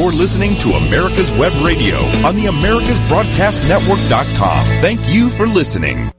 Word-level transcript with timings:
You're 0.00 0.12
listening 0.12 0.56
to 0.60 0.70
America's 0.70 1.30
Web 1.30 1.52
Radio 1.62 1.98
on 2.26 2.34
the 2.34 2.46
AmericasBroadcastNetwork.com. 2.46 4.64
Thank 4.80 4.98
you 5.12 5.28
for 5.28 5.46
listening. 5.46 6.10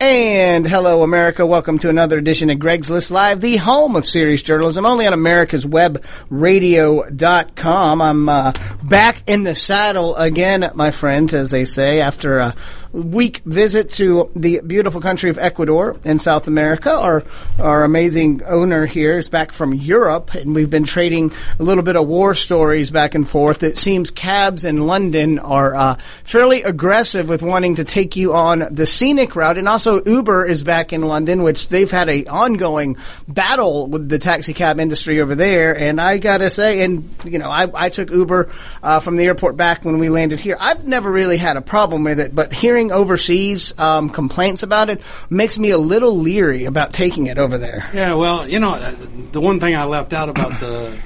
And 0.00 0.66
hello, 0.66 1.02
America. 1.02 1.44
Welcome 1.44 1.76
to 1.80 1.90
another 1.90 2.16
edition 2.16 2.48
of 2.48 2.58
Greg's 2.58 2.90
List 2.90 3.10
Live, 3.10 3.42
the 3.42 3.58
home 3.58 3.94
of 3.94 4.06
serious 4.06 4.42
journalism, 4.42 4.86
only 4.86 5.06
on 5.06 5.12
America's 5.12 5.66
Web 5.66 6.02
Radio.com. 6.30 8.00
I'm 8.00 8.26
uh, 8.26 8.52
back 8.82 9.22
in 9.26 9.42
the 9.42 9.54
saddle 9.54 10.16
again, 10.16 10.70
my 10.74 10.90
friends, 10.90 11.34
as 11.34 11.50
they 11.50 11.66
say, 11.66 12.00
after 12.00 12.38
a 12.38 12.54
week 12.96 13.42
visit 13.44 13.90
to 13.90 14.30
the 14.34 14.60
beautiful 14.66 15.00
country 15.00 15.30
of 15.30 15.38
Ecuador 15.38 15.96
in 16.04 16.18
South 16.18 16.46
America. 16.46 16.90
Our 16.90 17.22
our 17.58 17.84
amazing 17.84 18.42
owner 18.44 18.86
here 18.86 19.18
is 19.18 19.28
back 19.28 19.52
from 19.52 19.74
Europe, 19.74 20.34
and 20.34 20.54
we've 20.54 20.70
been 20.70 20.84
trading 20.84 21.32
a 21.58 21.62
little 21.62 21.82
bit 21.82 21.96
of 21.96 22.06
war 22.06 22.34
stories 22.34 22.90
back 22.90 23.14
and 23.14 23.28
forth. 23.28 23.62
It 23.62 23.76
seems 23.76 24.10
cabs 24.10 24.64
in 24.64 24.86
London 24.86 25.38
are 25.38 25.74
uh, 25.74 25.94
fairly 26.24 26.62
aggressive 26.62 27.28
with 27.28 27.42
wanting 27.42 27.76
to 27.76 27.84
take 27.84 28.16
you 28.16 28.32
on 28.32 28.66
the 28.70 28.86
scenic 28.86 29.36
route, 29.36 29.58
and 29.58 29.68
also 29.68 30.02
Uber 30.04 30.46
is 30.46 30.62
back 30.62 30.92
in 30.92 31.02
London, 31.02 31.42
which 31.42 31.68
they've 31.68 31.90
had 31.90 32.08
a 32.08 32.26
ongoing 32.26 32.96
battle 33.28 33.86
with 33.86 34.08
the 34.08 34.18
taxi 34.18 34.54
cab 34.54 34.80
industry 34.80 35.20
over 35.20 35.34
there. 35.34 35.78
And 35.78 36.00
I 36.00 36.18
gotta 36.18 36.50
say, 36.50 36.82
and 36.82 37.08
you 37.24 37.38
know, 37.38 37.50
I, 37.50 37.68
I 37.74 37.88
took 37.90 38.10
Uber 38.10 38.50
uh, 38.82 39.00
from 39.00 39.16
the 39.16 39.24
airport 39.24 39.56
back 39.56 39.84
when 39.84 39.98
we 39.98 40.08
landed 40.08 40.40
here. 40.40 40.56
I've 40.58 40.86
never 40.86 41.10
really 41.10 41.36
had 41.36 41.56
a 41.56 41.62
problem 41.62 42.04
with 42.04 42.20
it, 42.20 42.34
but 42.34 42.52
hearing 42.52 42.85
overseas 42.92 43.78
um, 43.78 44.10
complaints 44.10 44.62
about 44.62 44.90
it 44.90 45.00
makes 45.30 45.58
me 45.58 45.70
a 45.70 45.78
little 45.78 46.16
leery 46.16 46.64
about 46.64 46.92
taking 46.92 47.26
it 47.26 47.38
over 47.38 47.58
there. 47.58 47.88
Yeah, 47.92 48.14
well, 48.14 48.48
you 48.48 48.60
know, 48.60 48.74
uh, 48.74 48.94
the 49.32 49.40
one 49.40 49.60
thing 49.60 49.74
I 49.74 49.84
left 49.84 50.12
out 50.12 50.28
about 50.28 50.58
the 50.60 50.98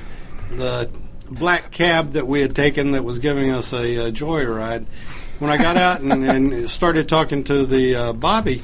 the 0.51 0.91
black 1.31 1.71
cab 1.71 2.11
that 2.13 2.27
we 2.27 2.41
had 2.41 2.55
taken 2.55 2.93
that 2.93 3.05
was 3.05 3.19
giving 3.21 3.51
us 3.51 3.73
a, 3.73 4.09
a 4.09 4.13
joyride. 4.13 4.87
When 5.39 5.51
I 5.51 5.57
got 5.57 5.77
out 5.77 6.01
and, 6.01 6.25
and 6.53 6.69
started 6.69 7.09
talking 7.09 7.45
to 7.45 7.65
the 7.65 7.95
uh, 7.95 8.13
Bobby, 8.13 8.63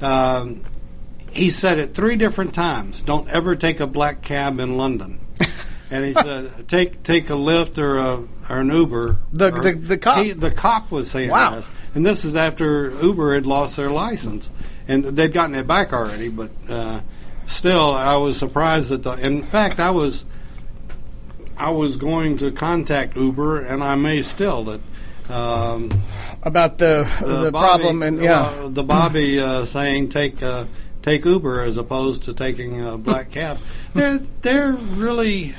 um, 0.00 0.62
he 1.32 1.50
said 1.50 1.78
it 1.78 1.94
three 1.94 2.16
different 2.16 2.54
times. 2.54 3.02
Don't 3.02 3.28
ever 3.28 3.54
take 3.54 3.80
a 3.80 3.86
black 3.86 4.22
cab 4.22 4.58
in 4.58 4.76
London. 4.76 5.20
and 5.90 6.04
he 6.04 6.14
said, 6.14 6.68
"Take 6.68 7.02
take 7.02 7.30
a 7.30 7.34
lift 7.34 7.78
or 7.78 7.98
a 7.98 8.24
or 8.48 8.58
an 8.58 8.68
Uber." 8.70 9.18
The- 9.32 9.50
the- 9.50 9.72
the 9.72 9.98
cop. 9.98 10.18
He, 10.18 10.32
the 10.32 10.50
cop 10.50 10.90
was 10.90 11.10
saying 11.10 11.30
Wow. 11.30 11.56
this, 11.56 11.70
and 11.94 12.04
this 12.04 12.24
is 12.24 12.36
after 12.36 12.90
Uber 13.02 13.34
had 13.34 13.46
lost 13.46 13.76
their 13.76 13.90
license, 13.90 14.50
and 14.86 15.04
they'd 15.04 15.32
gotten 15.32 15.54
it 15.54 15.66
back 15.66 15.92
already. 15.92 16.28
But 16.28 16.50
uh, 16.68 17.00
still, 17.46 17.92
I 17.94 18.16
was 18.16 18.36
surprised 18.38 18.90
that 18.90 19.02
the. 19.02 19.12
In 19.14 19.42
fact, 19.42 19.80
I 19.80 19.90
was 19.90 20.24
I 21.56 21.70
was 21.70 21.96
going 21.96 22.38
to 22.38 22.50
contact 22.52 23.16
Uber, 23.16 23.62
and 23.66 23.82
I 23.82 23.94
may 23.96 24.22
still 24.22 24.64
that. 24.64 24.80
Um, 25.30 25.90
About 26.42 26.78
the 26.78 27.06
the, 27.20 27.50
Bobby- 27.52 27.82
problem 27.82 28.02
and 28.02 28.18
yeah. 28.22 28.40
uh, 28.44 28.68
the 28.68 28.82
Bobby 28.84 29.38
uh, 29.40 29.64
saying 29.66 30.08
take 30.08 30.42
uh, 30.42 30.64
take 31.02 31.24
Uber 31.26 31.60
as 31.60 31.76
opposed 31.76 32.22
to 32.22 32.32
taking 32.32 32.80
a 32.86 32.96
black 32.96 33.30
cab. 33.32 33.58
They're 33.94 34.16
they're 34.40 34.72
really 34.72 35.54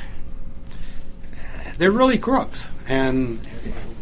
they're 1.78 1.92
really 1.92 2.18
crooks, 2.18 2.72
and 2.90 3.40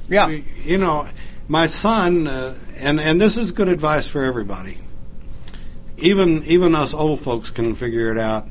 Yeah. 0.10 0.28
we- 0.28 0.44
you 0.64 0.78
know, 0.78 1.06
my 1.48 1.66
son, 1.68 2.28
uh, 2.28 2.56
and 2.80 3.00
and 3.00 3.22
this 3.22 3.38
is 3.38 3.52
good 3.52 3.68
advice 3.68 4.08
for 4.08 4.24
everybody. 4.24 4.80
Even 5.98 6.44
even 6.46 6.76
us 6.76 6.94
old 6.94 7.20
folks 7.20 7.50
can 7.50 7.76
figure 7.76 8.12
it 8.12 8.18
out. 8.20 8.48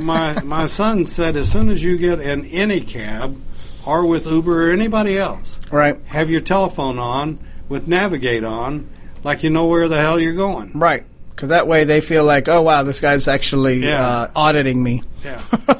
my 0.00 0.40
my 0.44 0.66
son 0.66 1.04
said, 1.04 1.36
as 1.36 1.50
soon 1.50 1.68
as 1.68 1.82
you 1.82 1.96
get 1.96 2.20
in 2.20 2.44
any 2.46 2.80
cab, 2.80 3.36
or 3.84 4.04
with 4.06 4.26
Uber 4.26 4.68
or 4.68 4.70
anybody 4.72 5.16
else, 5.16 5.60
Right. 5.70 5.96
have 6.06 6.28
your 6.30 6.40
telephone 6.40 6.98
on 6.98 7.38
with 7.68 7.86
Navigate 7.86 8.44
on, 8.44 8.86
like 9.24 9.42
you 9.44 9.50
know 9.50 9.66
where 9.66 9.88
the 9.88 9.96
hell 10.00 10.18
you're 10.18 10.32
going. 10.34 10.72
Right. 10.74 11.04
Because 11.30 11.50
that 11.50 11.66
way 11.68 11.84
they 11.84 12.00
feel 12.00 12.24
like, 12.24 12.48
oh 12.48 12.62
wow, 12.62 12.82
this 12.82 13.00
guy's 13.00 13.28
actually 13.28 13.84
Yeah. 13.84 14.04
uh, 14.06 14.28
auditing 14.34 14.82
me. 14.82 15.02
Yeah. 15.24 15.40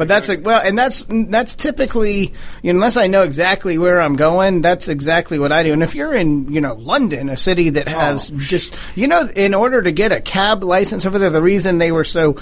But 0.00 0.08
that's 0.08 0.30
like 0.30 0.42
well, 0.42 0.62
and 0.64 0.78
that's 0.78 1.04
that's 1.10 1.54
typically 1.54 2.32
you 2.62 2.72
know, 2.72 2.78
unless 2.78 2.96
I 2.96 3.06
know 3.06 3.20
exactly 3.22 3.76
where 3.76 4.00
I'm 4.00 4.16
going, 4.16 4.62
that's 4.62 4.88
exactly 4.88 5.38
what 5.38 5.52
I 5.52 5.62
do. 5.62 5.74
And 5.74 5.82
if 5.82 5.94
you're 5.94 6.14
in 6.14 6.50
you 6.50 6.62
know 6.62 6.72
London, 6.72 7.28
a 7.28 7.36
city 7.36 7.68
that 7.68 7.86
has 7.86 8.30
Oh. 8.32 8.38
just 8.38 8.74
you 8.94 9.08
know, 9.08 9.28
in 9.36 9.52
order 9.52 9.82
to 9.82 9.92
get 9.92 10.10
a 10.10 10.22
cab 10.22 10.64
license 10.64 11.04
over 11.04 11.18
there, 11.18 11.28
the 11.28 11.42
reason 11.42 11.76
they 11.76 11.92
were 11.92 12.04
so 12.04 12.38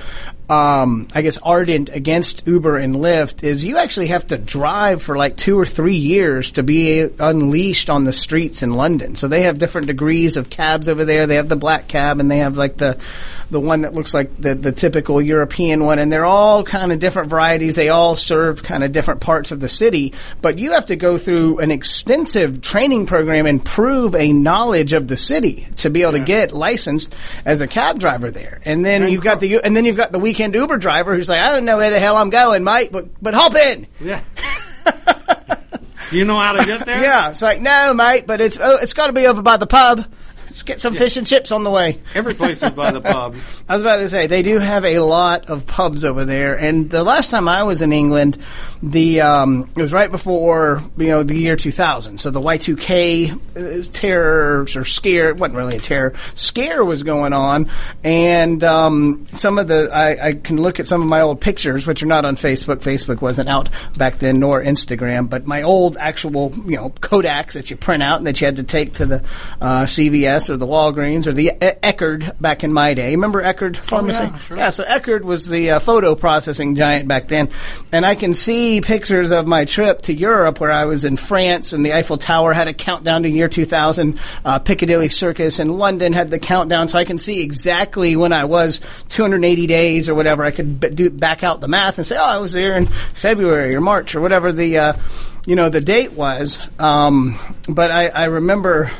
um, 0.49 1.09
I 1.17 1.23
guess 1.23 1.37
ardent 1.39 1.89
against 1.91 2.47
Uber 2.47 2.79
and 2.79 2.95
Lyft 2.95 3.43
is 3.43 3.65
you 3.65 3.77
actually 3.77 4.07
have 4.07 4.29
to 4.29 4.39
drive 4.39 5.03
for 5.03 5.17
like 5.17 5.37
two 5.37 5.59
or 5.59 5.67
three 5.67 5.97
years 5.97 6.53
to 6.53 6.63
be 6.63 7.09
unleashed 7.19 7.91
on 7.91 8.05
the 8.05 8.13
streets 8.13 8.63
in 8.63 8.73
London. 8.73 9.17
So 9.17 9.27
they 9.27 9.43
have 9.43 9.59
different 9.59 9.89
degrees 9.89 10.37
of 10.37 10.49
cabs 10.49 10.89
over 10.89 11.05
there. 11.05 11.27
They 11.27 11.35
have 11.35 11.49
the 11.49 11.57
black 11.57 11.89
cab 11.89 12.21
and 12.21 12.31
they 12.31 12.39
have 12.39 12.57
like 12.57 12.77
the 12.77 12.99
the 13.51 13.61
one 13.61 13.81
that 13.81 13.95
looks 13.95 14.13
like 14.13 14.37
the, 14.37 14.55
the 14.55 14.73
typical 14.73 15.23
European 15.23 15.83
one, 15.83 15.99
and 15.99 16.13
they're 16.13 16.27
all 16.27 16.63
kind 16.65 16.93
of 16.93 16.99
different 16.99 17.31
varieties. 17.31 17.48
They 17.57 17.89
all 17.89 18.17
serve 18.17 18.63
kind 18.63 18.85
of 18.85 18.93
different 18.93 19.21
parts 19.21 19.51
of 19.51 19.61
the 19.61 19.69
city, 19.69 20.15
but 20.43 20.59
you 20.59 20.73
have 20.73 20.87
to 20.87 20.97
go 20.97 21.17
through 21.17 21.59
an 21.59 21.71
extensive 21.71 22.61
training 22.61 23.07
program 23.07 23.47
and 23.47 23.65
prove 23.65 24.15
a 24.15 24.33
knowledge 24.33 24.93
of 24.93 25.09
the 25.09 25.17
city 25.17 25.67
to 25.77 25.91
be 25.91 26.03
able 26.03 26.13
to 26.13 26.25
get 26.25 26.53
licensed 26.53 27.15
as 27.45 27.61
a 27.61 27.67
cab 27.67 27.99
driver 27.99 28.31
there. 28.31 28.61
And 28.65 28.85
then 28.85 29.03
And 29.03 29.13
you've 29.13 29.23
got 29.25 29.41
the 29.41 29.61
and 29.65 29.77
then 29.77 29.85
you've 29.85 29.97
got 29.97 30.13
the 30.13 30.19
weekend 30.19 30.55
Uber 30.55 30.79
driver 30.79 31.15
who's 31.15 31.29
like, 31.29 31.41
I 31.41 31.53
don't 31.53 31.65
know 31.65 31.79
where 31.79 31.91
the 31.91 32.01
hell 32.01 32.17
I'm 32.17 32.31
going, 32.31 32.65
mate, 32.65 32.93
but 32.93 33.07
but 33.23 33.35
hop 33.35 33.55
in. 33.55 33.87
Yeah. 34.01 34.21
you 36.13 36.25
know 36.25 36.39
how 36.39 36.53
to 36.53 36.65
get 36.65 36.87
there? 36.87 37.03
Yeah, 37.03 37.31
it's 37.31 37.43
like 37.43 37.61
no, 37.61 37.95
mate, 37.95 38.27
but 38.27 38.41
it's 38.41 38.59
oh, 38.61 38.77
it's 38.77 38.93
got 38.93 39.09
to 39.09 39.13
be 39.13 39.27
over 39.27 39.43
by 39.43 39.57
the 39.57 39.67
pub. 39.67 40.05
Let's 40.59 40.65
get 40.65 40.81
some 40.81 40.95
fish 40.95 41.17
and 41.17 41.25
chips 41.25 41.53
on 41.53 41.63
the 41.63 41.71
way. 41.71 42.01
Every 42.17 42.35
place 42.35 42.65
is 42.65 42.73
by 42.73 42.91
the 42.91 43.01
pub. 43.01 43.37
I 43.69 43.75
was 43.75 43.81
about 43.81 43.99
to 43.99 44.09
say 44.09 44.27
they 44.27 44.43
do 44.43 44.59
have 44.59 44.85
a 44.85 44.99
lot 44.99 45.49
of 45.51 45.69
pubs 45.69 46.05
over 46.05 46.25
there, 46.25 46.59
and 46.59 46.91
the 46.91 47.05
last 47.05 47.31
time 47.31 47.47
I 47.47 47.63
was 47.63 47.81
in 47.81 47.93
England, 47.93 48.39
the 48.83 49.21
um, 49.21 49.69
it 49.77 49.81
was 49.81 49.93
right 49.93 50.11
before 50.11 50.83
you 50.97 51.11
know 51.11 51.23
the 51.23 51.37
year 51.37 51.55
2000. 51.55 52.19
So 52.19 52.33
the 52.33 52.41
Y2K 52.41 53.87
uh, 53.87 53.89
terror 53.93 54.67
or 54.75 54.85
scare 54.85 55.31
it 55.31 55.39
wasn't 55.39 55.59
really 55.59 55.77
a 55.77 55.79
terror 55.79 56.15
scare 56.35 56.85
was 56.85 57.05
going 57.05 57.33
on, 57.33 57.71
and 58.03 58.65
um, 58.65 59.29
some 59.35 59.61
of 59.61 59.69
the 59.69 59.91
I, 59.95 60.29
I 60.31 60.33
can 60.33 60.61
look 60.61 60.81
at 60.81 60.89
some 60.89 61.03
of 61.03 61.09
my 61.09 61.21
old 61.21 61.41
pictures, 61.41 61.87
which 61.87 62.03
are 62.03 62.07
not 62.07 62.25
on 62.25 62.35
Facebook. 62.35 62.79
Facebook 62.79 63.21
wasn't 63.21 63.49
out 63.49 63.69
back 63.97 64.19
then, 64.19 64.41
nor 64.41 64.61
Instagram, 64.61 65.31
but 65.31 65.47
my 65.47 65.63
old 65.63 65.97
actual 65.97 66.53
you 66.67 66.75
know 66.75 66.91
Kodaks 66.91 67.53
that 67.53 67.71
you 67.71 67.77
print 67.77 68.03
out 68.03 68.19
and 68.19 68.27
that 68.27 68.41
you 68.41 68.47
had 68.47 68.57
to 68.57 68.65
take 68.65 68.95
to 68.95 69.07
the 69.07 69.25
uh, 69.61 69.85
CVS 69.85 70.48
or 70.51 70.57
the 70.57 70.67
Walgreens 70.67 71.27
or 71.27 71.33
the 71.33 71.53
Eckerd 71.61 72.41
back 72.41 72.65
in 72.65 72.73
my 72.73 72.95
day. 72.95 73.11
Remember 73.13 73.43
Eckerd 73.43 73.77
Pharmacy? 73.77 74.25
yeah, 74.25 74.39
sure. 74.39 74.57
Yeah, 74.57 74.71
so 74.71 74.85
Eckerd 74.85 75.23
was 75.23 75.49
the 75.49 75.73
uh, 75.73 75.79
photo 75.79 76.15
processing 76.15 76.75
giant 76.75 77.09
back 77.09 77.29
then, 77.29 77.49
and 77.93 78.05
I 78.07 78.15
can 78.15 78.35
see 78.35 78.81
pictures 78.81 79.31
of 79.31 79.47
my 79.47 79.65
trip 79.65 80.03
to 80.03 80.15
Europe 80.15 80.61
where 80.61 80.73
I 80.73 80.85
was 80.85 81.05
in 81.05 81.17
France 81.17 81.73
and 81.73 81.85
the 81.85 81.93
Eiffel 81.93 82.19
Tower 82.19 82.53
had 82.53 82.69
a 82.69 82.75
countdown 82.75 83.23
to 83.25 83.29
year 83.29 83.49
2000. 83.49 84.19
Uh, 84.45 84.59
Piccadilly 84.59 85.09
Circus 85.09 85.59
in 85.59 85.69
London 85.79 86.13
had 86.13 86.31
the 86.31 86.39
countdown, 86.39 86.89
so 86.89 86.99
I 86.99 87.05
can 87.05 87.19
see 87.19 87.43
exactly 87.43 88.17
when 88.17 88.33
I 88.33 88.45
was 88.45 88.81
280 89.09 89.67
days 89.67 90.09
or 90.09 90.15
whatever. 90.15 90.45
I 90.45 90.51
could 90.51 90.81
b- 90.81 90.91
do 90.91 91.11
back 91.11 91.43
out 91.43 91.61
the 91.61 91.69
math 91.69 91.99
and 91.99 92.07
say, 92.07 92.17
oh, 92.19 92.25
I 92.25 92.39
was 92.39 92.53
there 92.53 92.77
in 92.77 92.87
February 92.87 93.75
or 93.75 93.81
March 93.81 94.15
or 94.15 94.21
whatever 94.21 94.53
the 94.53 94.79
uh, 94.79 94.93
you 95.47 95.57
know 95.57 95.69
the 95.69 95.81
date 95.81 96.13
was. 96.13 96.61
Um, 96.79 97.39
but 97.69 97.91
I, 97.91 98.09
I 98.09 98.25
remember 98.25 98.91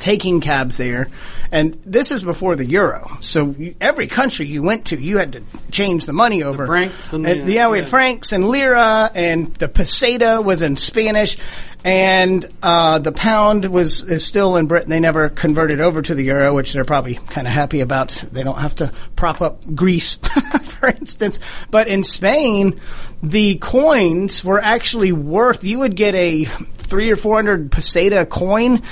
taking 0.00 0.40
cabs 0.40 0.76
there. 0.76 1.08
And 1.52 1.80
this 1.84 2.12
is 2.12 2.22
before 2.22 2.54
the 2.56 2.64
euro. 2.64 3.18
So 3.20 3.54
you, 3.58 3.74
every 3.80 4.06
country 4.06 4.46
you 4.46 4.62
went 4.62 4.86
to, 4.86 5.00
you 5.00 5.18
had 5.18 5.32
to 5.32 5.42
change 5.72 6.06
the 6.06 6.12
money 6.12 6.42
over. 6.42 6.66
francs 6.66 7.12
and 7.12 7.24
the- 7.24 7.36
yeah, 7.52 7.68
we 7.68 7.78
had 7.78 7.84
yeah. 7.86 7.90
francs 7.90 8.32
and 8.32 8.48
lira, 8.48 9.10
and 9.14 9.52
the 9.56 9.66
peseta 9.68 10.44
was 10.44 10.62
in 10.62 10.76
Spanish, 10.76 11.36
and 11.84 12.44
uh, 12.62 12.98
the 13.00 13.10
pound 13.12 13.64
was 13.64 14.02
is 14.02 14.24
still 14.24 14.56
in 14.56 14.66
Britain. 14.66 14.90
They 14.90 15.00
never 15.00 15.28
converted 15.28 15.80
over 15.80 16.02
to 16.02 16.14
the 16.14 16.22
euro, 16.24 16.54
which 16.54 16.72
they're 16.72 16.84
probably 16.84 17.14
kind 17.14 17.46
of 17.46 17.52
happy 17.52 17.80
about. 17.80 18.10
They 18.30 18.42
don't 18.44 18.58
have 18.58 18.76
to 18.76 18.92
prop 19.16 19.40
up 19.40 19.62
Greece, 19.74 20.14
for 20.62 20.88
instance. 20.88 21.40
But 21.70 21.88
in 21.88 22.04
Spain, 22.04 22.80
the 23.22 23.56
coins 23.56 24.44
were 24.44 24.60
actually 24.60 25.10
worth. 25.12 25.64
You 25.64 25.80
would 25.80 25.96
get 25.96 26.14
a 26.14 26.44
three 26.44 27.10
or 27.10 27.16
four 27.16 27.36
hundred 27.36 27.70
peseta 27.72 28.28
coin, 28.28 28.82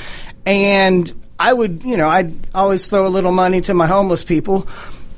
and 0.49 1.13
I 1.39 1.53
would, 1.53 1.85
you 1.85 1.99
know, 1.99 2.09
I'd 2.09 2.33
always 2.55 2.87
throw 2.87 3.07
a 3.07 3.09
little 3.09 3.33
money 3.33 3.61
to 3.61 3.75
my 3.75 3.87
homeless 3.87 4.25
people. 4.25 4.67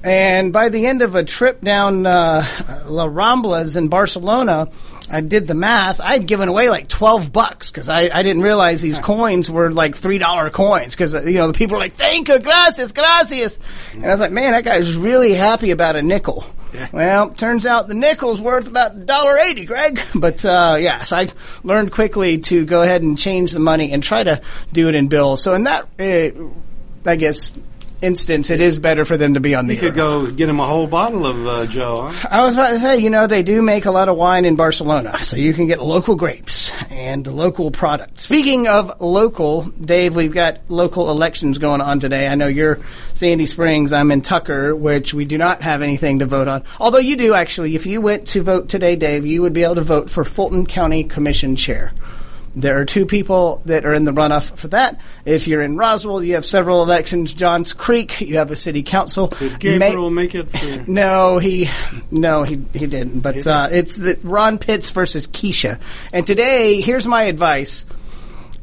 And 0.03 0.53
by 0.53 0.71
the 0.71 0.87
end 0.87 1.03
of 1.03 1.15
a 1.15 1.23
trip 1.23 1.61
down 1.61 2.05
uh, 2.05 2.45
La 2.87 3.07
Ramblas 3.07 3.77
in 3.77 3.87
Barcelona, 3.87 4.69
I 5.11 5.21
did 5.21 5.47
the 5.47 5.55
math. 5.55 6.01
I'd 6.01 6.27
given 6.27 6.49
away 6.49 6.69
like 6.69 6.89
twelve 6.89 7.33
bucks 7.33 7.71
because 7.71 7.89
I, 7.89 8.03
I 8.03 8.23
didn't 8.23 8.43
realize 8.43 8.81
these 8.81 8.99
coins 8.99 9.51
were 9.51 9.73
like 9.73 9.97
three 9.97 10.19
dollar 10.19 10.51
coins 10.51 10.95
because 10.95 11.15
you 11.27 11.39
know 11.39 11.49
the 11.49 11.53
people 11.53 11.75
were 11.75 11.81
like, 11.81 11.95
"Thank 11.95 12.29
you, 12.29 12.39
gracias, 12.39 12.93
gracias," 12.93 13.59
and 13.95 14.07
I 14.07 14.11
was 14.11 14.21
like, 14.21 14.31
"Man, 14.33 14.53
that 14.53 14.65
guy's 14.65 14.95
really 14.95 15.35
happy 15.35 15.73
about 15.73 15.97
a 15.97 16.03
nickel." 16.03 16.45
Well, 16.93 17.31
turns 17.31 17.67
out 17.67 17.89
the 17.89 17.95
nickel's 17.95 18.41
worth 18.41 18.69
about 18.69 18.97
$1.80, 18.99 19.67
Greg. 19.67 20.01
But 20.15 20.45
uh, 20.45 20.77
yeah, 20.79 21.03
so 21.03 21.17
I 21.17 21.29
learned 21.65 21.93
quickly 21.93 22.39
to 22.39 22.65
go 22.65 22.83
ahead 22.83 23.03
and 23.03 23.19
change 23.19 23.53
the 23.53 23.59
money 23.59 23.93
and 23.93 24.03
try 24.03 24.23
to 24.23 24.41
do 24.73 24.89
it 24.89 24.95
in 24.95 25.09
bills. 25.09 25.43
So 25.43 25.55
in 25.55 25.65
that, 25.65 25.87
uh, 25.99 27.11
I 27.11 27.17
guess, 27.17 27.59
instance, 28.03 28.51
it 28.51 28.61
is 28.61 28.79
better 28.79 29.05
for 29.05 29.17
them 29.17 29.35
to 29.35 29.41
be 29.41 29.55
on 29.55 29.67
the. 29.67 29.75
You 29.75 29.81
could 29.81 29.95
go 29.95 30.31
get 30.31 30.47
them 30.47 30.61
a 30.61 30.67
whole 30.67 30.87
bottle 30.87 31.27
of 31.27 31.47
uh, 31.47 31.67
Joe. 31.67 32.11
Huh? 32.11 32.29
I 32.31 32.43
was 32.43 32.55
about 32.55 32.71
to 32.71 32.81
say, 32.81 32.99
you 32.99 33.11
know, 33.11 33.27
they 33.27 33.43
do 33.43 33.63
make 33.63 33.85
a 33.85 33.91
lot 33.91 34.09
of 34.09 34.17
wine 34.17 34.45
in 34.45 34.57
Barcelona, 34.57 35.23
so 35.23 35.37
you 35.37 35.53
can 35.53 35.67
get 35.67 35.83
local 35.83 36.17
grapes 36.17 36.73
and 36.91 37.27
local 37.27 37.71
product. 37.71 38.21
Speaking 38.21 38.69
of 38.69 39.01
local, 39.01 39.63
Dave, 39.63 40.17
we've 40.17 40.33
got 40.33 40.59
local 40.69 41.11
elections 41.11 41.59
going 41.59 41.81
on 41.81 42.01
today. 42.01 42.29
I 42.29 42.35
know 42.35 42.47
you're 42.47 42.79
Sandy 43.15 43.47
Springs, 43.47 43.93
I'm 43.93 44.11
in 44.11 44.23
Tucker, 44.23 44.75
which 44.75 45.15
we 45.15 45.25
do 45.25 45.39
not 45.39 45.63
have 45.63 45.83
anything 45.83 46.21
to 46.21 46.27
vote 46.27 46.49
on. 46.49 46.65
Although 46.79 46.99
you 46.99 47.17
do 47.17 47.35
actually, 47.35 47.75
if 47.75 47.87
you 47.87 48.01
went 48.01 48.29
to 48.29 48.43
vote 48.43 48.69
today, 48.69 48.97
Dave, 48.97 49.27
you 49.27 49.43
would 49.43 49.53
be 49.53 49.65
able 49.65 49.77
to 49.77 49.83
vote 49.83 50.11
for 50.11 50.25
Fulton 50.25 50.67
County 50.67 51.05
Commission 51.05 51.57
Chair. 51.57 51.93
There 52.55 52.81
are 52.81 52.85
two 52.85 53.07
people 53.07 53.63
that 53.67 53.85
are 53.85 53.95
in 53.95 54.05
the 54.05 54.11
runoff 54.11 54.57
for 54.57 54.69
that. 54.69 55.01
If 55.25 55.47
you're 55.47 55.63
in 55.63 55.77
Roswell, 55.77 56.23
you 56.23 56.35
have 56.35 56.45
several 56.45 56.83
elections. 56.83 57.33
Johns 57.33 57.73
Creek, 57.73 58.21
you 58.21 58.39
have 58.39 58.51
a 58.51 58.57
city 58.57 58.83
council. 58.83 59.29
Did 59.29 59.61
Gabriel 59.61 60.11
May- 60.11 60.23
make 60.25 60.35
it? 60.35 60.51
Through? 60.51 60.85
No, 60.89 61.39
he, 61.39 61.69
no, 62.11 62.43
he 62.43 62.57
he 62.73 62.87
didn't. 62.87 63.21
But 63.21 63.47
uh, 63.47 63.69
it's 63.71 63.97
the 63.97 64.19
Ron 64.25 64.59
Pitts 64.59 64.91
versus 64.91 65.29
Keisha. 65.29 65.81
And 66.13 66.27
today, 66.27 66.81
here's 66.81 67.07
my 67.07 67.25
advice: 67.25 67.85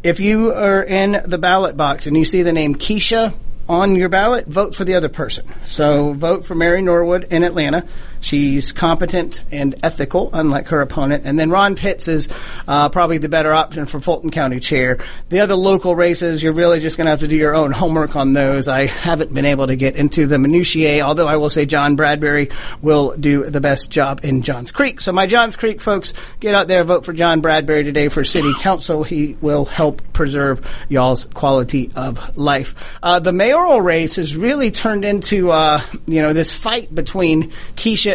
if 0.03 0.19
you 0.19 0.51
are 0.53 0.83
in 0.83 1.21
the 1.25 1.37
ballot 1.37 1.77
box 1.77 2.07
and 2.07 2.17
you 2.17 2.25
see 2.25 2.41
the 2.41 2.53
name 2.53 2.75
Keisha 2.75 3.33
on 3.69 3.95
your 3.95 4.09
ballot, 4.09 4.47
vote 4.47 4.75
for 4.75 4.83
the 4.83 4.95
other 4.95 5.09
person. 5.09 5.45
So 5.65 6.13
vote 6.13 6.45
for 6.45 6.55
Mary 6.55 6.81
Norwood 6.81 7.25
in 7.25 7.43
Atlanta. 7.43 7.85
She's 8.21 8.71
competent 8.71 9.43
and 9.51 9.75
ethical, 9.83 10.29
unlike 10.33 10.67
her 10.69 10.81
opponent. 10.81 11.25
And 11.25 11.37
then 11.37 11.49
Ron 11.49 11.75
Pitts 11.75 12.07
is 12.07 12.29
uh, 12.67 12.89
probably 12.89 13.17
the 13.17 13.29
better 13.29 13.53
option 13.53 13.85
for 13.85 13.99
Fulton 13.99 14.31
County 14.31 14.59
Chair. 14.59 14.99
The 15.29 15.39
other 15.41 15.55
local 15.55 15.95
races, 15.95 16.41
you're 16.41 16.53
really 16.53 16.79
just 16.79 16.97
going 16.97 17.05
to 17.05 17.11
have 17.11 17.19
to 17.21 17.27
do 17.27 17.37
your 17.37 17.55
own 17.55 17.71
homework 17.71 18.15
on 18.15 18.33
those. 18.33 18.67
I 18.67 18.85
haven't 18.85 19.33
been 19.33 19.45
able 19.45 19.67
to 19.67 19.75
get 19.75 19.95
into 19.95 20.27
the 20.27 20.37
minutiae, 20.39 21.01
although 21.01 21.27
I 21.27 21.37
will 21.37 21.49
say 21.49 21.65
John 21.65 21.95
Bradbury 21.95 22.49
will 22.81 23.15
do 23.17 23.45
the 23.45 23.61
best 23.61 23.91
job 23.91 24.21
in 24.23 24.41
Johns 24.41 24.71
Creek. 24.71 25.01
So 25.01 25.11
my 25.11 25.27
Johns 25.27 25.55
Creek 25.55 25.81
folks, 25.81 26.13
get 26.39 26.55
out 26.55 26.67
there, 26.67 26.83
vote 26.83 27.05
for 27.05 27.13
John 27.13 27.41
Bradbury 27.41 27.83
today 27.83 28.09
for 28.09 28.23
City 28.23 28.51
Council. 28.59 29.03
He 29.03 29.37
will 29.41 29.65
help 29.65 30.01
preserve 30.13 30.65
y'all's 30.89 31.25
quality 31.25 31.91
of 31.95 32.37
life. 32.37 32.97
Uh, 33.01 33.19
the 33.19 33.31
mayoral 33.31 33.81
race 33.81 34.15
has 34.15 34.35
really 34.35 34.71
turned 34.71 35.05
into, 35.05 35.51
uh, 35.51 35.81
you 36.05 36.21
know, 36.21 36.33
this 36.33 36.53
fight 36.53 36.93
between 36.93 37.51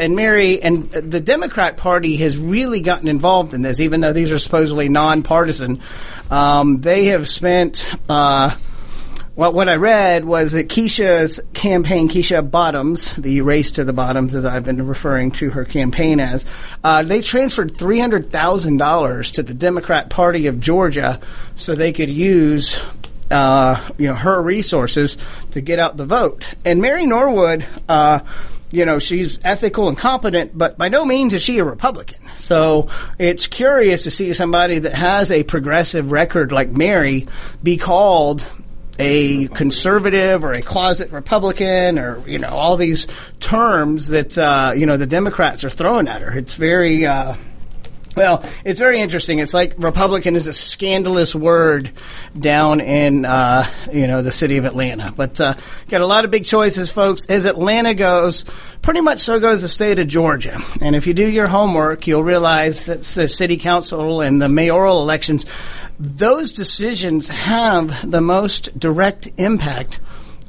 And 0.00 0.16
Mary, 0.16 0.62
and 0.62 0.84
the 0.90 1.20
Democrat 1.20 1.76
Party 1.76 2.16
has 2.18 2.36
really 2.36 2.80
gotten 2.80 3.08
involved 3.08 3.54
in 3.54 3.62
this, 3.62 3.80
even 3.80 4.00
though 4.00 4.12
these 4.12 4.32
are 4.32 4.38
supposedly 4.38 4.88
nonpartisan. 4.88 5.80
Um, 6.30 6.80
they 6.80 7.06
have 7.06 7.28
spent. 7.28 7.86
Uh, 8.08 8.56
well, 9.34 9.52
what 9.54 9.70
I 9.70 9.76
read 9.76 10.26
was 10.26 10.52
that 10.52 10.68
Keisha's 10.68 11.40
campaign, 11.54 12.10
Keisha 12.10 12.50
Bottoms, 12.50 13.14
the 13.14 13.40
race 13.40 13.72
to 13.72 13.84
the 13.84 13.94
bottoms, 13.94 14.34
as 14.34 14.44
I've 14.44 14.64
been 14.64 14.86
referring 14.86 15.30
to 15.32 15.48
her 15.50 15.64
campaign 15.64 16.20
as, 16.20 16.44
uh, 16.84 17.02
they 17.02 17.22
transferred 17.22 17.74
three 17.74 17.98
hundred 17.98 18.30
thousand 18.30 18.76
dollars 18.76 19.30
to 19.32 19.42
the 19.42 19.54
Democrat 19.54 20.10
Party 20.10 20.48
of 20.48 20.60
Georgia 20.60 21.18
so 21.56 21.74
they 21.74 21.94
could 21.94 22.10
use 22.10 22.78
uh, 23.30 23.80
you 23.96 24.06
know 24.06 24.14
her 24.14 24.40
resources 24.42 25.16
to 25.52 25.60
get 25.60 25.78
out 25.78 25.96
the 25.96 26.06
vote. 26.06 26.44
And 26.64 26.82
Mary 26.82 27.06
Norwood, 27.06 27.66
uh, 27.88 28.20
you 28.72 28.86
know, 28.86 28.98
she's 28.98 29.38
ethical 29.44 29.88
and 29.88 29.96
competent, 29.96 30.56
but 30.56 30.78
by 30.78 30.88
no 30.88 31.04
means 31.04 31.34
is 31.34 31.42
she 31.42 31.58
a 31.58 31.64
Republican. 31.64 32.18
So 32.36 32.88
it's 33.18 33.46
curious 33.46 34.04
to 34.04 34.10
see 34.10 34.32
somebody 34.32 34.78
that 34.80 34.94
has 34.94 35.30
a 35.30 35.42
progressive 35.44 36.10
record 36.10 36.52
like 36.52 36.70
Mary 36.70 37.28
be 37.62 37.76
called 37.76 38.44
a 38.98 39.46
conservative 39.48 40.44
or 40.44 40.52
a 40.52 40.62
closet 40.62 41.12
Republican 41.12 41.98
or 41.98 42.22
you 42.26 42.38
know 42.38 42.50
all 42.50 42.76
these 42.76 43.06
terms 43.40 44.08
that 44.08 44.36
uh, 44.36 44.72
you 44.76 44.86
know 44.86 44.96
the 44.96 45.06
Democrats 45.06 45.64
are 45.64 45.70
throwing 45.70 46.08
at 46.08 46.20
her. 46.20 46.36
It's 46.36 46.56
very 46.56 47.06
uh, 47.06 47.34
well, 48.16 48.44
it's 48.64 48.78
very 48.78 49.00
interesting. 49.00 49.38
It's 49.38 49.54
like 49.54 49.74
Republican 49.78 50.36
is 50.36 50.46
a 50.46 50.52
scandalous 50.52 51.34
word 51.34 51.90
down 52.38 52.80
in 52.80 53.24
uh, 53.24 53.66
you 53.92 54.06
know 54.06 54.22
the 54.22 54.32
city 54.32 54.56
of 54.56 54.64
Atlanta. 54.64 55.12
But 55.16 55.40
uh, 55.40 55.54
got 55.88 56.00
a 56.00 56.06
lot 56.06 56.24
of 56.24 56.30
big 56.30 56.44
choices, 56.44 56.92
folks. 56.92 57.26
As 57.26 57.46
Atlanta 57.46 57.94
goes, 57.94 58.44
pretty 58.82 59.00
much 59.00 59.20
so 59.20 59.40
goes 59.40 59.62
the 59.62 59.68
state 59.68 59.98
of 59.98 60.08
Georgia. 60.08 60.58
And 60.80 60.96
if 60.96 61.06
you 61.06 61.14
do 61.14 61.28
your 61.28 61.46
homework, 61.46 62.06
you'll 62.06 62.24
realize 62.24 62.86
that 62.86 63.02
the 63.02 63.28
city 63.28 63.56
council 63.56 64.20
and 64.20 64.40
the 64.40 64.48
mayoral 64.48 65.00
elections, 65.02 65.46
those 65.98 66.52
decisions 66.52 67.28
have 67.28 68.10
the 68.10 68.20
most 68.20 68.78
direct 68.78 69.28
impact 69.38 70.00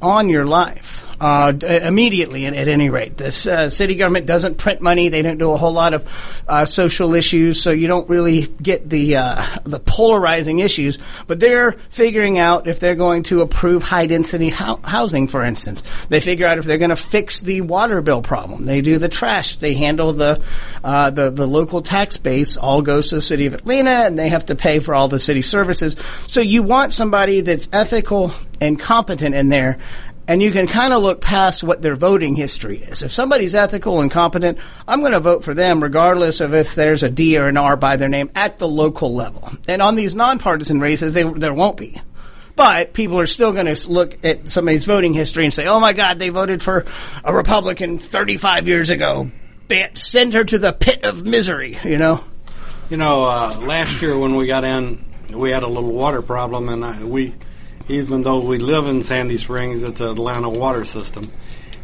on 0.02 0.30
your 0.30 0.46
life 0.46 1.03
uh, 1.24 1.54
immediately, 1.66 2.46
at, 2.48 2.54
at, 2.54 2.68
any 2.68 2.90
rate. 2.90 3.16
This 3.16 3.48
uh, 3.48 3.70
city 3.70 3.96
government 3.96 4.26
doesn't 4.26 4.58
print 4.58 4.82
money; 4.82 5.08
they 5.08 5.22
don't 5.22 5.38
do 5.38 5.52
a 5.52 5.58
whole 5.58 5.72
lot 5.72 5.94
of 5.94 6.44
uh, 6.50 6.66
social 6.66 7.14
issues, 7.14 7.62
so 7.62 7.72
you 7.72 7.88
don't 7.88 8.10
really 8.10 8.48
get 8.62 8.90
the 8.90 9.16
uh, 9.16 9.46
the 9.64 9.80
polarizing 9.80 10.60
issues. 10.60 10.98
But 11.26 11.40
they're 11.40 11.72
figuring 11.72 12.40
out 12.40 12.68
if 12.68 12.82
they're 12.82 12.96
going 12.96 13.24
to 13.24 13.40
approve 13.40 13.84
high 13.84 14.06
density 14.06 14.50
ho- 14.50 14.82
housing, 14.84 15.30
for 15.30 15.46
instance. 15.46 15.82
They 16.10 16.20
figure 16.20 16.46
out 16.46 16.58
if 16.58 16.66
they're 16.66 16.78
going 16.78 16.90
to 16.90 16.98
fix 16.98 17.40
the 17.40 17.62
water 17.62 18.02
bill 18.02 18.22
problem. 18.22 18.66
They 18.66 18.82
do 18.82 18.98
the 18.98 19.08
trash. 19.08 19.56
They 19.56 19.76
handle 19.76 20.12
the 20.12 20.44
uh, 20.84 21.10
the 21.12 21.30
the 21.30 21.48
local 21.48 21.82
tax 21.82 22.18
base. 22.18 22.58
All 22.58 22.82
goes 22.82 23.08
to 23.08 23.16
the 23.16 23.22
city 23.22 23.46
of 23.46 23.54
Atlanta, 23.54 24.08
and 24.08 24.20
they 24.20 24.28
have 24.28 24.48
to 24.48 24.56
pay 24.56 24.80
for 24.80 24.94
all 24.94 25.08
the 25.08 25.22
city 25.22 25.42
services. 25.42 25.96
So 26.28 26.42
you 26.42 26.64
want 26.64 26.92
somebody 26.92 27.40
that's 27.40 27.70
ethical 27.72 28.34
and 28.60 28.78
competent 28.78 29.36
in 29.36 29.48
there 29.48 29.80
and 30.28 30.42
you 30.42 30.52
can 30.52 30.68
kind 30.68 30.94
of 30.94 31.02
look 31.02 31.22
past 31.22 31.64
what 31.64 31.82
their 31.82 31.96
voting 31.96 32.36
history 32.36 32.78
is. 32.78 33.04
If 33.04 33.12
somebody's 33.12 33.56
ethical 33.56 34.02
and 34.02 34.10
competent, 34.10 34.58
I'm 34.88 35.02
going 35.02 35.12
to 35.12 35.20
vote 35.20 35.44
for 35.44 35.54
them 35.54 35.84
regardless 35.84 36.40
of 36.40 36.54
if 36.54 36.76
there's 36.76 37.04
a 37.04 37.10
D 37.10 37.38
or 37.38 37.48
an 37.48 37.58
R 37.58 37.76
by 37.76 37.98
their 37.98 38.10
name 38.10 38.30
at 38.36 38.58
the 38.58 38.68
local 38.68 39.14
level. 39.14 39.50
And 39.68 39.82
on 39.82 39.96
these 39.96 40.16
nonpartisan 40.16 40.80
races, 40.80 41.14
they, 41.14 41.24
there 41.24 41.54
won't 41.54 41.78
be. 41.78 42.00
But 42.56 42.94
people 42.94 43.20
are 43.20 43.28
still 43.28 43.52
going 43.52 43.74
to 43.74 43.90
look 43.90 44.24
at 44.24 44.50
somebody's 44.50 44.86
voting 44.86 45.14
history 45.14 45.44
and 45.44 45.54
say, 45.54 45.66
oh 45.66 45.80
my 45.80 45.94
God, 45.94 46.20
they 46.20 46.30
voted 46.30 46.62
for 46.62 46.86
a 47.24 47.34
Republican 47.34 47.98
35 48.00 48.68
years 48.68 48.90
ago. 48.90 49.32
Send 49.96 50.34
her 50.36 50.44
to 50.44 50.60
the 50.60 50.72
pit 50.72 51.04
of 51.04 51.24
misery, 51.24 51.80
you 51.84 51.98
know? 51.98 52.24
You 52.92 52.98
know, 52.98 53.24
uh, 53.24 53.60
last 53.62 54.04
year 54.04 54.16
when 54.18 54.36
we 54.36 54.46
got 54.46 54.64
in, 54.64 55.04
we 55.34 55.50
had 55.50 55.64
a 55.64 55.68
little 55.68 55.92
water 55.92 56.22
problem, 56.22 56.70
and 56.70 56.86
I, 56.86 57.04
we 57.04 57.34
even 57.88 58.24
though 58.24 58.40
we 58.40 58.58
live 58.58 58.88
in 58.88 59.02
Sandy 59.02 59.38
Springs, 59.38 59.84
it's 59.84 60.00
the 60.00 60.12
Atlanta 60.12 60.50
water 60.50 60.86
system. 60.86 61.24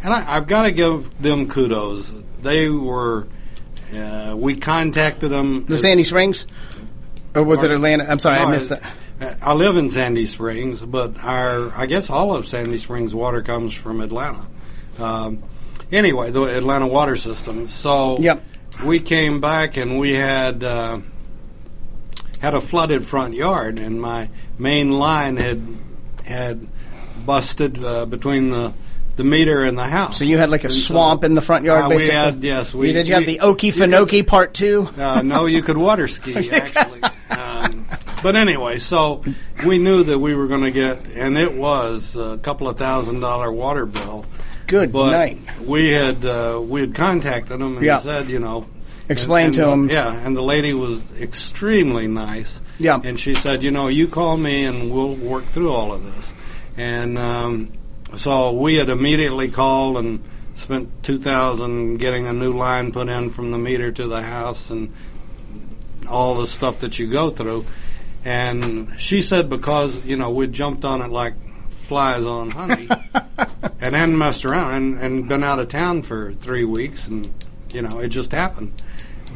And 0.04 0.14
I, 0.14 0.22
have 0.22 0.48
got 0.48 0.64
to 0.64 0.72
give 0.72 1.22
them 1.22 1.50
kudos. 1.50 2.14
They 2.42 2.70
were, 2.70 3.28
uh, 3.94 4.36
we 4.38 4.56
contacted 4.56 5.32
them. 5.32 5.66
The 5.66 5.78
Sandy 5.78 6.04
Springs? 6.04 6.48
Or 7.36 7.44
was 7.44 7.64
it 7.64 7.72
Atlanta? 7.72 8.06
I'm 8.06 8.20
sorry, 8.20 8.40
no, 8.40 8.46
I 8.46 8.52
missed 8.52 8.70
that. 8.70 8.94
I 9.42 9.54
live 9.54 9.76
in 9.76 9.90
Sandy 9.90 10.26
Springs, 10.26 10.82
but 10.82 11.18
our, 11.22 11.76
I 11.76 11.86
guess 11.86 12.10
all 12.10 12.34
of 12.34 12.46
Sandy 12.46 12.78
Springs 12.78 13.14
water 13.14 13.42
comes 13.42 13.74
from 13.74 14.00
Atlanta. 14.00 14.48
Um, 14.98 15.44
anyway, 15.92 16.32
the 16.32 16.44
Atlanta 16.44 16.88
water 16.88 17.18
system. 17.18 17.68
So 17.68 18.18
yep. 18.20 18.42
we 18.86 19.02
came 19.02 19.42
back 19.42 19.76
and 19.76 20.00
we 20.00 20.14
had, 20.14 20.64
uh, 20.64 21.02
had 22.42 22.56
a 22.56 22.62
flooded 22.62 23.06
front 23.06 23.34
yard, 23.34 23.80
and 23.80 24.02
my 24.02 24.30
main 24.58 24.92
line 24.92 25.36
had 25.36 25.62
had 26.30 26.68
busted 27.26 27.84
uh, 27.84 28.06
between 28.06 28.50
the 28.50 28.74
the 29.16 29.24
meter 29.26 29.64
and 29.64 29.78
the 29.78 29.86
house. 29.86 30.18
So 30.18 30.24
you 30.24 30.38
had 30.38 30.50
like 30.50 30.64
a 30.64 30.68
and 30.68 30.74
swamp 30.74 31.22
so, 31.22 31.26
in 31.26 31.34
the 31.34 31.42
front 31.42 31.66
yard. 31.66 31.84
Uh, 31.84 31.90
basically? 31.90 32.08
We 32.08 32.16
had 32.16 32.44
yes. 32.44 32.74
We, 32.74 32.94
did 32.94 33.08
you 33.08 33.16
we, 33.18 33.26
have 33.26 33.26
the 33.26 33.40
Okefenokee 33.40 34.26
Part 34.26 34.54
Two? 34.54 34.88
Uh, 34.98 35.22
no, 35.22 35.46
you 35.46 35.62
could 35.62 35.78
water 35.78 36.08
ski 36.08 36.50
actually. 36.52 37.02
um, 37.30 37.86
but 38.24 38.38
anyway, 38.38 38.78
so 38.78 39.24
we 39.66 39.78
knew 39.78 40.04
that 40.04 40.18
we 40.18 40.36
were 40.36 40.48
going 40.48 40.64
to 40.64 40.72
get, 40.72 41.08
and 41.16 41.38
it 41.38 41.54
was 41.54 42.16
a 42.16 42.38
couple 42.38 42.70
of 42.70 42.78
thousand 42.78 43.20
dollar 43.20 43.52
water 43.52 43.86
bill. 43.86 44.26
Good 44.68 44.94
but 44.94 45.12
night. 45.12 45.38
We 45.66 45.90
had 45.90 46.24
uh, 46.24 46.62
we 46.64 46.82
had 46.82 46.96
contacted 46.96 47.60
them 47.60 47.76
and 47.76 47.86
yeah. 47.86 47.98
said, 47.98 48.30
you 48.30 48.40
know, 48.40 48.68
explain 49.10 49.48
and, 49.48 49.54
to 49.56 49.66
them. 49.66 49.90
Yeah, 49.90 50.26
and 50.26 50.36
the 50.36 50.44
lady 50.44 50.74
was 50.74 51.22
extremely 51.22 52.08
nice. 52.08 52.62
Yeah, 52.80 53.00
and 53.04 53.20
she 53.20 53.34
said, 53.34 53.62
you 53.62 53.72
know, 53.72 53.88
you 53.88 54.08
call 54.08 54.38
me 54.38 54.64
and 54.66 54.92
we'll 54.92 55.16
work 55.16 55.46
through 55.46 55.72
all 55.72 55.92
of 55.92 56.04
this. 56.04 56.34
And 56.78 57.18
um, 57.18 57.74
so 58.16 58.54
we 58.54 58.76
had 58.76 58.90
immediately 58.90 59.50
called 59.50 59.98
and 59.98 60.24
spent 60.56 61.04
two 61.04 61.18
thousand 61.18 61.98
getting 61.98 62.26
a 62.26 62.34
new 62.34 62.54
line 62.54 62.92
put 62.92 63.10
in 63.10 63.30
from 63.30 63.52
the 63.52 63.58
meter 63.58 63.92
to 63.92 64.08
the 64.08 64.22
house 64.22 64.70
and 64.70 64.94
all 66.10 66.36
the 66.36 66.48
stuff 66.48 66.80
that 66.80 66.98
you 66.98 67.12
go 67.12 67.30
through. 67.30 67.66
And 68.26 68.90
she 68.98 69.22
said 69.22 69.50
because 69.50 70.06
you 70.06 70.18
know 70.18 70.32
we 70.32 70.48
jumped 70.48 70.86
on 70.86 71.02
it 71.02 71.12
like 71.12 71.34
flies 71.70 72.24
on 72.24 72.52
honey, 72.52 72.88
and 73.82 73.96
hadn't 73.96 74.18
messed 74.18 74.46
around 74.46 74.74
and, 74.74 75.00
and 75.00 75.30
been 75.30 75.44
out 75.44 75.60
of 75.60 75.68
town 75.68 76.02
for 76.02 76.32
three 76.34 76.64
weeks 76.64 77.08
and 77.08 77.30
you 77.74 77.82
know, 77.82 78.00
it 78.00 78.10
just 78.10 78.32
happened. 78.34 78.74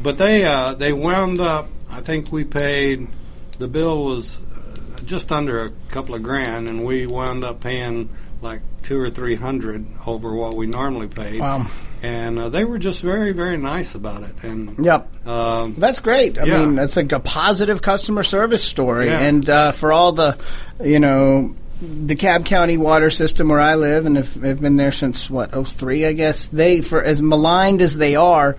But 0.02 0.18
they 0.18 0.44
uh, 0.44 0.74
they 0.74 0.92
wound 0.92 1.40
up. 1.40 1.68
I 1.90 2.00
think 2.00 2.32
we 2.32 2.44
paid. 2.44 3.08
The 3.56 3.68
bill 3.68 4.04
was 4.04 4.42
uh, 4.52 5.04
just 5.04 5.32
under 5.32 5.64
a 5.64 5.70
couple 5.90 6.14
of 6.14 6.22
grand, 6.22 6.68
and 6.68 6.84
we 6.84 7.06
wound 7.06 7.44
up 7.44 7.60
paying 7.60 8.08
like 8.42 8.60
two 8.82 8.98
or 9.00 9.10
three 9.10 9.34
hundred 9.36 9.86
over 10.06 10.34
what 10.34 10.54
we 10.54 10.66
normally 10.66 11.08
paid. 11.08 11.40
Wow. 11.40 11.66
And 12.02 12.38
uh, 12.38 12.48
they 12.50 12.66
were 12.66 12.78
just 12.78 13.00
very, 13.00 13.32
very 13.32 13.56
nice 13.56 13.94
about 13.94 14.24
it. 14.24 14.44
And 14.44 14.84
Yep. 14.84 15.26
um, 15.26 15.74
That's 15.78 16.00
great. 16.00 16.38
I 16.38 16.44
Yeah. 16.44 16.60
mean, 16.66 16.74
that's 16.74 16.96
like 16.96 17.12
a 17.12 17.20
positive 17.20 17.80
customer 17.80 18.22
service 18.22 18.62
story. 18.62 19.06
Yeah. 19.06 19.20
And 19.20 19.48
uh, 19.48 19.72
for 19.72 19.90
all 19.90 20.12
the, 20.12 20.36
you 20.82 21.00
know, 21.00 21.54
DeKalb 21.82 22.44
County 22.44 22.76
water 22.76 23.08
system 23.08 23.48
where 23.48 23.60
I 23.60 23.76
live, 23.76 24.04
and 24.04 24.16
have, 24.18 24.34
have 24.34 24.60
been 24.60 24.76
there 24.76 24.92
since 24.92 25.30
what, 25.30 25.52
03, 25.66 26.04
I 26.04 26.12
guess. 26.12 26.48
They, 26.48 26.82
for 26.82 27.02
as 27.02 27.22
maligned 27.22 27.80
as 27.80 27.96
they 27.96 28.16
are, 28.16 28.56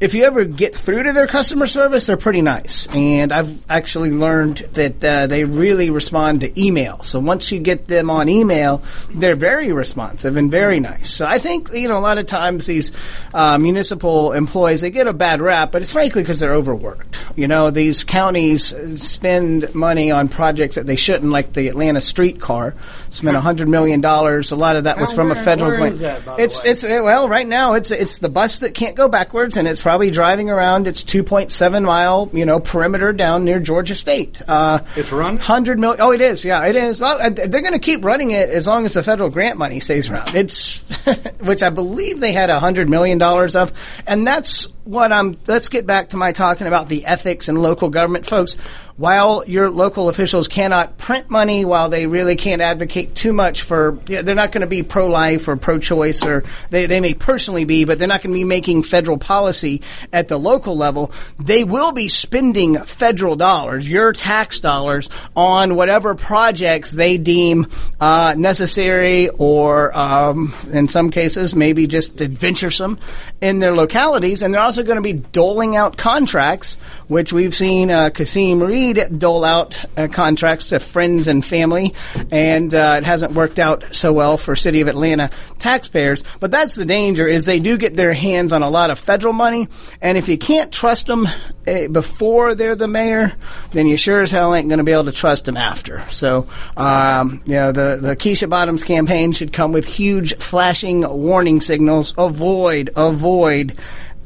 if 0.00 0.14
you 0.14 0.24
ever 0.24 0.44
get 0.44 0.74
through 0.74 1.02
to 1.04 1.12
their 1.12 1.26
customer 1.26 1.66
service, 1.66 2.06
they're 2.06 2.16
pretty 2.16 2.40
nice. 2.40 2.86
And 2.94 3.32
I've 3.32 3.68
actually 3.68 4.12
learned 4.12 4.58
that 4.74 5.02
uh, 5.02 5.26
they 5.26 5.42
really 5.42 5.90
respond 5.90 6.42
to 6.42 6.60
email. 6.60 7.02
So 7.02 7.18
once 7.18 7.50
you 7.50 7.58
get 7.58 7.88
them 7.88 8.08
on 8.08 8.28
email, 8.28 8.82
they're 9.10 9.34
very 9.34 9.72
responsive 9.72 10.36
and 10.36 10.50
very 10.50 10.78
nice. 10.78 11.10
So 11.10 11.26
I 11.26 11.38
think 11.38 11.72
you 11.72 11.88
know 11.88 11.98
a 11.98 12.00
lot 12.00 12.18
of 12.18 12.26
times 12.26 12.66
these 12.66 12.92
uh, 13.34 13.58
municipal 13.58 14.32
employees 14.32 14.82
they 14.82 14.90
get 14.90 15.08
a 15.08 15.12
bad 15.12 15.40
rap, 15.40 15.72
but 15.72 15.82
it's 15.82 15.92
frankly 15.92 16.22
because 16.22 16.38
they're 16.38 16.54
overworked. 16.54 17.18
You 17.34 17.48
know 17.48 17.70
these 17.70 18.04
counties 18.04 18.74
spend 19.02 19.74
money 19.74 20.12
on 20.12 20.28
projects 20.28 20.76
that 20.76 20.86
they 20.86 20.96
shouldn't, 20.96 21.32
like 21.32 21.52
the 21.54 21.68
Atlanta 21.68 22.00
streetcar. 22.00 22.74
Spent 23.10 23.36
a 23.36 23.40
hundred 23.40 23.68
million 23.68 24.00
dollars. 24.00 24.50
A 24.52 24.56
lot 24.56 24.76
of 24.76 24.84
that 24.84 24.98
was 25.00 25.12
from 25.12 25.30
a 25.30 25.34
federal 25.34 25.70
grant. 25.76 25.94
is 25.94 26.00
that, 26.00 26.24
by 26.24 26.36
the 26.36 26.42
it's 26.42 26.64
it's 26.64 26.82
well 26.82 27.28
right 27.28 27.46
now 27.46 27.74
it's 27.74 27.90
it's 27.90 28.18
the 28.18 28.28
bus 28.28 28.58
that 28.60 28.74
can't 28.74 28.94
go 28.96 29.08
backwards, 29.08 29.56
and 29.56 29.66
it's 29.66 29.80
probably 29.82 30.10
driving 30.10 30.50
around 30.50 30.86
its 30.86 31.02
2.7 31.04 31.84
mile 31.84 32.28
you 32.32 32.44
know 32.44 32.60
perimeter 32.60 33.12
down 33.12 33.44
near 33.44 33.60
Georgia 33.60 33.94
State. 33.94 34.40
Uh, 34.48 34.80
It's 34.96 35.12
run? 35.12 35.36
hundred 35.38 35.78
million. 35.78 36.00
Oh, 36.00 36.12
it 36.12 36.20
is. 36.20 36.44
Yeah, 36.44 36.66
it 36.66 36.76
is. 36.76 37.00
Well, 37.00 37.30
they're 37.30 37.48
going 37.48 37.72
to 37.72 37.78
keep 37.78 38.04
running 38.04 38.30
it 38.32 38.50
as 38.50 38.66
long 38.66 38.84
as 38.84 38.94
the 38.94 39.02
federal 39.02 39.30
grant 39.30 39.58
money 39.58 39.80
stays 39.80 40.10
around. 40.10 40.34
It's 40.34 40.82
which 41.40 41.62
I 41.62 41.70
believe 41.70 42.20
they 42.20 42.32
had 42.32 42.50
a 42.50 42.60
hundred 42.60 42.88
million 42.88 43.18
dollars 43.18 43.56
of, 43.56 43.72
and 44.06 44.26
that's 44.26 44.68
what 44.88 45.12
I'm. 45.12 45.36
Let's 45.46 45.68
get 45.68 45.86
back 45.86 46.08
to 46.10 46.16
my 46.16 46.32
talking 46.32 46.66
about 46.66 46.88
the 46.88 47.04
ethics 47.04 47.48
and 47.48 47.60
local 47.60 47.90
government, 47.90 48.24
folks. 48.24 48.54
While 48.96 49.44
your 49.46 49.70
local 49.70 50.08
officials 50.08 50.48
cannot 50.48 50.98
print 50.98 51.30
money, 51.30 51.64
while 51.64 51.88
they 51.88 52.08
really 52.08 52.34
can't 52.34 52.60
advocate 52.60 53.14
too 53.14 53.32
much 53.32 53.62
for, 53.62 53.92
they're 54.06 54.34
not 54.34 54.50
going 54.50 54.62
to 54.62 54.66
be 54.66 54.82
pro-life 54.82 55.46
or 55.46 55.56
pro-choice, 55.56 56.26
or 56.26 56.42
they, 56.70 56.86
they 56.86 57.00
may 57.00 57.14
personally 57.14 57.64
be, 57.64 57.84
but 57.84 58.00
they're 58.00 58.08
not 58.08 58.22
going 58.22 58.32
to 58.32 58.38
be 58.38 58.42
making 58.42 58.82
federal 58.82 59.16
policy 59.16 59.82
at 60.12 60.26
the 60.26 60.36
local 60.36 60.76
level. 60.76 61.12
They 61.38 61.62
will 61.62 61.92
be 61.92 62.08
spending 62.08 62.76
federal 62.76 63.36
dollars, 63.36 63.88
your 63.88 64.12
tax 64.12 64.58
dollars, 64.58 65.08
on 65.36 65.76
whatever 65.76 66.16
projects 66.16 66.90
they 66.90 67.18
deem 67.18 67.68
uh, 68.00 68.34
necessary, 68.36 69.28
or 69.28 69.96
um, 69.96 70.52
in 70.72 70.88
some 70.88 71.12
cases, 71.12 71.54
maybe 71.54 71.86
just 71.86 72.20
adventuresome 72.20 72.98
in 73.40 73.60
their 73.60 73.76
localities. 73.76 74.42
And 74.42 74.52
they're 74.52 74.60
also 74.60 74.77
going 74.84 74.96
to 74.96 75.02
be 75.02 75.12
doling 75.12 75.76
out 75.76 75.96
contracts, 75.96 76.74
which 77.08 77.32
we've 77.32 77.54
seen 77.54 77.90
uh, 77.90 78.10
Kasim 78.10 78.62
Reed 78.62 79.18
dole 79.18 79.44
out 79.44 79.82
uh, 79.96 80.08
contracts 80.08 80.66
to 80.66 80.80
friends 80.80 81.28
and 81.28 81.44
family, 81.44 81.94
and 82.30 82.72
uh, 82.74 82.96
it 82.98 83.04
hasn't 83.04 83.32
worked 83.32 83.58
out 83.58 83.94
so 83.94 84.12
well 84.12 84.36
for 84.36 84.54
City 84.56 84.80
of 84.80 84.88
Atlanta 84.88 85.30
taxpayers. 85.58 86.22
But 86.40 86.50
that's 86.50 86.74
the 86.74 86.84
danger: 86.84 87.26
is 87.26 87.46
they 87.46 87.60
do 87.60 87.76
get 87.76 87.96
their 87.96 88.12
hands 88.12 88.52
on 88.52 88.62
a 88.62 88.70
lot 88.70 88.90
of 88.90 88.98
federal 88.98 89.32
money, 89.32 89.68
and 90.00 90.18
if 90.18 90.28
you 90.28 90.38
can't 90.38 90.72
trust 90.72 91.06
them 91.06 91.26
uh, 91.26 91.88
before 91.88 92.54
they're 92.54 92.74
the 92.74 92.88
mayor, 92.88 93.34
then 93.72 93.86
you 93.86 93.96
sure 93.96 94.22
as 94.22 94.30
hell 94.30 94.54
ain't 94.54 94.68
going 94.68 94.78
to 94.78 94.84
be 94.84 94.92
able 94.92 95.04
to 95.04 95.12
trust 95.12 95.44
them 95.44 95.56
after. 95.56 96.04
So, 96.10 96.48
um, 96.76 97.42
you 97.44 97.54
know, 97.54 97.72
the 97.72 97.98
the 98.00 98.16
Keisha 98.16 98.48
Bottoms 98.48 98.84
campaign 98.84 99.32
should 99.32 99.52
come 99.52 99.72
with 99.72 99.86
huge 99.86 100.36
flashing 100.36 101.00
warning 101.00 101.60
signals: 101.60 102.14
avoid, 102.16 102.90
avoid 102.96 103.76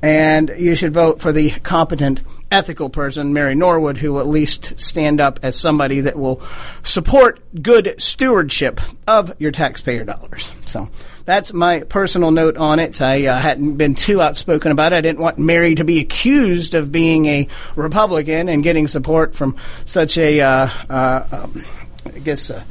and 0.02 0.52
you 0.58 0.74
should 0.74 0.92
vote 0.92 1.20
for 1.20 1.32
the 1.32 1.50
competent, 1.50 2.22
ethical 2.50 2.90
person, 2.90 3.32
Mary 3.32 3.54
Norwood, 3.54 3.96
who 3.96 4.12
will 4.12 4.20
at 4.20 4.26
least 4.26 4.78
stand 4.80 5.20
up 5.20 5.38
as 5.42 5.58
somebody 5.58 6.00
that 6.00 6.16
will 6.16 6.42
support 6.82 7.40
good 7.62 7.94
stewardship 7.98 8.80
of 9.06 9.32
your 9.40 9.52
taxpayer 9.52 10.04
dollars. 10.04 10.52
So 10.66 10.90
that's 11.24 11.52
my 11.52 11.80
personal 11.80 12.32
note 12.32 12.56
on 12.56 12.80
it. 12.80 13.00
I 13.00 13.26
uh, 13.26 13.38
hadn't 13.38 13.76
been 13.76 13.94
too 13.94 14.20
outspoken 14.20 14.72
about 14.72 14.92
it. 14.92 14.96
I 14.96 15.00
didn't 15.00 15.20
want 15.20 15.38
Mary 15.38 15.76
to 15.76 15.84
be 15.84 16.00
accused 16.00 16.74
of 16.74 16.90
being 16.90 17.26
a 17.26 17.48
Republican 17.76 18.48
and 18.48 18.64
getting 18.64 18.88
support 18.88 19.36
from 19.36 19.56
such 19.84 20.18
a, 20.18 20.40
uh, 20.40 20.68
uh, 20.90 21.26
um, 21.30 21.64
I 22.06 22.18
guess, 22.18 22.50
uh, 22.50 22.64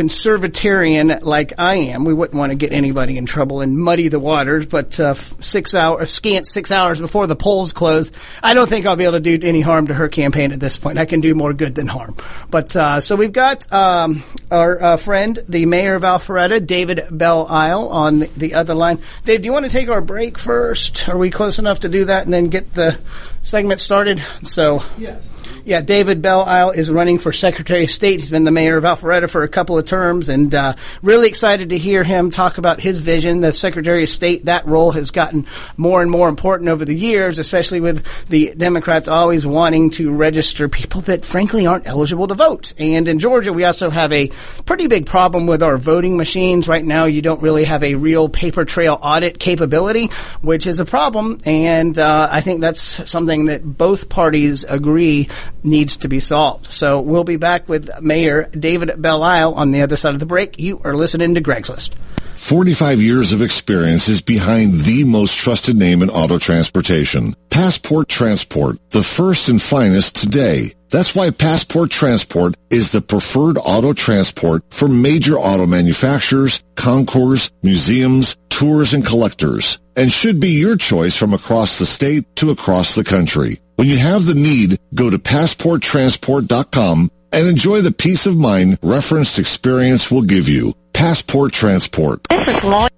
conservatarian 0.00 1.22
like 1.22 1.52
I 1.58 1.74
am, 1.74 2.06
we 2.06 2.14
wouldn't 2.14 2.38
want 2.38 2.52
to 2.52 2.56
get 2.56 2.72
anybody 2.72 3.18
in 3.18 3.26
trouble 3.26 3.60
and 3.60 3.78
muddy 3.78 4.08
the 4.08 4.18
waters. 4.18 4.66
But 4.66 4.98
uh, 4.98 5.12
six 5.12 5.74
hours, 5.74 6.10
scant 6.10 6.46
six 6.46 6.70
hours 6.70 7.00
before 7.00 7.26
the 7.26 7.36
polls 7.36 7.74
close, 7.74 8.10
I 8.42 8.54
don't 8.54 8.66
think 8.66 8.86
I'll 8.86 8.96
be 8.96 9.04
able 9.04 9.20
to 9.20 9.20
do 9.20 9.46
any 9.46 9.60
harm 9.60 9.88
to 9.88 9.94
her 9.94 10.08
campaign 10.08 10.52
at 10.52 10.60
this 10.60 10.78
point. 10.78 10.96
I 10.96 11.04
can 11.04 11.20
do 11.20 11.34
more 11.34 11.52
good 11.52 11.74
than 11.74 11.86
harm. 11.86 12.16
But 12.50 12.74
uh, 12.74 13.02
so 13.02 13.14
we've 13.14 13.32
got 13.32 13.70
um, 13.70 14.22
our 14.50 14.82
uh, 14.82 14.96
friend, 14.96 15.38
the 15.46 15.66
mayor 15.66 15.96
of 15.96 16.02
Alpharetta, 16.02 16.66
David 16.66 17.06
Belle 17.10 17.46
Isle, 17.46 17.88
on 17.88 18.20
the, 18.20 18.26
the 18.28 18.54
other 18.54 18.74
line. 18.74 19.02
Dave, 19.26 19.42
do 19.42 19.46
you 19.46 19.52
want 19.52 19.66
to 19.66 19.70
take 19.70 19.90
our 19.90 20.00
break 20.00 20.38
first? 20.38 21.10
Are 21.10 21.18
we 21.18 21.30
close 21.30 21.58
enough 21.58 21.80
to 21.80 21.90
do 21.90 22.06
that 22.06 22.24
and 22.24 22.32
then 22.32 22.48
get 22.48 22.72
the 22.72 22.98
segment 23.42 23.80
started? 23.80 24.24
So 24.44 24.82
yes. 24.96 25.39
Yeah, 25.70 25.82
David 25.82 26.20
Belle 26.20 26.42
Isle 26.42 26.70
is 26.72 26.90
running 26.90 27.18
for 27.20 27.30
Secretary 27.30 27.84
of 27.84 27.92
State. 27.92 28.18
He's 28.18 28.28
been 28.28 28.42
the 28.42 28.50
mayor 28.50 28.76
of 28.76 28.82
Alpharetta 28.82 29.30
for 29.30 29.44
a 29.44 29.48
couple 29.48 29.78
of 29.78 29.86
terms, 29.86 30.28
and 30.28 30.52
uh, 30.52 30.74
really 31.00 31.28
excited 31.28 31.68
to 31.68 31.78
hear 31.78 32.02
him 32.02 32.30
talk 32.30 32.58
about 32.58 32.80
his 32.80 32.98
vision. 32.98 33.40
The 33.40 33.52
Secretary 33.52 34.02
of 34.02 34.08
State, 34.08 34.46
that 34.46 34.66
role 34.66 34.90
has 34.90 35.12
gotten 35.12 35.46
more 35.76 36.02
and 36.02 36.10
more 36.10 36.28
important 36.28 36.70
over 36.70 36.84
the 36.84 36.96
years, 36.96 37.38
especially 37.38 37.78
with 37.80 38.04
the 38.26 38.52
Democrats 38.56 39.06
always 39.06 39.46
wanting 39.46 39.90
to 39.90 40.10
register 40.10 40.68
people 40.68 41.02
that 41.02 41.24
frankly 41.24 41.68
aren't 41.68 41.86
eligible 41.86 42.26
to 42.26 42.34
vote. 42.34 42.72
And 42.76 43.06
in 43.06 43.20
Georgia, 43.20 43.52
we 43.52 43.62
also 43.62 43.90
have 43.90 44.12
a 44.12 44.32
pretty 44.66 44.88
big 44.88 45.06
problem 45.06 45.46
with 45.46 45.62
our 45.62 45.76
voting 45.76 46.16
machines. 46.16 46.66
Right 46.66 46.84
now, 46.84 47.04
you 47.04 47.22
don't 47.22 47.42
really 47.42 47.62
have 47.62 47.84
a 47.84 47.94
real 47.94 48.28
paper 48.28 48.64
trail 48.64 48.98
audit 49.00 49.38
capability, 49.38 50.10
which 50.42 50.66
is 50.66 50.80
a 50.80 50.84
problem. 50.84 51.38
And 51.46 51.96
uh, 51.96 52.26
I 52.28 52.40
think 52.40 52.60
that's 52.60 52.80
something 53.08 53.44
that 53.44 53.62
both 53.62 54.08
parties 54.08 54.64
agree 54.64 55.28
needs 55.62 55.96
to 55.98 56.08
be 56.08 56.20
solved. 56.20 56.66
So 56.66 57.00
we'll 57.00 57.24
be 57.24 57.36
back 57.36 57.68
with 57.68 57.90
Mayor 58.00 58.44
David 58.50 59.00
Belle 59.00 59.22
Isle 59.22 59.54
on 59.54 59.70
the 59.70 59.82
other 59.82 59.96
side 59.96 60.14
of 60.14 60.20
the 60.20 60.26
break. 60.26 60.58
You 60.58 60.80
are 60.84 60.94
listening 60.94 61.34
to 61.34 61.40
Greg's 61.40 61.68
List. 61.68 61.96
45 62.40 63.02
years 63.02 63.32
of 63.34 63.42
experience 63.42 64.08
is 64.08 64.22
behind 64.22 64.72
the 64.72 65.04
most 65.04 65.36
trusted 65.36 65.76
name 65.76 66.02
in 66.02 66.08
auto 66.08 66.38
transportation. 66.38 67.34
Passport 67.50 68.08
Transport, 68.08 68.78
the 68.90 69.02
first 69.02 69.50
and 69.50 69.60
finest 69.60 70.16
today. 70.16 70.72
That's 70.88 71.14
why 71.14 71.30
Passport 71.30 71.90
Transport 71.90 72.56
is 72.70 72.92
the 72.92 73.02
preferred 73.02 73.58
auto 73.58 73.92
transport 73.92 74.64
for 74.70 74.88
major 74.88 75.34
auto 75.34 75.66
manufacturers, 75.66 76.64
concours, 76.76 77.52
museums, 77.62 78.36
tours, 78.48 78.94
and 78.94 79.04
collectors, 79.04 79.78
and 79.94 80.10
should 80.10 80.40
be 80.40 80.50
your 80.50 80.76
choice 80.76 81.16
from 81.16 81.34
across 81.34 81.78
the 81.78 81.86
state 81.86 82.24
to 82.36 82.50
across 82.50 82.94
the 82.94 83.04
country. 83.04 83.60
When 83.80 83.88
you 83.88 83.96
have 83.96 84.26
the 84.26 84.34
need, 84.34 84.78
go 84.94 85.08
to 85.08 85.18
passporttransport.com 85.18 87.10
and 87.32 87.46
enjoy 87.46 87.80
the 87.80 87.90
peace 87.90 88.26
of 88.26 88.36
mind 88.36 88.78
referenced 88.82 89.38
experience 89.38 90.10
will 90.10 90.20
give 90.20 90.50
you. 90.50 90.74
Passport 90.92 91.54
Transport. 91.54 92.20
This 92.28 92.46
is 92.46 92.62
Lawyer 92.62 92.90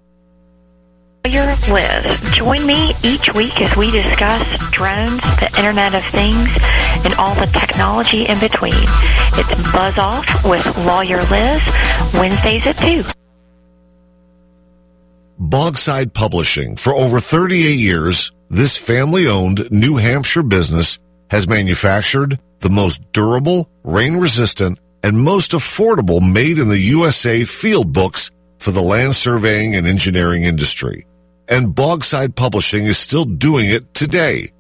Liz. 1.71 2.35
Join 2.35 2.67
me 2.67 2.95
each 3.05 3.33
week 3.33 3.61
as 3.61 3.77
we 3.77 3.93
discuss 3.93 4.45
drones, 4.73 5.21
the 5.39 5.53
Internet 5.57 5.95
of 5.95 6.03
Things, 6.07 6.51
and 7.05 7.15
all 7.15 7.37
the 7.37 7.47
technology 7.47 8.27
in 8.27 8.41
between. 8.41 8.75
It's 8.75 9.73
Buzz 9.73 9.99
Off 9.99 10.45
with 10.45 10.67
Lawyer 10.79 11.23
Liz, 11.23 11.63
Wednesdays 12.15 12.67
at 12.67 12.77
2. 12.79 13.05
Bogside 15.41 16.13
Publishing. 16.13 16.75
For 16.75 16.93
over 16.93 17.21
38 17.21 17.79
years, 17.79 18.33
this 18.53 18.77
family-owned 18.77 19.73
New 19.73 19.97
Hampshire 19.97 20.43
business 20.43 20.99
has 21.31 21.49
manufactured 21.49 22.39
the 22.61 22.69
most 22.69 23.01
durable, 23.13 23.71
rain-resistant, 23.83 24.79
and 25.03 25.19
most 25.19 25.53
affordable 25.53 26.21
made 26.21 26.59
in 26.59 26.69
the 26.69 26.79
USA 26.79 27.45
field 27.45 27.95
books 27.95 28.31
for 28.59 28.71
the 28.71 28.83
land 28.83 29.17
surveying 29.17 29.75
and 29.75 29.87
engineering 29.87 30.43
industry. 30.43 31.07
And 31.49 31.75
Bogside 31.75 32.37
Publishing 32.37 32.85
is 32.85 32.99
still 32.99 33.25
doing 33.25 33.71
it 33.71 33.95
today. 33.95 34.51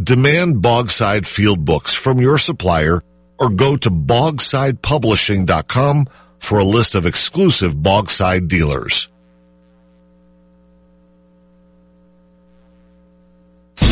Demand 0.00 0.56
Bogside 0.56 1.26
field 1.26 1.64
books 1.64 1.94
from 1.94 2.20
your 2.20 2.36
supplier 2.36 3.02
or 3.38 3.48
go 3.48 3.76
to 3.76 3.90
bogsidepublishing.com 3.90 6.06
for 6.38 6.58
a 6.58 6.64
list 6.64 6.94
of 6.94 7.06
exclusive 7.06 7.76
Bogside 7.76 8.46
dealers. 8.46 9.08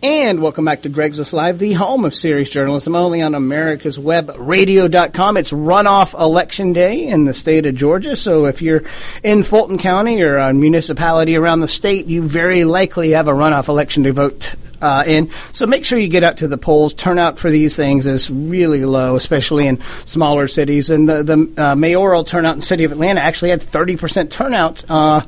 And 0.00 0.40
welcome 0.40 0.64
back 0.64 0.82
to 0.82 0.88
Greg's 0.88 1.32
Live, 1.32 1.58
the 1.58 1.72
home 1.72 2.04
of 2.04 2.14
serious 2.14 2.50
journalism, 2.50 2.94
only 2.94 3.20
on 3.20 3.34
America's 3.34 3.98
Web 3.98 4.30
Radio.com. 4.38 5.36
It's 5.36 5.50
runoff 5.50 6.14
election 6.14 6.72
day 6.72 7.08
in 7.08 7.24
the 7.24 7.34
state 7.34 7.66
of 7.66 7.74
Georgia, 7.74 8.14
so 8.14 8.44
if 8.44 8.62
you're 8.62 8.84
in 9.24 9.42
Fulton 9.42 9.76
County 9.76 10.22
or 10.22 10.36
a 10.36 10.54
municipality 10.54 11.34
around 11.34 11.62
the 11.62 11.68
state, 11.68 12.06
you 12.06 12.22
very 12.22 12.62
likely 12.62 13.10
have 13.10 13.26
a 13.26 13.32
runoff 13.32 13.66
election 13.66 14.04
to 14.04 14.12
vote 14.12 14.54
uh, 14.80 15.02
in. 15.04 15.32
So 15.50 15.66
make 15.66 15.84
sure 15.84 15.98
you 15.98 16.06
get 16.06 16.22
out 16.22 16.36
to 16.36 16.46
the 16.46 16.58
polls. 16.58 16.94
Turnout 16.94 17.40
for 17.40 17.50
these 17.50 17.74
things 17.74 18.06
is 18.06 18.30
really 18.30 18.84
low, 18.84 19.16
especially 19.16 19.66
in 19.66 19.82
smaller 20.04 20.46
cities. 20.46 20.90
And 20.90 21.08
the, 21.08 21.24
the 21.24 21.52
uh, 21.56 21.74
mayoral 21.74 22.22
turnout 22.22 22.52
in 22.52 22.60
the 22.60 22.66
city 22.66 22.84
of 22.84 22.92
Atlanta 22.92 23.20
actually 23.20 23.50
had 23.50 23.62
30% 23.62 24.30
turnout. 24.30 24.84
Uh, 24.88 25.22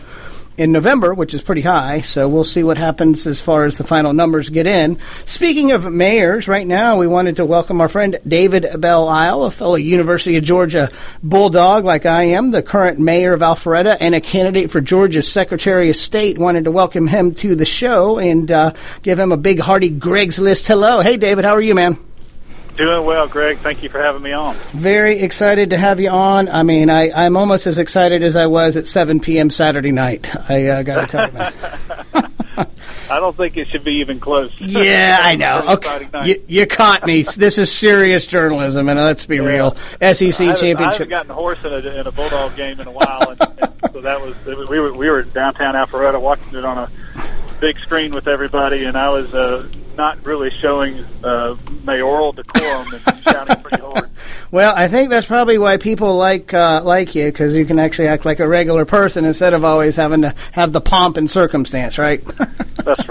in 0.61 0.73
November, 0.73 1.15
which 1.15 1.33
is 1.33 1.43
pretty 1.43 1.63
high. 1.63 2.03
So 2.03 2.29
we'll 2.29 2.45
see 2.45 2.63
what 2.63 2.77
happens 2.77 3.27
as 3.27 3.41
far 3.41 3.65
as 3.65 3.79
the 3.79 3.85
final 3.85 4.13
numbers 4.13 4.51
get 4.51 4.67
in. 4.67 4.99
Speaking 5.25 5.73
of 5.73 5.91
mayors, 5.91 6.49
right 6.49 6.67
now 6.67 6.99
we 6.99 7.07
wanted 7.07 7.37
to 7.37 7.47
welcome 7.47 7.81
our 7.81 7.89
friend 7.89 8.19
David 8.29 8.67
Belle 8.79 9.09
Isle, 9.09 9.45
a 9.45 9.51
fellow 9.51 9.77
University 9.77 10.37
of 10.37 10.45
Georgia 10.45 10.91
Bulldog 11.23 11.85
like 11.85 12.05
I 12.05 12.25
am, 12.25 12.51
the 12.51 12.63
current 12.63 12.99
mayor 12.99 13.33
of 13.33 13.41
Alpharetta 13.41 13.97
and 14.01 14.15
a 14.15 14.21
candidate 14.21 14.71
for 14.71 14.83
Georgia's 14.83 15.27
Secretary 15.27 15.89
of 15.89 15.97
State. 15.97 16.37
Wanted 16.37 16.65
to 16.65 16.71
welcome 16.71 17.07
him 17.07 17.33
to 17.37 17.57
the 17.57 17.65
show 17.65 18.19
and 18.19 18.53
uh, 18.53 18.75
give 19.03 19.19
him 19.19 19.33
a 19.33 19.39
big 19.39 19.61
hearty 19.61 19.89
Greg's 19.89 20.39
List 20.39 20.67
hello. 20.67 21.01
Hey, 21.01 21.17
David, 21.17 21.47
how 21.47 21.55
are 21.55 21.61
you, 21.63 21.75
man? 21.75 22.10
Doing 22.81 23.05
well, 23.05 23.29
Greg. 23.29 23.59
Thank 23.59 23.83
you 23.83 23.91
for 23.91 24.01
having 24.01 24.23
me 24.23 24.33
on. 24.33 24.57
Very 24.73 25.21
excited 25.21 25.69
to 25.69 25.77
have 25.77 26.01
you 26.01 26.09
on. 26.09 26.49
I 26.49 26.63
mean, 26.63 26.89
I, 26.89 27.11
I'm 27.13 27.37
almost 27.37 27.67
as 27.67 27.77
excited 27.77 28.25
as 28.25 28.37
I 28.37 28.47
was 28.47 28.79
at 28.79 28.87
7 28.87 29.21
p.m. 29.21 29.51
Saturday 29.51 29.93
night. 29.93 30.35
I 30.49 30.67
uh, 30.69 30.83
got 30.83 31.07
to 31.07 31.29
tell 31.29 31.31
you. 31.31 32.23
I 33.11 33.21
don't 33.21 33.37
think 33.37 33.59
it 33.59 33.69
should 33.69 33.85
be 33.85 33.97
even 33.97 34.19
close. 34.19 34.51
Yeah, 34.59 35.19
I 35.21 35.37
know. 35.37 35.75
Okay, 35.75 36.09
you, 36.25 36.43
you, 36.49 36.67
caught 36.67 37.05
me. 37.05 37.21
This 37.21 37.59
is 37.59 37.71
serious 37.71 38.25
journalism, 38.25 38.89
and 38.89 38.99
let's 38.99 39.27
be 39.27 39.37
yeah. 39.37 39.43
real. 39.43 39.75
SEC 40.01 40.41
I 40.41 40.55
championship. 40.55 40.81
I 40.81 40.93
haven't 40.93 41.09
gotten 41.11 41.31
a 41.33 41.35
horse 41.35 41.63
in 41.63 41.75
a, 41.75 42.01
in 42.01 42.07
a 42.07 42.13
bulldog 42.13 42.57
game 42.57 42.81
in 42.81 42.87
a 42.87 42.93
while, 42.93 43.29
and, 43.29 43.43
and 43.59 43.93
so 43.93 44.01
that 44.01 44.23
was 44.23 44.35
we 44.47 44.81
were 44.81 44.95
we 44.95 45.11
were 45.11 45.25
downtown 45.25 45.75
Alpharetta 45.75 46.19
watching 46.19 46.55
it 46.55 46.65
on 46.65 46.79
a 46.79 46.91
big 47.61 47.79
screen 47.81 48.15
with 48.15 48.27
everybody, 48.27 48.85
and 48.85 48.97
I 48.97 49.11
was 49.11 49.35
uh, 49.35 49.69
not 50.01 50.25
really 50.25 50.51
showing 50.63 51.05
uh, 51.23 51.55
mayoral 51.85 52.33
decorum 52.33 52.89
and 52.95 53.23
shouting 53.23 53.63
pretty 53.63 53.83
hard. 53.83 54.09
Well, 54.51 54.73
I 54.75 54.89
think 54.89 55.11
that's 55.11 55.27
probably 55.27 55.59
why 55.59 55.77
people 55.77 56.17
like 56.17 56.55
uh, 56.55 56.81
like 56.83 57.15
you 57.15 57.27
because 57.27 57.55
you 57.55 57.67
can 57.67 57.79
actually 57.79 58.09
act 58.09 58.25
like 58.25 58.41
a 58.41 58.49
regular 58.49 58.87
person 58.87 59.27
instead 59.27 59.53
of 59.53 59.63
always 59.63 59.97
having 59.97 60.23
to 60.23 60.35
have 60.53 60.73
the 60.73 60.81
pomp 60.81 61.19
and 61.19 61.31
circumstance, 61.31 61.99
right? 61.99 62.25
that's 62.83 63.07
right. 63.09 63.10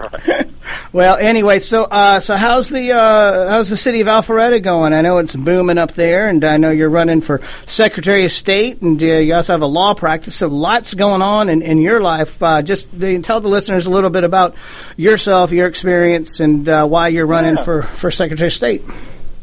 Well, 0.91 1.17
anyway, 1.17 1.60
so 1.60 1.84
uh, 1.84 2.19
so 2.19 2.36
how's 2.36 2.69
the 2.69 2.93
uh, 2.93 3.50
how's 3.50 3.69
the 3.69 3.77
city 3.77 4.01
of 4.01 4.08
Alpharetta 4.08 4.62
going? 4.62 4.93
I 4.93 5.01
know 5.01 5.19
it's 5.19 5.36
booming 5.36 5.77
up 5.77 5.93
there, 5.93 6.27
and 6.27 6.43
I 6.43 6.58
know 6.58 6.72
you're 6.72 6.89
running 6.89 7.22
for 7.22 7.41
Secretary 7.67 8.25
of 8.25 8.31
State, 8.31 8.81
and 8.81 9.01
uh, 9.01 9.05
you 9.05 9.36
also 9.36 9.53
have 9.53 9.62
a 9.62 9.67
law 9.67 9.93
practice. 9.93 10.36
So 10.36 10.48
lots 10.48 10.96
going 10.96 11.22
on 11.22 11.48
in, 11.50 11.62
in 11.62 11.77
your 11.77 12.01
life. 12.01 12.41
Uh, 12.41 12.63
just 12.63 12.88
tell 13.22 13.39
the 13.39 13.50
listeners 13.50 13.86
a 13.86 13.91
little 13.91 14.10
bit 14.10 14.24
about 14.24 14.55
yourself, 14.98 15.51
your 15.51 15.67
experience, 15.67 16.39
and 16.39 16.67
uh, 16.67 16.88
why 16.88 17.10
you're 17.10 17.27
running 17.27 17.58
yeah. 17.58 17.63
for 17.63 17.84
for 17.84 18.10
Secretary 18.10 18.48
of 18.48 18.53
State. 18.53 18.84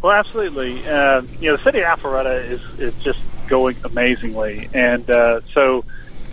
Well, 0.02 0.12
absolutely. 0.12 0.86
Uh, 0.86 1.22
you 1.40 1.50
know, 1.50 1.56
the 1.56 1.62
city 1.62 1.80
of 1.80 1.98
Alpharetta 1.98 2.50
is 2.50 2.80
is 2.80 2.94
just 3.02 3.20
going 3.46 3.76
amazingly, 3.84 4.68
and 4.74 5.08
uh, 5.08 5.42
so 5.54 5.84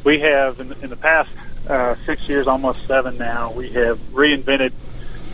we 0.04 0.20
have 0.22 0.60
in, 0.60 0.74
in 0.82 0.90
the 0.90 0.98
past 0.98 1.30
uh, 1.68 1.96
six 2.06 2.28
years, 2.28 2.48
almost 2.48 2.86
seven 2.88 3.18
now, 3.18 3.52
we 3.52 3.70
have 3.70 4.00
reinvented 4.12 4.74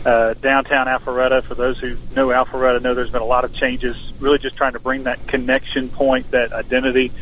uh, 0.04 0.34
downtown 0.34 0.86
Alpharetta. 0.86 1.42
For 1.44 1.54
those 1.54 1.78
who 1.78 1.96
know 2.14 2.28
Alpharetta, 2.28 2.80
know 2.82 2.94
there's 2.94 3.10
been 3.10 3.22
a 3.22 3.26
lot 3.26 3.44
of 3.44 3.52
changes. 3.52 3.96
Really, 4.18 4.38
just 4.38 4.56
trying 4.56 4.72
to 4.72 4.80
bring 4.80 5.04
that 5.04 5.26
connection 5.26 5.88
point, 5.88 6.30
that 6.30 6.52
identity 6.52 7.12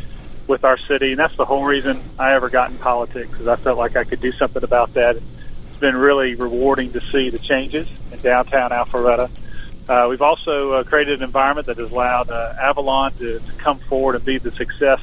with 0.47 0.65
our 0.65 0.79
city, 0.79 1.11
and 1.11 1.21
that's 1.21 1.37
the 1.37 1.45
whole 1.45 1.65
reason 1.65 2.03
I 2.19 2.35
ever 2.35 2.49
got 2.49 2.71
in 2.71 2.79
politics, 2.79 3.31
because 3.31 3.47
I 3.47 3.57
felt 3.57 3.77
like 3.77 3.97
I 3.97 4.05
could 4.05 4.21
do 4.21 4.33
something 4.33 4.65
about 4.65 4.95
that. 4.95 5.17
It's 5.17 5.81
been 5.81 5.97
really 5.97 6.35
rewarding 6.35 6.93
to 6.93 7.01
see 7.13 7.29
the 7.29 7.39
changes 7.39 7.87
in 8.11 8.17
downtown 8.17 8.71
Alpharetta. 8.71 9.31
Uh, 9.89 10.07
we've 10.09 10.23
also 10.23 10.73
uh, 10.73 10.85
created 10.85 11.21
an 11.21 11.25
environment 11.25 11.67
that 11.67 11.79
has 11.79 11.91
allowed 11.91 12.31
uh, 12.31 12.55
Avalon 12.61 13.13
to, 13.19 13.39
to 13.39 13.53
come 13.59 13.79
forward 13.79 14.17
and 14.17 14.25
be 14.25 14.39
the 14.39 14.53
success 14.53 15.01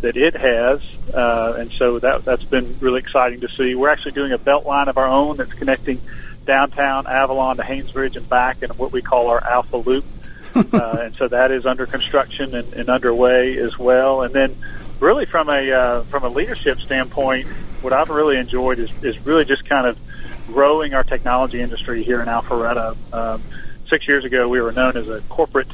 that 0.00 0.16
it 0.16 0.36
has, 0.36 0.80
uh, 1.12 1.54
and 1.58 1.72
so 1.72 1.98
that 1.98 2.24
that's 2.24 2.44
been 2.44 2.76
really 2.78 3.00
exciting 3.00 3.40
to 3.40 3.48
see. 3.48 3.74
We're 3.74 3.88
actually 3.88 4.12
doing 4.12 4.32
a 4.32 4.38
belt 4.38 4.64
line 4.64 4.88
of 4.88 4.96
our 4.96 5.08
own 5.08 5.38
that's 5.38 5.54
connecting 5.54 6.00
downtown 6.48 7.06
Avalon 7.06 7.58
to 7.58 7.62
Haynes 7.62 7.92
Bridge 7.92 8.16
and 8.16 8.28
back, 8.28 8.62
in 8.62 8.70
what 8.70 8.90
we 8.90 9.02
call 9.02 9.28
our 9.28 9.44
Alpha 9.44 9.76
Loop, 9.76 10.04
uh, 10.54 10.96
and 11.02 11.14
so 11.14 11.28
that 11.28 11.52
is 11.52 11.66
under 11.66 11.86
construction 11.86 12.54
and, 12.54 12.72
and 12.72 12.88
underway 12.88 13.58
as 13.58 13.78
well. 13.78 14.22
And 14.22 14.34
then, 14.34 14.56
really 14.98 15.26
from 15.26 15.50
a 15.50 15.70
uh, 15.70 16.02
from 16.04 16.24
a 16.24 16.28
leadership 16.28 16.80
standpoint, 16.80 17.46
what 17.82 17.92
I've 17.92 18.08
really 18.08 18.38
enjoyed 18.38 18.78
is 18.78 18.90
is 19.02 19.24
really 19.26 19.44
just 19.44 19.68
kind 19.68 19.86
of 19.86 19.98
growing 20.46 20.94
our 20.94 21.04
technology 21.04 21.60
industry 21.60 22.02
here 22.02 22.22
in 22.22 22.28
Alpharetta. 22.28 22.96
Um, 23.12 23.42
six 23.90 24.08
years 24.08 24.24
ago, 24.24 24.48
we 24.48 24.60
were 24.60 24.72
known 24.72 24.96
as 24.96 25.06
a 25.08 25.20
corporate 25.28 25.68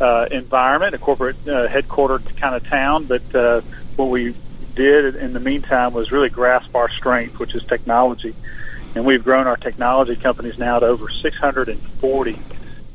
uh, 0.00 0.26
environment, 0.32 0.94
a 0.96 0.98
corporate 0.98 1.36
uh, 1.46 1.68
headquartered 1.68 2.36
kind 2.36 2.56
of 2.56 2.66
town. 2.66 3.04
But 3.04 3.34
uh, 3.34 3.60
what 3.94 4.06
we 4.06 4.34
did 4.74 5.14
in 5.14 5.32
the 5.32 5.40
meantime 5.40 5.92
was 5.92 6.10
really 6.10 6.28
grasp 6.28 6.74
our 6.74 6.90
strength, 6.90 7.38
which 7.38 7.54
is 7.54 7.62
technology. 7.64 8.34
And 8.94 9.04
we've 9.04 9.22
grown 9.22 9.46
our 9.46 9.56
technology 9.56 10.16
companies 10.16 10.58
now 10.58 10.78
to 10.78 10.86
over 10.86 11.08
640 11.08 12.36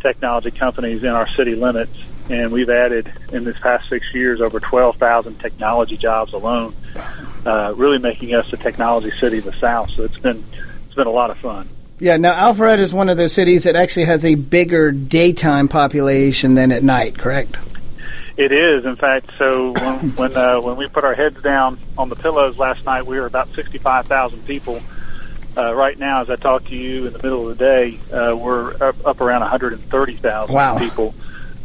technology 0.02 0.52
companies 0.52 1.04
in 1.04 1.10
our 1.10 1.28
city 1.30 1.56
limits. 1.56 1.98
And 2.30 2.52
we've 2.52 2.70
added 2.70 3.12
in 3.32 3.44
this 3.44 3.58
past 3.60 3.90
six 3.90 4.06
years 4.14 4.40
over 4.42 4.60
12,000 4.60 5.40
technology 5.40 5.98
jobs 5.98 6.34
alone, 6.34 6.74
uh, 7.46 7.74
really 7.76 8.00
making 8.00 8.34
us 8.34 8.52
a 8.54 8.58
technology 8.58 9.12
city 9.12 9.40
of 9.40 9.46
the 9.46 9.54
South. 9.54 9.90
So 9.92 10.04
it's 10.04 10.18
been 10.18 10.44
it's 10.86 10.96
been 10.96 11.08
a 11.08 11.12
lot 11.12 11.32
of 11.32 11.38
fun. 11.38 11.68
Yeah, 12.00 12.18
now 12.18 12.34
Alpharetta 12.34 12.80
is 12.80 12.94
one 12.94 13.10
of 13.10 13.18
those 13.18 13.34
cities 13.34 13.64
that 13.64 13.76
actually 13.76 14.06
has 14.06 14.26
a 14.26 14.36
bigger 14.36 14.92
daytime 14.92 15.68
population 15.68 16.56
than 16.56 16.72
at 16.72 16.84
night, 16.84 17.18
correct? 17.18 17.58
It 18.36 18.52
is, 18.52 18.86
in 18.86 18.96
fact. 18.96 19.32
So 19.38 19.72
when 19.72 20.00
when, 20.12 20.36
uh, 20.36 20.60
when 20.62 20.78
we 20.78 20.88
put 20.88 21.04
our 21.04 21.14
heads 21.14 21.42
down 21.42 21.80
on 21.98 22.10
the 22.10 22.16
pillows 22.16 22.58
last 22.58 22.84
night, 22.86 23.06
we 23.06 23.20
were 23.20 23.26
about 23.26 23.54
sixty-five 23.54 24.08
thousand 24.08 24.46
people. 24.46 24.82
Uh, 25.56 25.74
right 25.74 25.98
now, 26.00 26.22
as 26.22 26.30
I 26.30 26.36
talk 26.36 26.66
to 26.66 26.76
you 26.76 27.06
in 27.06 27.14
the 27.14 27.20
middle 27.20 27.48
of 27.48 27.58
the 27.58 27.64
day, 27.64 28.00
uh, 28.12 28.36
we're 28.36 28.74
up, 28.82 28.96
up 29.06 29.22
around 29.22 29.42
one 29.42 29.50
hundred 29.50 29.74
and 29.74 29.84
thirty 29.90 30.18
thousand 30.18 30.56
wow. 30.56 30.80
people. 30.80 31.14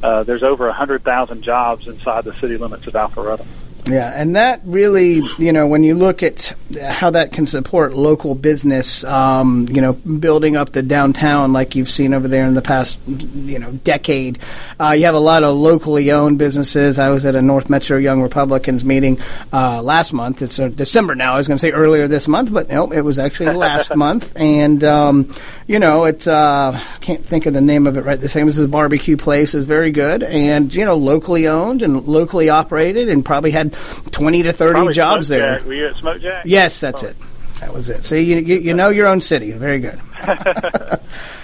Uh, 0.03 0.22
there's 0.24 0.42
over 0.42 0.68
a 0.68 0.72
hundred 0.72 1.03
thousand 1.05 1.42
jobs 1.42 1.87
inside 1.87 2.24
the 2.24 2.35
city 2.38 2.59
limits 2.59 2.87
of 2.87 2.92
Alpharetta. 2.92 3.46
Yeah, 3.88 4.12
and 4.14 4.37
that 4.37 4.61
really, 4.64 5.22
you 5.38 5.53
know, 5.53 5.66
when 5.66 5.83
you 5.83 5.94
look 5.94 6.22
at 6.22 6.55
how 6.79 7.11
that 7.11 7.33
can 7.33 7.46
support 7.46 7.94
local 7.94 8.35
business, 8.35 9.03
um, 9.05 9.66
you 9.70 9.81
know, 9.81 9.94
building 9.94 10.57
up 10.57 10.70
the 10.70 10.83
downtown 10.83 11.55
like 11.55 11.74
you've 11.74 11.90
seen 11.90 12.12
over 12.12 12.29
there 12.29 12.44
in 12.44 12.53
the 12.53 12.61
past, 12.61 12.98
you 13.07 13.59
know, 13.59 13.72
decade, 13.72 14.40
uh, 14.79 14.90
you 14.90 15.07
have 15.07 15.14
a 15.14 15.20
lot 15.20 15.42
of 15.42 15.57
locally 15.57 16.11
owned 16.11 16.38
businesses. 16.38 16.98
I 16.98 17.09
was 17.09 17.24
at 17.24 17.35
a 17.35 17.40
North 17.40 17.70
Metro 17.70 17.96
Young 17.96 18.20
Republicans 18.20 18.85
meeting 18.85 19.18
uh, 19.55 19.81
last 19.83 20.12
month. 20.12 20.42
It's 20.42 20.59
uh, 20.59 20.68
December 20.68 21.14
now. 21.14 21.33
I 21.33 21.38
was 21.38 21.48
going 21.48 21.57
to 21.57 21.62
say 21.62 21.72
earlier 21.72 22.09
this 22.09 22.29
month, 22.29 22.53
but 22.53 22.68
no, 22.68 22.92
it 22.92 23.01
was 23.01 23.18
actually 23.18 23.55
last 23.55 23.96
month. 23.96 24.38
And 24.38 24.85
um, 24.85 25.33
you 25.66 25.79
know, 25.79 26.05
it's 26.05 26.27
uh, 26.27 26.72
I 26.74 26.98
can't 27.01 27.24
think 27.24 27.46
of 27.46 27.55
the 27.55 27.62
name 27.62 27.87
of 27.87 27.96
it 27.96 28.05
right. 28.05 28.20
The 28.20 28.29
same 28.29 28.48
as 28.48 28.57
the 28.57 28.68
barbecue 28.68 29.16
place 29.16 29.55
is 29.55 29.64
very 29.64 29.92
good, 29.92 30.22
and 30.22 30.74
you 30.74 30.85
know, 30.85 30.96
locally 30.96 31.48
owned 31.48 31.81
and 31.81 32.07
locally 32.07 32.51
operated, 32.51 33.09
and 33.09 33.24
probably 33.24 33.51
had 33.51 33.77
20 34.10 34.42
to 34.44 34.52
30 34.52 34.72
Probably 34.72 34.94
jobs 34.94 35.26
Smoke 35.28 35.38
there. 35.38 35.58
Jack. 35.58 35.66
Were 35.66 35.74
you 35.74 35.86
at 35.88 35.96
Smoke 35.96 36.20
Jack? 36.22 36.44
Yes, 36.46 36.80
that's 36.80 37.02
it. 37.02 37.16
That 37.60 37.74
was 37.74 37.90
it. 37.90 38.04
See, 38.04 38.20
you, 38.20 38.36
you, 38.38 38.58
you 38.58 38.74
know 38.74 38.88
your 38.88 39.06
own 39.08 39.20
city. 39.20 39.50
Very 39.52 39.80
good. 39.80 40.00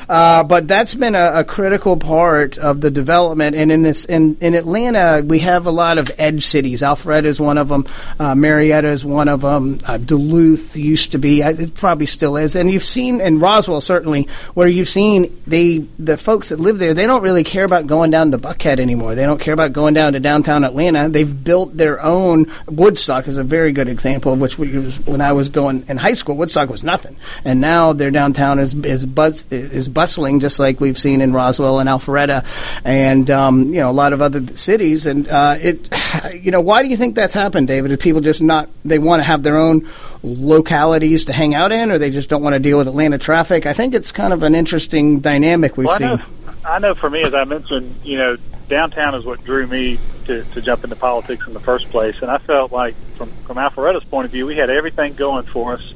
Uh, 0.08 0.44
but 0.44 0.68
that's 0.68 0.94
been 0.94 1.14
a, 1.14 1.40
a, 1.40 1.44
critical 1.44 1.96
part 1.96 2.58
of 2.58 2.80
the 2.80 2.90
development. 2.90 3.56
And 3.56 3.70
in 3.70 3.82
this, 3.82 4.04
in, 4.04 4.36
in 4.40 4.54
Atlanta, 4.54 5.22
we 5.24 5.40
have 5.40 5.66
a 5.66 5.70
lot 5.70 5.98
of 5.98 6.10
edge 6.18 6.44
cities. 6.44 6.82
Alpharetta 6.82 7.26
is 7.26 7.40
one 7.40 7.58
of 7.58 7.68
them. 7.68 7.86
Uh, 8.18 8.34
Marietta 8.34 8.88
is 8.88 9.04
one 9.04 9.28
of 9.28 9.42
them. 9.42 9.78
Uh, 9.86 9.98
Duluth 9.98 10.76
used 10.76 11.12
to 11.12 11.18
be. 11.18 11.42
It 11.42 11.74
probably 11.74 12.06
still 12.06 12.36
is. 12.36 12.56
And 12.56 12.70
you've 12.70 12.84
seen, 12.84 13.20
in 13.20 13.38
Roswell 13.38 13.80
certainly, 13.80 14.28
where 14.54 14.68
you've 14.68 14.88
seen 14.88 15.40
they, 15.46 15.78
the 15.98 16.16
folks 16.16 16.48
that 16.50 16.60
live 16.60 16.78
there, 16.78 16.94
they 16.94 17.06
don't 17.06 17.22
really 17.22 17.44
care 17.44 17.64
about 17.64 17.86
going 17.86 18.10
down 18.10 18.30
to 18.32 18.38
Buckhead 18.38 18.80
anymore. 18.80 19.14
They 19.14 19.24
don't 19.24 19.40
care 19.40 19.54
about 19.54 19.72
going 19.72 19.94
down 19.94 20.14
to 20.14 20.20
downtown 20.20 20.64
Atlanta. 20.64 21.08
They've 21.08 21.44
built 21.44 21.76
their 21.76 22.02
own. 22.02 22.50
Woodstock 22.66 23.28
is 23.28 23.38
a 23.38 23.44
very 23.44 23.72
good 23.72 23.88
example 23.88 24.32
of 24.32 24.40
which 24.40 24.58
was, 24.58 24.98
when 25.00 25.20
I 25.20 25.32
was 25.32 25.48
going 25.48 25.84
in 25.88 25.96
high 25.96 26.14
school. 26.14 26.36
Woodstock 26.36 26.68
was 26.68 26.84
nothing, 26.84 27.16
and 27.44 27.60
now 27.60 27.92
their 27.92 28.10
downtown 28.10 28.58
is 28.58 28.74
is 28.74 29.06
buzz 29.06 29.46
is 29.50 29.88
bustling, 29.94 30.40
just 30.40 30.58
like 30.58 30.80
we've 30.80 30.98
seen 30.98 31.20
in 31.20 31.32
Roswell 31.32 31.78
and 31.78 31.88
Alpharetta, 31.88 32.44
and 32.84 33.30
um, 33.30 33.72
you 33.72 33.80
know 33.80 33.90
a 33.90 33.92
lot 33.92 34.12
of 34.12 34.20
other 34.20 34.56
cities. 34.56 35.06
And 35.06 35.28
uh, 35.28 35.56
it, 35.60 35.88
you 36.34 36.50
know, 36.50 36.60
why 36.60 36.82
do 36.82 36.88
you 36.88 36.96
think 36.96 37.14
that's 37.14 37.34
happened, 37.34 37.68
David? 37.68 37.92
Is 37.92 37.98
people 37.98 38.20
just 38.20 38.42
not 38.42 38.68
they 38.84 38.98
want 38.98 39.20
to 39.20 39.24
have 39.24 39.42
their 39.42 39.56
own 39.56 39.88
localities 40.22 41.26
to 41.26 41.32
hang 41.32 41.54
out 41.54 41.72
in, 41.72 41.90
or 41.90 41.98
they 41.98 42.10
just 42.10 42.28
don't 42.28 42.42
want 42.42 42.54
to 42.54 42.60
deal 42.60 42.78
with 42.78 42.88
Atlanta 42.88 43.18
traffic? 43.18 43.66
I 43.66 43.72
think 43.72 43.94
it's 43.94 44.12
kind 44.12 44.32
of 44.32 44.42
an 44.42 44.54
interesting 44.54 45.20
dynamic 45.20 45.76
we've 45.76 45.86
well, 45.86 45.94
I 45.94 45.98
seen. 45.98 46.08
know, 46.08 46.22
I 46.64 46.78
know 46.80 46.94
for 46.94 47.08
me, 47.08 47.22
as 47.22 47.34
I 47.34 47.44
mentioned, 47.44 48.00
you 48.02 48.18
know, 48.18 48.36
downtown 48.68 49.14
is 49.14 49.24
what 49.24 49.44
drew 49.44 49.66
me 49.66 49.98
to, 50.26 50.42
to 50.42 50.60
jump 50.60 50.84
into 50.84 50.96
politics 50.96 51.46
in 51.46 51.54
the 51.54 51.60
first 51.60 51.88
place, 51.90 52.16
and 52.20 52.30
I 52.30 52.38
felt 52.38 52.72
like 52.72 52.94
from 53.16 53.30
from 53.46 53.56
Alpharetta's 53.56 54.04
point 54.04 54.26
of 54.26 54.32
view, 54.32 54.46
we 54.46 54.56
had 54.56 54.70
everything 54.70 55.14
going 55.14 55.46
for 55.46 55.74
us 55.74 55.94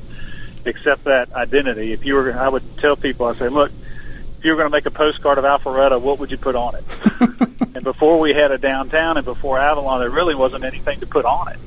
except 0.64 1.04
that 1.04 1.32
identity. 1.32 1.92
If 1.92 2.04
you 2.04 2.14
were, 2.14 2.32
I 2.32 2.48
would 2.48 2.78
tell 2.78 2.96
people, 2.96 3.26
I 3.26 3.34
say, 3.36 3.48
look, 3.48 3.72
if 4.38 4.44
you 4.44 4.52
were 4.52 4.56
going 4.56 4.70
to 4.70 4.76
make 4.76 4.86
a 4.86 4.90
postcard 4.90 5.38
of 5.38 5.44
Alpharetta, 5.44 6.00
what 6.00 6.20
would 6.20 6.30
you 6.30 6.38
put 6.38 6.54
on 6.54 6.76
it? 6.76 6.84
and 7.74 7.82
before 7.82 8.20
we 8.20 8.32
had 8.32 8.52
a 8.52 8.58
downtown 8.58 9.16
and 9.16 9.24
before 9.24 9.58
Avalon, 9.58 10.00
there 10.00 10.10
really 10.10 10.36
wasn't 10.36 10.64
anything 10.64 11.00
to 11.00 11.06
put 11.06 11.24
on 11.24 11.48
it. 11.48 11.58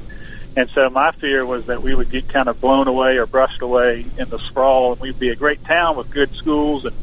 And 0.55 0.69
so 0.73 0.89
my 0.89 1.11
fear 1.11 1.45
was 1.45 1.65
that 1.65 1.81
we 1.81 1.93
would 1.93 2.09
get 2.09 2.29
kind 2.29 2.47
of 2.47 2.61
blown 2.61 2.87
away 2.87 3.17
or 3.17 3.25
brushed 3.25 3.61
away 3.61 4.05
in 4.17 4.29
the 4.29 4.39
sprawl, 4.39 4.93
and 4.93 5.01
we'd 5.01 5.19
be 5.19 5.29
a 5.29 5.35
great 5.35 5.63
town 5.65 5.97
with 5.97 6.09
good 6.09 6.33
schools 6.35 6.85
and 6.85 6.95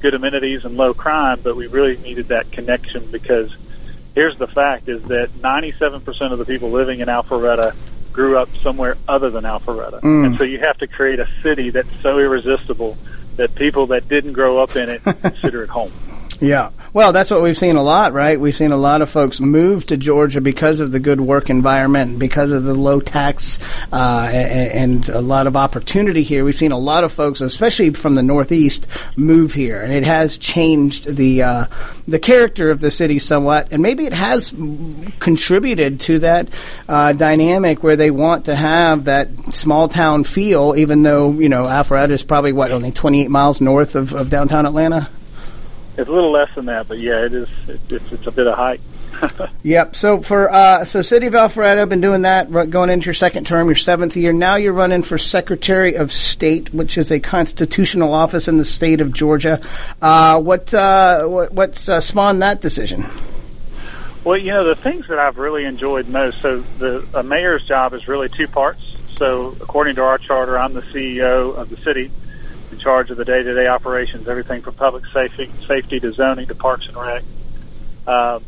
good 0.00 0.14
amenities 0.14 0.64
and 0.64 0.76
low 0.76 0.94
crime, 0.94 1.40
but 1.42 1.56
we 1.56 1.66
really 1.66 1.96
needed 1.96 2.28
that 2.28 2.52
connection 2.52 3.10
because 3.10 3.50
here's 4.14 4.38
the 4.38 4.46
fact 4.46 4.88
is 4.88 5.02
that 5.04 5.32
97% 5.34 6.32
of 6.32 6.38
the 6.38 6.44
people 6.44 6.70
living 6.70 7.00
in 7.00 7.08
Alpharetta 7.08 7.74
grew 8.12 8.38
up 8.38 8.48
somewhere 8.62 8.96
other 9.08 9.30
than 9.30 9.44
Alpharetta. 9.44 10.00
Mm. 10.00 10.26
And 10.26 10.36
so 10.36 10.44
you 10.44 10.58
have 10.60 10.78
to 10.78 10.86
create 10.86 11.18
a 11.18 11.28
city 11.42 11.70
that's 11.70 11.88
so 12.02 12.18
irresistible 12.18 12.96
that 13.38 13.54
people 13.54 13.86
that 13.88 14.08
didn't 14.08 14.34
grow 14.34 14.58
up 14.58 14.76
in 14.76 14.90
it 14.90 15.02
consider 15.22 15.62
it 15.62 15.70
home. 15.70 15.92
Yeah. 16.40 16.70
Well, 16.92 17.12
that's 17.12 17.30
what 17.30 17.42
we've 17.42 17.58
seen 17.58 17.76
a 17.76 17.82
lot, 17.82 18.12
right? 18.12 18.40
We've 18.40 18.54
seen 18.54 18.70
a 18.70 18.76
lot 18.76 19.02
of 19.02 19.10
folks 19.10 19.40
move 19.40 19.86
to 19.86 19.96
Georgia 19.96 20.40
because 20.40 20.78
of 20.80 20.92
the 20.92 21.00
good 21.00 21.20
work 21.20 21.50
environment, 21.50 22.18
because 22.18 22.50
of 22.50 22.64
the 22.64 22.74
low 22.74 23.00
tax, 23.00 23.58
uh, 23.92 24.30
and 24.32 25.08
a 25.08 25.20
lot 25.20 25.46
of 25.46 25.56
opportunity 25.56 26.22
here. 26.22 26.44
We've 26.44 26.56
seen 26.56 26.72
a 26.72 26.78
lot 26.78 27.04
of 27.04 27.12
folks, 27.12 27.40
especially 27.40 27.90
from 27.90 28.14
the 28.14 28.22
Northeast, 28.22 28.86
move 29.16 29.52
here, 29.52 29.82
and 29.82 29.92
it 29.92 30.04
has 30.04 30.38
changed 30.38 31.14
the 31.16 31.42
uh, 31.42 31.66
the 32.06 32.18
character 32.18 32.70
of 32.70 32.80
the 32.80 32.90
city 32.90 33.18
somewhat, 33.18 33.68
and 33.72 33.82
maybe 33.82 34.06
it 34.06 34.14
has 34.14 34.50
contributed 35.18 36.00
to 36.00 36.20
that 36.20 36.48
uh, 36.88 37.12
dynamic 37.12 37.82
where 37.82 37.96
they 37.96 38.10
want 38.10 38.46
to 38.46 38.56
have 38.56 39.04
that 39.04 39.52
small 39.52 39.88
town 39.88 40.24
feel, 40.24 40.74
even 40.76 41.02
though 41.02 41.32
you 41.32 41.48
know 41.48 41.64
Alpharetta 41.64 42.12
is 42.12 42.22
probably 42.22 42.52
what 42.52 42.70
only 42.70 42.92
28 42.92 43.28
miles 43.28 43.60
north 43.60 43.96
of, 43.96 44.14
of 44.14 44.30
downtown 44.30 44.64
Atlanta. 44.64 45.08
It's 45.98 46.08
a 46.08 46.12
little 46.12 46.30
less 46.30 46.48
than 46.54 46.66
that, 46.66 46.86
but 46.86 47.00
yeah, 47.00 47.24
it 47.24 47.34
is. 47.34 47.48
It, 47.66 47.80
it's, 47.90 48.12
it's 48.12 48.26
a 48.28 48.30
bit 48.30 48.46
of 48.46 48.56
hike. 48.56 48.80
Yep. 49.64 49.96
So 49.96 50.22
for 50.22 50.48
uh, 50.50 50.84
so 50.84 51.02
City 51.02 51.26
of 51.26 51.34
Alpharetta, 51.34 51.88
been 51.88 52.00
doing 52.00 52.22
that, 52.22 52.50
going 52.70 52.88
into 52.88 53.06
your 53.06 53.14
second 53.14 53.46
term, 53.46 53.66
your 53.66 53.74
seventh 53.74 54.16
year. 54.16 54.32
Now 54.32 54.54
you're 54.54 54.72
running 54.72 55.02
for 55.02 55.18
Secretary 55.18 55.96
of 55.96 56.12
State, 56.12 56.72
which 56.72 56.96
is 56.96 57.10
a 57.10 57.18
constitutional 57.18 58.14
office 58.14 58.46
in 58.46 58.58
the 58.58 58.64
state 58.64 59.00
of 59.00 59.12
Georgia. 59.12 59.60
Uh, 60.00 60.40
what, 60.40 60.72
uh, 60.72 61.26
what 61.26 61.52
what's 61.52 61.88
uh, 61.88 62.00
spawned 62.00 62.42
that 62.42 62.60
decision? 62.60 63.04
Well, 64.22 64.38
you 64.38 64.52
know, 64.52 64.64
the 64.64 64.76
things 64.76 65.08
that 65.08 65.18
I've 65.18 65.38
really 65.38 65.64
enjoyed 65.64 66.08
most, 66.08 66.40
so 66.40 66.60
the 66.78 67.04
a 67.12 67.24
mayor's 67.24 67.64
job 67.66 67.94
is 67.94 68.06
really 68.06 68.28
two 68.28 68.46
parts. 68.46 68.80
So 69.16 69.56
according 69.60 69.96
to 69.96 70.02
our 70.02 70.18
charter, 70.18 70.56
I'm 70.56 70.74
the 70.74 70.82
CEO 70.82 71.56
of 71.56 71.68
the 71.70 71.76
city, 71.78 72.12
in 72.70 72.78
charge 72.78 73.10
of 73.10 73.16
the 73.16 73.24
day-to-day 73.24 73.66
operations, 73.66 74.28
everything 74.28 74.62
from 74.62 74.74
public 74.74 75.04
safety, 75.12 75.50
safety 75.66 76.00
to 76.00 76.12
zoning 76.12 76.46
to 76.46 76.54
parks 76.54 76.86
and 76.86 76.96
rec. 76.96 77.22
Uh, 78.06 78.40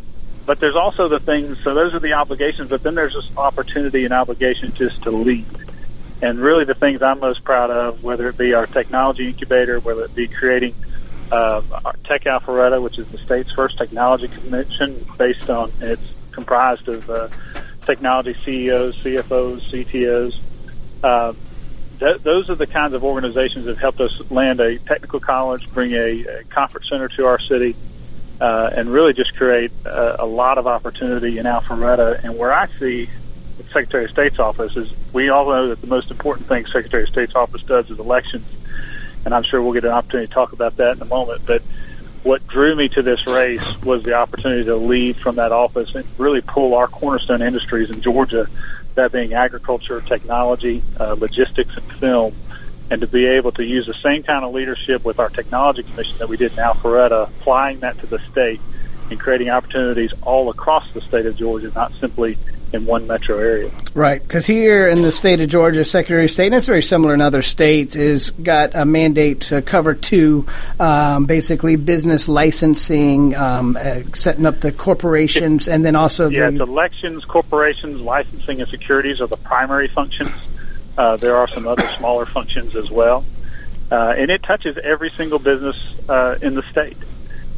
but 0.46 0.58
there's 0.58 0.76
also 0.76 1.08
the 1.08 1.20
things, 1.20 1.58
so 1.62 1.74
those 1.74 1.94
are 1.94 2.00
the 2.00 2.14
obligations, 2.14 2.70
but 2.70 2.82
then 2.82 2.94
there's 2.94 3.14
this 3.14 3.28
opportunity 3.36 4.04
and 4.04 4.14
obligation 4.14 4.72
just 4.74 5.02
to 5.02 5.10
lead. 5.10 5.46
And 6.22 6.38
really 6.38 6.64
the 6.64 6.74
things 6.74 7.02
I'm 7.02 7.20
most 7.20 7.44
proud 7.44 7.70
of, 7.70 8.02
whether 8.02 8.28
it 8.28 8.36
be 8.36 8.54
our 8.54 8.66
technology 8.66 9.28
incubator, 9.28 9.80
whether 9.80 10.04
it 10.04 10.14
be 10.14 10.28
creating 10.28 10.74
uh, 11.30 11.62
our 11.84 11.94
Tech 12.04 12.24
Alpharetta, 12.24 12.82
which 12.82 12.98
is 12.98 13.06
the 13.08 13.18
state's 13.18 13.52
first 13.52 13.78
technology 13.78 14.28
convention 14.28 15.06
based 15.16 15.48
on, 15.48 15.72
it's 15.80 16.12
comprised 16.32 16.88
of 16.88 17.08
uh, 17.08 17.28
technology 17.86 18.36
CEOs, 18.44 18.98
CFOs, 19.02 19.70
CTOs. 19.70 21.40
Th- 22.00 22.20
those 22.22 22.48
are 22.48 22.54
the 22.54 22.66
kinds 22.66 22.94
of 22.94 23.04
organizations 23.04 23.66
that 23.66 23.72
have 23.72 23.78
helped 23.78 24.00
us 24.00 24.20
land 24.30 24.58
a 24.60 24.78
technical 24.78 25.20
college, 25.20 25.70
bring 25.72 25.92
a, 25.92 26.24
a 26.24 26.44
conference 26.44 26.88
center 26.88 27.08
to 27.08 27.26
our 27.26 27.38
city, 27.38 27.76
uh, 28.40 28.70
and 28.74 28.90
really 28.90 29.12
just 29.12 29.36
create 29.36 29.70
a, 29.84 30.24
a 30.24 30.26
lot 30.26 30.58
of 30.58 30.66
opportunity 30.66 31.38
in 31.38 31.44
Alpharetta. 31.44 32.24
And 32.24 32.38
where 32.38 32.52
I 32.52 32.68
see 32.78 33.08
the 33.58 33.64
Secretary 33.64 34.06
of 34.06 34.10
State's 34.10 34.38
office 34.38 34.74
is 34.76 34.90
we 35.12 35.28
all 35.28 35.46
know 35.46 35.68
that 35.68 35.82
the 35.82 35.86
most 35.86 36.10
important 36.10 36.48
thing 36.48 36.64
Secretary 36.66 37.02
of 37.02 37.10
State's 37.10 37.34
office 37.34 37.62
does 37.62 37.90
is 37.90 37.98
elections. 37.98 38.46
And 39.26 39.34
I'm 39.34 39.42
sure 39.42 39.60
we'll 39.60 39.74
get 39.74 39.84
an 39.84 39.90
opportunity 39.90 40.28
to 40.28 40.34
talk 40.34 40.54
about 40.54 40.78
that 40.78 40.96
in 40.96 41.02
a 41.02 41.06
moment. 41.06 41.42
But 41.44 41.62
what 42.22 42.46
drew 42.46 42.74
me 42.74 42.88
to 42.90 43.02
this 43.02 43.26
race 43.26 43.76
was 43.82 44.02
the 44.02 44.14
opportunity 44.14 44.64
to 44.64 44.76
lead 44.76 45.16
from 45.16 45.36
that 45.36 45.52
office 45.52 45.94
and 45.94 46.06
really 46.16 46.40
pull 46.40 46.74
our 46.74 46.88
cornerstone 46.88 47.42
industries 47.42 47.90
in 47.90 48.00
Georgia, 48.00 48.48
that 49.00 49.12
being 49.12 49.32
agriculture, 49.32 50.00
technology, 50.02 50.82
uh, 50.98 51.14
logistics, 51.18 51.74
and 51.76 51.92
film, 51.94 52.36
and 52.90 53.00
to 53.00 53.06
be 53.06 53.26
able 53.26 53.52
to 53.52 53.64
use 53.64 53.86
the 53.86 53.94
same 53.94 54.22
kind 54.22 54.44
of 54.44 54.52
leadership 54.52 55.04
with 55.04 55.18
our 55.18 55.30
technology 55.30 55.82
commission 55.82 56.18
that 56.18 56.28
we 56.28 56.36
did 56.36 56.52
in 56.52 56.58
Alpharetta, 56.58 57.28
applying 57.28 57.80
that 57.80 57.98
to 58.00 58.06
the 58.06 58.18
state 58.30 58.60
and 59.10 59.18
creating 59.18 59.48
opportunities 59.48 60.12
all 60.22 60.50
across 60.50 60.84
the 60.92 61.00
state 61.00 61.26
of 61.26 61.36
Georgia, 61.36 61.72
not 61.74 61.92
simply 62.00 62.36
in 62.72 62.86
one 62.86 63.06
metro 63.06 63.38
area. 63.38 63.70
Right, 63.94 64.22
because 64.22 64.46
here 64.46 64.88
in 64.88 65.02
the 65.02 65.10
state 65.10 65.40
of 65.40 65.48
Georgia, 65.48 65.84
Secretary 65.84 66.24
of 66.24 66.30
State, 66.30 66.46
and 66.46 66.54
it's 66.54 66.66
very 66.66 66.82
similar 66.82 67.14
in 67.14 67.20
other 67.20 67.42
states, 67.42 67.96
is 67.96 68.30
got 68.30 68.74
a 68.74 68.84
mandate 68.84 69.42
to 69.42 69.62
cover 69.62 69.94
two, 69.94 70.46
um, 70.78 71.26
basically 71.26 71.76
business 71.76 72.28
licensing, 72.28 73.34
um, 73.34 73.76
uh, 73.80 74.00
setting 74.14 74.46
up 74.46 74.60
the 74.60 74.72
corporations, 74.72 75.68
and 75.68 75.84
then 75.84 75.96
also 75.96 76.28
Yeah, 76.28 76.50
the 76.50 76.62
elections, 76.62 77.24
corporations, 77.24 78.00
licensing, 78.00 78.60
and 78.60 78.70
securities 78.70 79.20
are 79.20 79.26
the 79.26 79.36
primary 79.36 79.88
functions. 79.88 80.32
Uh, 80.96 81.16
there 81.16 81.36
are 81.36 81.48
some 81.48 81.66
other 81.66 81.88
smaller 81.98 82.26
functions 82.26 82.76
as 82.76 82.90
well. 82.90 83.24
Uh, 83.90 84.14
and 84.16 84.30
it 84.30 84.42
touches 84.44 84.78
every 84.84 85.10
single 85.16 85.40
business 85.40 85.76
uh, 86.08 86.36
in 86.40 86.54
the 86.54 86.62
state. 86.70 86.96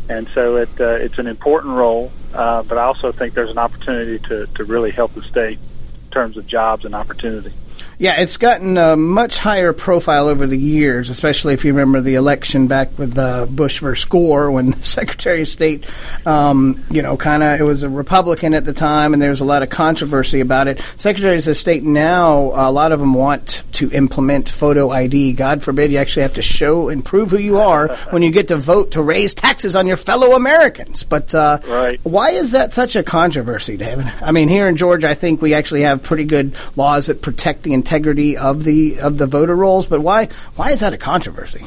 And 0.09 0.29
so 0.35 0.57
it, 0.57 0.71
uh, 0.79 0.95
it's 0.95 1.19
an 1.19 1.27
important 1.27 1.75
role, 1.75 2.12
uh, 2.33 2.62
but 2.62 2.79
I 2.79 2.85
also 2.85 3.12
think 3.12 3.35
there's 3.35 3.51
an 3.51 3.59
opportunity 3.59 4.19
to, 4.29 4.47
to 4.55 4.65
really 4.65 4.91
help 4.91 5.15
the 5.15 5.23
state 5.23 5.59
in 5.95 6.11
terms 6.11 6.37
of 6.37 6.47
jobs 6.47 6.85
and 6.85 6.95
opportunity. 6.95 7.53
Yeah, 7.99 8.21
it's 8.21 8.37
gotten 8.37 8.77
a 8.79 8.97
much 8.97 9.38
higher 9.38 9.73
profile 9.73 10.27
over 10.27 10.47
the 10.47 10.59
years, 10.59 11.09
especially 11.09 11.55
if 11.55 11.64
you 11.64 11.73
remember 11.73 12.01
the 12.01 12.14
election 12.16 12.66
back 12.66 12.99
with 12.99 13.16
uh, 13.16 13.47
Bush 13.47 13.81
versus 13.81 14.05
Gore 14.07 14.51
when 14.51 14.71
the 14.73 14.83
Secretary 14.83 15.42
of 15.42 15.49
State, 15.49 15.85
um, 16.27 16.85
you 16.90 17.03
know, 17.03 17.16
kind 17.16 17.42
of, 17.42 17.61
it 17.61 17.64
was 17.64 17.83
a 17.85 17.88
Republican 17.88 18.55
at 18.55 18.64
the 18.64 18.73
time 18.73 19.12
and 19.12 19.23
there 19.23 19.31
was 19.31 19.40
a 19.40 19.45
lot 19.45 19.62
of 19.62 19.71
controversy 19.71 20.40
about 20.40 20.66
it. 20.68 20.83
Secretaries 20.97 21.47
of 21.49 21.57
State 21.57 21.83
now, 21.85 22.51
a 22.55 22.71
lot 22.73 22.92
of 22.92 23.01
them 23.01 23.14
want 23.14 23.62
to 23.73 23.90
implement 23.92 24.49
photo 24.49 24.90
ID. 24.90 25.33
God 25.35 25.62
forbid 25.62 25.92
you 25.92 25.99
actually 25.99 26.23
have 26.23 26.35
to 26.35 26.42
show 26.42 26.88
and 26.88 27.05
prove 27.05 27.31
who 27.31 27.38
you 27.38 27.59
are 27.59 27.95
when 28.11 28.23
you 28.23 28.31
get 28.31 28.49
to 28.49 28.57
vote 28.57 28.92
to 28.92 29.03
raise 29.03 29.35
taxes 29.35 29.77
on 29.77 29.87
your 29.87 29.97
fellow 29.97 30.33
Americans. 30.35 31.03
But 31.05 31.35
uh, 31.35 31.61
Right. 31.68 32.01
why 32.03 32.31
is 32.31 32.53
that 32.53 32.73
such 32.73 32.97
a 32.97 33.03
controversy, 33.03 33.77
David? 33.77 34.07
I 34.23 34.33
mean, 34.33 34.49
here 34.49 34.66
in 34.68 34.77
Georgia, 34.77 35.09
I 35.09 35.14
think 35.14 35.40
we 35.40 35.55
actually 35.55 35.83
have 35.83 36.03
pretty 36.03 36.25
good 36.25 36.55
laws 36.77 37.07
that 37.07 37.23
protect 37.23 37.62
the 37.62 37.72
integrity 37.73 38.37
of 38.37 38.65
the 38.65 39.01
of 39.01 39.19
the 39.19 39.27
voter 39.27 39.57
rolls. 39.57 39.87
But 39.87 40.01
why 40.01 40.29
why 40.57 40.73
is 40.73 40.81
that 40.81 40.93
a 40.93 40.99
controversy? 40.99 41.67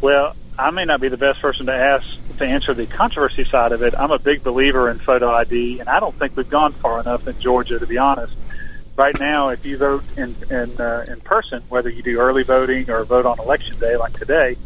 Well, 0.00 0.34
I 0.58 0.70
may 0.70 0.84
not 0.84 1.00
be 1.00 1.08
the 1.08 1.16
best 1.16 1.40
person 1.40 1.66
to 1.66 1.74
ask 1.74 2.06
to 2.38 2.44
answer 2.44 2.74
the 2.74 2.86
controversy 2.86 3.44
side 3.44 3.72
of 3.72 3.82
it. 3.82 3.94
I'm 3.96 4.10
a 4.10 4.18
big 4.18 4.42
believer 4.42 4.90
in 4.90 4.98
photo 4.98 5.30
ID, 5.30 5.80
and 5.80 5.88
I 5.88 6.00
don't 6.00 6.18
think 6.18 6.36
we've 6.36 6.48
gone 6.48 6.72
far 6.74 7.00
enough 7.00 7.26
in 7.26 7.38
Georgia, 7.40 7.78
to 7.78 7.86
be 7.86 7.98
honest. 7.98 8.34
Right 8.96 9.18
now, 9.18 9.48
if 9.48 9.64
you 9.64 9.78
vote 9.78 10.04
in 10.16 10.36
in, 10.50 10.80
uh, 10.80 11.06
in 11.08 11.20
person, 11.20 11.62
whether 11.68 11.88
you 11.88 12.02
do 12.02 12.18
early 12.18 12.42
voting 12.42 12.90
or 12.90 13.04
vote 13.04 13.26
on 13.26 13.38
election 13.38 13.78
day 13.78 13.96
like 13.96 14.12
today, 14.12 14.56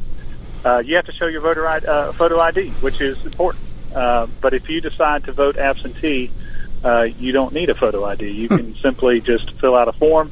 uh, 0.64 0.78
you 0.78 0.96
have 0.96 1.06
to 1.06 1.12
show 1.12 1.26
your 1.26 1.40
voter 1.40 1.66
ID, 1.66 1.86
uh, 1.86 2.12
photo 2.12 2.40
ID, 2.40 2.70
which 2.80 3.00
is 3.00 3.24
important. 3.24 3.64
Uh, 3.94 4.26
but 4.40 4.54
if 4.54 4.68
you 4.68 4.80
decide 4.80 5.24
to 5.24 5.32
vote 5.32 5.56
absentee, 5.56 6.30
uh, 6.84 7.02
you 7.02 7.32
don't 7.32 7.52
need 7.54 7.70
a 7.70 7.74
photo 7.74 8.04
ID. 8.04 8.30
You 8.30 8.48
can 8.48 8.74
simply 8.82 9.20
just 9.20 9.52
fill 9.52 9.74
out 9.74 9.88
a 9.88 9.92
form, 9.92 10.30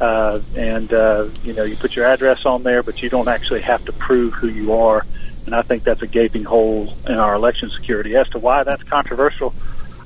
uh, 0.00 0.40
and 0.54 0.92
uh, 0.92 1.28
you 1.42 1.52
know 1.52 1.64
you 1.64 1.76
put 1.76 1.96
your 1.96 2.06
address 2.06 2.44
on 2.44 2.62
there, 2.62 2.82
but 2.82 3.02
you 3.02 3.08
don't 3.08 3.28
actually 3.28 3.62
have 3.62 3.84
to 3.86 3.92
prove 3.92 4.34
who 4.34 4.48
you 4.48 4.74
are. 4.74 5.04
And 5.46 5.54
I 5.54 5.62
think 5.62 5.84
that's 5.84 6.02
a 6.02 6.06
gaping 6.06 6.44
hole 6.44 6.94
in 7.06 7.14
our 7.14 7.34
election 7.34 7.70
security. 7.70 8.16
As 8.16 8.28
to 8.30 8.38
why 8.38 8.64
that's 8.64 8.82
controversial, 8.82 9.54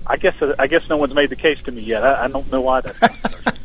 I 0.06 0.16
guess 0.16 0.34
I 0.58 0.66
guess 0.66 0.82
no 0.88 0.96
one's 0.96 1.14
made 1.14 1.30
the 1.30 1.36
case 1.36 1.60
to 1.64 1.72
me 1.72 1.82
yet. 1.82 2.04
I, 2.04 2.24
I 2.24 2.28
don't 2.28 2.50
know 2.50 2.60
why 2.60 2.80
that's. 2.82 2.98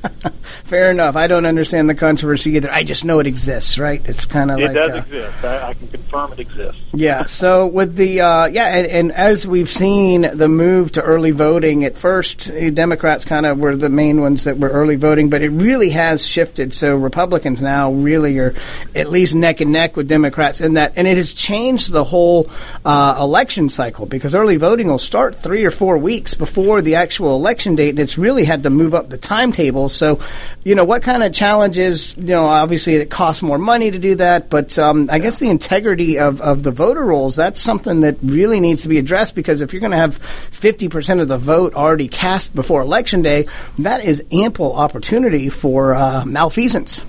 Fair 0.63 0.91
enough. 0.91 1.15
I 1.15 1.27
don't 1.27 1.45
understand 1.45 1.89
the 1.89 1.95
controversy 1.95 2.51
either. 2.55 2.71
I 2.71 2.83
just 2.83 3.05
know 3.05 3.19
it 3.19 3.27
exists, 3.27 3.77
right? 3.77 4.01
It's 4.05 4.25
kind 4.25 4.51
of 4.51 4.59
It 4.59 4.65
like 4.65 4.73
does 4.73 4.91
uh, 4.93 4.97
exist. 4.97 5.43
I, 5.45 5.67
I 5.69 5.73
can 5.73 5.87
confirm 5.87 6.33
it 6.33 6.39
exists. 6.39 6.81
yeah. 6.93 7.23
So 7.25 7.67
with 7.67 7.95
the 7.95 8.21
uh, 8.21 8.47
yeah, 8.47 8.65
and, 8.67 8.87
and 8.87 9.11
as 9.11 9.47
we've 9.47 9.69
seen 9.69 10.21
the 10.21 10.47
move 10.47 10.91
to 10.93 11.01
early 11.01 11.31
voting, 11.31 11.83
at 11.85 11.97
first 11.97 12.49
eh, 12.51 12.69
Democrats 12.69 13.25
kind 13.25 13.45
of 13.45 13.59
were 13.59 13.75
the 13.75 13.89
main 13.89 14.21
ones 14.21 14.43
that 14.45 14.57
were 14.57 14.69
early 14.69 14.95
voting, 14.95 15.29
but 15.29 15.41
it 15.41 15.49
really 15.49 15.89
has 15.91 16.25
shifted. 16.25 16.73
So 16.73 16.97
Republicans 16.97 17.61
now 17.61 17.91
really 17.91 18.37
are 18.39 18.55
at 18.95 19.09
least 19.09 19.35
neck 19.35 19.61
and 19.61 19.71
neck 19.71 19.95
with 19.95 20.07
Democrats 20.07 20.61
in 20.61 20.73
that, 20.73 20.93
and 20.95 21.07
it 21.07 21.17
has 21.17 21.33
changed 21.33 21.91
the 21.91 22.03
whole 22.03 22.49
uh, 22.85 23.17
election 23.19 23.69
cycle 23.69 24.05
because 24.05 24.35
early 24.35 24.57
voting 24.57 24.87
will 24.87 24.97
start 24.97 25.35
three 25.35 25.63
or 25.65 25.71
four 25.71 25.97
weeks 25.97 26.33
before 26.33 26.81
the 26.81 26.95
actual 26.95 27.35
election 27.35 27.75
date, 27.75 27.89
and 27.89 27.99
it's 27.99 28.17
really 28.17 28.43
had 28.43 28.63
to 28.63 28.69
move 28.69 28.93
up 28.93 29.09
the 29.09 29.17
timetable. 29.17 29.86
So, 29.89 30.19
you 30.63 30.75
know, 30.75 30.83
what 30.83 31.03
kind 31.03 31.23
of 31.23 31.33
challenges? 31.33 32.15
You 32.17 32.23
know, 32.23 32.45
obviously 32.45 32.95
it 32.95 33.09
costs 33.09 33.41
more 33.41 33.57
money 33.57 33.91
to 33.91 33.99
do 33.99 34.15
that, 34.15 34.49
but 34.49 34.77
um, 34.77 35.09
I 35.11 35.19
guess 35.19 35.37
the 35.37 35.49
integrity 35.49 36.19
of, 36.19 36.41
of 36.41 36.63
the 36.63 36.71
voter 36.71 37.05
rolls 37.05 37.35
that's 37.35 37.61
something 37.61 38.01
that 38.01 38.17
really 38.21 38.59
needs 38.59 38.83
to 38.83 38.89
be 38.89 38.97
addressed 38.97 39.35
because 39.35 39.61
if 39.61 39.73
you're 39.73 39.79
going 39.79 39.91
to 39.91 39.97
have 39.97 40.19
50% 40.19 41.21
of 41.21 41.27
the 41.27 41.37
vote 41.37 41.75
already 41.75 42.07
cast 42.07 42.53
before 42.53 42.81
election 42.81 43.21
day, 43.21 43.47
that 43.79 44.03
is 44.03 44.23
ample 44.31 44.75
opportunity 44.75 45.49
for 45.49 45.93
uh, 45.93 46.25
malfeasance. 46.25 47.01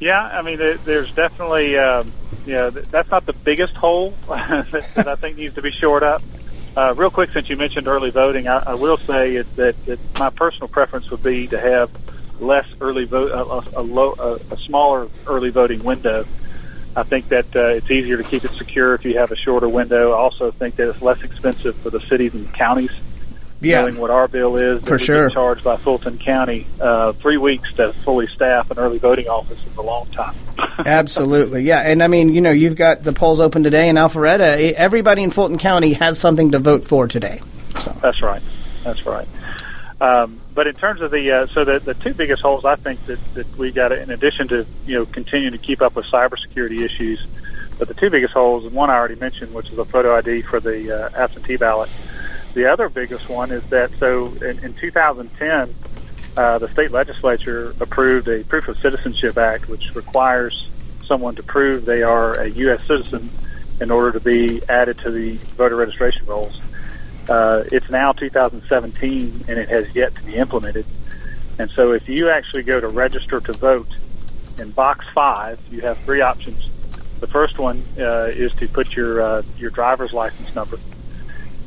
Yeah, 0.00 0.22
I 0.22 0.42
mean, 0.42 0.58
there, 0.58 0.76
there's 0.78 1.12
definitely, 1.12 1.78
um, 1.78 2.12
you 2.46 2.52
know, 2.52 2.70
th- 2.70 2.86
that's 2.86 3.10
not 3.10 3.26
the 3.26 3.32
biggest 3.32 3.74
hole 3.74 4.14
that 4.28 5.08
I 5.08 5.14
think 5.16 5.38
needs 5.38 5.54
to 5.54 5.62
be 5.62 5.70
shored 5.70 6.02
up. 6.02 6.22
Uh, 6.76 6.92
real 6.96 7.10
quick, 7.10 7.30
since 7.30 7.48
you 7.48 7.56
mentioned 7.56 7.86
early 7.86 8.10
voting, 8.10 8.48
I, 8.48 8.58
I 8.58 8.74
will 8.74 8.98
say 8.98 9.36
it, 9.36 9.56
that, 9.56 9.84
that 9.86 10.00
my 10.18 10.30
personal 10.30 10.66
preference 10.66 11.08
would 11.10 11.22
be 11.22 11.46
to 11.48 11.60
have 11.60 11.90
less 12.40 12.66
early 12.80 13.04
vote, 13.04 13.30
a, 13.30 13.80
a, 13.80 13.82
low, 13.82 14.12
a, 14.18 14.54
a 14.54 14.58
smaller 14.58 15.08
early 15.26 15.50
voting 15.50 15.84
window. 15.84 16.26
I 16.96 17.04
think 17.04 17.28
that 17.28 17.54
uh, 17.54 17.68
it's 17.68 17.90
easier 17.90 18.16
to 18.16 18.24
keep 18.24 18.44
it 18.44 18.52
secure 18.52 18.94
if 18.94 19.04
you 19.04 19.18
have 19.18 19.30
a 19.30 19.36
shorter 19.36 19.68
window. 19.68 20.12
I 20.12 20.16
also 20.16 20.50
think 20.50 20.76
that 20.76 20.88
it's 20.88 21.02
less 21.02 21.22
expensive 21.22 21.76
for 21.76 21.90
the 21.90 22.00
cities 22.00 22.34
and 22.34 22.52
counties 22.54 22.92
Yeah. 23.64 23.82
knowing 23.82 23.96
what 23.96 24.10
our 24.10 24.28
bill 24.28 24.56
is. 24.56 24.82
For 24.84 24.98
sure. 24.98 25.30
charged 25.30 25.64
by 25.64 25.76
Fulton 25.76 26.18
County. 26.18 26.66
Uh, 26.80 27.12
three 27.14 27.36
weeks 27.36 27.72
to 27.74 27.92
fully 28.04 28.26
staff 28.28 28.70
an 28.70 28.78
early 28.78 28.98
voting 28.98 29.28
office 29.28 29.58
is 29.58 29.76
a 29.76 29.82
long 29.82 30.06
time. 30.10 30.36
Absolutely, 30.86 31.64
yeah. 31.64 31.80
And 31.80 32.02
I 32.02 32.08
mean, 32.08 32.34
you 32.34 32.40
know, 32.40 32.50
you've 32.50 32.76
got 32.76 33.02
the 33.02 33.12
polls 33.12 33.40
open 33.40 33.62
today 33.62 33.88
in 33.88 33.96
Alpharetta. 33.96 34.72
Everybody 34.72 35.22
in 35.22 35.30
Fulton 35.30 35.58
County 35.58 35.94
has 35.94 36.18
something 36.18 36.52
to 36.52 36.58
vote 36.58 36.84
for 36.84 37.06
today. 37.06 37.40
That's 38.00 38.22
right. 38.22 38.42
That's 38.82 39.04
right. 39.06 39.28
Um, 40.00 40.40
but 40.54 40.66
in 40.66 40.74
terms 40.74 41.00
of 41.00 41.10
the 41.10 41.30
uh, 41.32 41.46
so 41.48 41.64
the, 41.64 41.78
the 41.78 41.94
two 41.94 42.14
biggest 42.14 42.42
holes, 42.42 42.64
I 42.64 42.76
think 42.76 43.04
that, 43.06 43.18
that 43.34 43.56
we 43.56 43.72
got 43.72 43.92
in 43.92 44.10
addition 44.10 44.48
to 44.48 44.66
you 44.86 44.98
know 44.98 45.06
continuing 45.06 45.52
to 45.52 45.58
keep 45.58 45.80
up 45.82 45.94
with 45.94 46.06
cybersecurity 46.06 46.80
issues, 46.80 47.24
but 47.78 47.88
the 47.88 47.94
two 47.94 48.10
biggest 48.10 48.34
holes, 48.34 48.64
and 48.64 48.74
one 48.74 48.90
I 48.90 48.94
already 48.94 49.16
mentioned, 49.16 49.54
which 49.54 49.70
is 49.70 49.78
a 49.78 49.84
photo 49.84 50.16
ID 50.16 50.42
for 50.42 50.60
the 50.60 51.06
uh, 51.06 51.10
absentee 51.14 51.56
ballot. 51.56 51.90
The 52.54 52.66
other 52.66 52.88
biggest 52.88 53.28
one 53.28 53.50
is 53.50 53.64
that 53.70 53.90
so 53.98 54.26
in, 54.26 54.60
in 54.60 54.74
2010, 54.74 55.74
uh, 56.36 56.58
the 56.58 56.70
state 56.70 56.92
legislature 56.92 57.74
approved 57.80 58.28
a 58.28 58.44
Proof 58.44 58.68
of 58.68 58.78
Citizenship 58.78 59.36
Act, 59.36 59.68
which 59.68 59.94
requires 59.94 60.68
someone 61.04 61.34
to 61.34 61.42
prove 61.42 61.84
they 61.84 62.02
are 62.02 62.40
a 62.40 62.48
U.S. 62.48 62.86
citizen 62.86 63.30
in 63.80 63.90
order 63.90 64.12
to 64.12 64.20
be 64.20 64.62
added 64.68 64.98
to 64.98 65.10
the 65.10 65.34
voter 65.56 65.76
registration 65.76 66.26
rolls. 66.26 66.60
Uh, 67.28 67.64
it's 67.72 67.88
now 67.90 68.12
2017 68.12 69.42
and 69.48 69.58
it 69.58 69.68
has 69.68 69.92
yet 69.94 70.14
to 70.14 70.22
be 70.22 70.36
implemented. 70.36 70.86
And 71.58 71.70
so 71.70 71.92
if 71.92 72.08
you 72.08 72.30
actually 72.30 72.62
go 72.62 72.80
to 72.80 72.88
register 72.88 73.40
to 73.40 73.52
vote 73.52 73.88
in 74.58 74.70
box 74.70 75.06
five, 75.12 75.58
you 75.70 75.80
have 75.80 75.98
three 76.04 76.20
options. 76.20 76.70
The 77.20 77.26
first 77.26 77.58
one 77.58 77.84
uh, 77.98 78.30
is 78.32 78.52
to 78.54 78.68
put 78.68 78.94
your 78.94 79.22
uh, 79.22 79.42
your 79.56 79.70
driver's 79.70 80.12
license 80.12 80.54
number. 80.54 80.78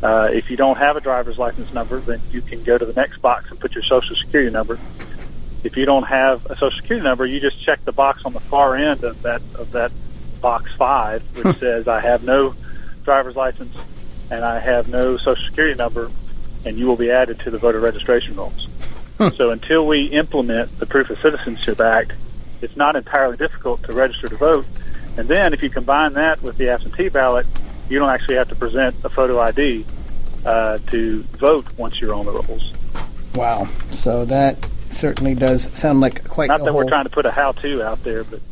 Uh, 0.01 0.29
if 0.31 0.51
you 0.51 0.57
don't 0.57 0.77
have 0.77 0.95
a 0.95 1.01
driver's 1.01 1.37
license 1.37 1.73
number, 1.73 1.99
then 1.99 2.21
you 2.31 2.41
can 2.41 2.63
go 2.63 2.77
to 2.77 2.85
the 2.85 2.93
next 2.93 3.21
box 3.21 3.49
and 3.49 3.59
put 3.59 3.73
your 3.73 3.83
social 3.83 4.15
security 4.15 4.51
number. 4.51 4.79
If 5.63 5.75
you 5.75 5.85
don't 5.85 6.03
have 6.03 6.45
a 6.45 6.55
social 6.57 6.79
security 6.79 7.03
number, 7.03 7.25
you 7.25 7.39
just 7.39 7.61
check 7.63 7.83
the 7.83 7.91
box 7.91 8.21
on 8.23 8.33
the 8.33 8.39
far 8.39 8.75
end 8.75 9.03
of 9.03 9.21
that 9.23 9.41
of 9.55 9.71
that 9.71 9.91
box 10.39 10.71
five, 10.77 11.23
which 11.35 11.59
says 11.59 11.87
I 11.87 11.99
have 11.99 12.23
no 12.23 12.55
driver's 13.03 13.35
license 13.35 13.75
and 14.29 14.45
I 14.45 14.59
have 14.59 14.87
no 14.87 15.17
social 15.17 15.43
security 15.45 15.75
number, 15.75 16.11
and 16.65 16.77
you 16.77 16.85
will 16.85 16.95
be 16.95 17.09
added 17.09 17.39
to 17.41 17.51
the 17.51 17.57
voter 17.57 17.79
registration 17.79 18.35
rolls. 18.35 18.67
So 19.35 19.49
until 19.49 19.87
we 19.87 20.03
implement 20.05 20.77
the 20.77 20.85
Proof 20.85 21.09
of 21.09 21.19
Citizenship 21.21 21.81
Act, 21.81 22.13
it's 22.61 22.75
not 22.75 22.95
entirely 22.95 23.35
difficult 23.35 23.81
to 23.83 23.93
register 23.93 24.27
to 24.27 24.37
vote. 24.37 24.67
And 25.17 25.27
then 25.27 25.53
if 25.53 25.63
you 25.63 25.71
combine 25.71 26.13
that 26.13 26.43
with 26.43 26.57
the 26.57 26.69
absentee 26.69 27.09
ballot, 27.09 27.47
you 27.89 27.99
don't 27.99 28.09
actually 28.09 28.35
have 28.35 28.49
to 28.49 28.55
present 28.55 28.95
a 29.03 29.09
photo 29.09 29.39
ID 29.39 29.85
uh, 30.45 30.77
to 30.89 31.23
vote 31.39 31.65
once 31.77 31.99
you're 31.99 32.13
on 32.13 32.25
the 32.25 32.31
rolls. 32.31 32.73
Wow. 33.35 33.67
So 33.91 34.25
that 34.25 34.67
certainly 34.91 35.35
does 35.35 35.69
sound 35.77 35.99
like 36.01 36.27
quite 36.27 36.47
Not 36.47 36.59
that 36.59 36.71
whole. 36.71 36.77
we're 36.77 36.89
trying 36.89 37.03
to 37.03 37.09
put 37.09 37.25
a 37.25 37.31
how-to 37.31 37.83
out 37.83 38.03
there, 38.03 38.23
but 38.23 38.39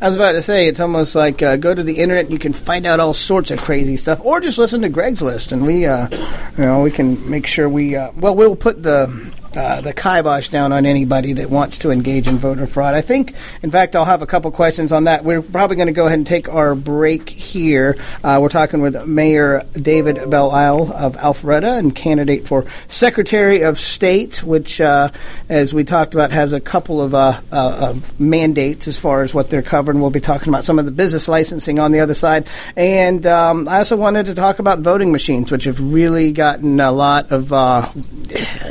I 0.00 0.06
was 0.06 0.14
about 0.14 0.32
to 0.32 0.42
say 0.42 0.68
it's 0.68 0.80
almost 0.80 1.14
like 1.14 1.42
uh, 1.42 1.56
go 1.56 1.74
to 1.74 1.82
the 1.82 1.98
internet 1.98 2.24
and 2.26 2.32
you 2.32 2.38
can 2.38 2.52
find 2.52 2.86
out 2.86 3.00
all 3.00 3.14
sorts 3.14 3.50
of 3.50 3.60
crazy 3.60 3.96
stuff, 3.96 4.20
or 4.24 4.40
just 4.40 4.58
listen 4.58 4.82
to 4.82 4.88
Greg's 4.88 5.22
list, 5.22 5.52
and 5.52 5.66
we, 5.66 5.86
uh, 5.86 6.08
you 6.56 6.64
know, 6.64 6.82
we 6.82 6.90
can 6.90 7.28
make 7.28 7.46
sure 7.46 7.68
we. 7.68 7.96
Uh, 7.96 8.12
well, 8.16 8.34
we'll 8.34 8.56
put 8.56 8.82
the. 8.82 9.32
Uh, 9.56 9.80
the 9.80 9.92
kibosh 9.92 10.48
down 10.48 10.72
on 10.72 10.84
anybody 10.84 11.32
that 11.34 11.48
wants 11.48 11.78
to 11.78 11.92
engage 11.92 12.26
in 12.26 12.38
voter 12.38 12.66
fraud. 12.66 12.94
I 12.94 13.02
think, 13.02 13.34
in 13.62 13.70
fact, 13.70 13.94
I'll 13.94 14.04
have 14.04 14.20
a 14.20 14.26
couple 14.26 14.50
questions 14.50 14.90
on 14.90 15.04
that. 15.04 15.24
We're 15.24 15.42
probably 15.42 15.76
going 15.76 15.86
to 15.86 15.92
go 15.92 16.06
ahead 16.06 16.18
and 16.18 16.26
take 16.26 16.48
our 16.48 16.74
break 16.74 17.30
here. 17.30 17.96
Uh, 18.24 18.40
we're 18.42 18.48
talking 18.48 18.80
with 18.80 19.06
Mayor 19.06 19.64
David 19.74 20.28
Belle 20.28 20.50
Isle 20.50 20.92
of 20.92 21.14
Alpharetta 21.14 21.78
and 21.78 21.94
candidate 21.94 22.48
for 22.48 22.66
Secretary 22.88 23.62
of 23.62 23.78
State, 23.78 24.42
which, 24.42 24.80
uh, 24.80 25.10
as 25.48 25.72
we 25.72 25.84
talked 25.84 26.14
about, 26.14 26.32
has 26.32 26.52
a 26.52 26.60
couple 26.60 27.00
of, 27.00 27.14
uh, 27.14 27.40
uh, 27.52 27.90
of 27.90 28.18
mandates 28.18 28.88
as 28.88 28.96
far 28.96 29.22
as 29.22 29.32
what 29.34 29.50
they're 29.50 29.62
covering. 29.62 30.00
We'll 30.00 30.10
be 30.10 30.20
talking 30.20 30.48
about 30.48 30.64
some 30.64 30.80
of 30.80 30.84
the 30.84 30.90
business 30.90 31.28
licensing 31.28 31.78
on 31.78 31.92
the 31.92 32.00
other 32.00 32.14
side. 32.14 32.48
And 32.74 33.24
um, 33.24 33.68
I 33.68 33.78
also 33.78 33.96
wanted 33.96 34.26
to 34.26 34.34
talk 34.34 34.58
about 34.58 34.80
voting 34.80 35.12
machines, 35.12 35.52
which 35.52 35.64
have 35.64 35.80
really 35.80 36.32
gotten 36.32 36.80
a 36.80 36.90
lot 36.90 37.30
of, 37.30 37.52
I 37.52 37.92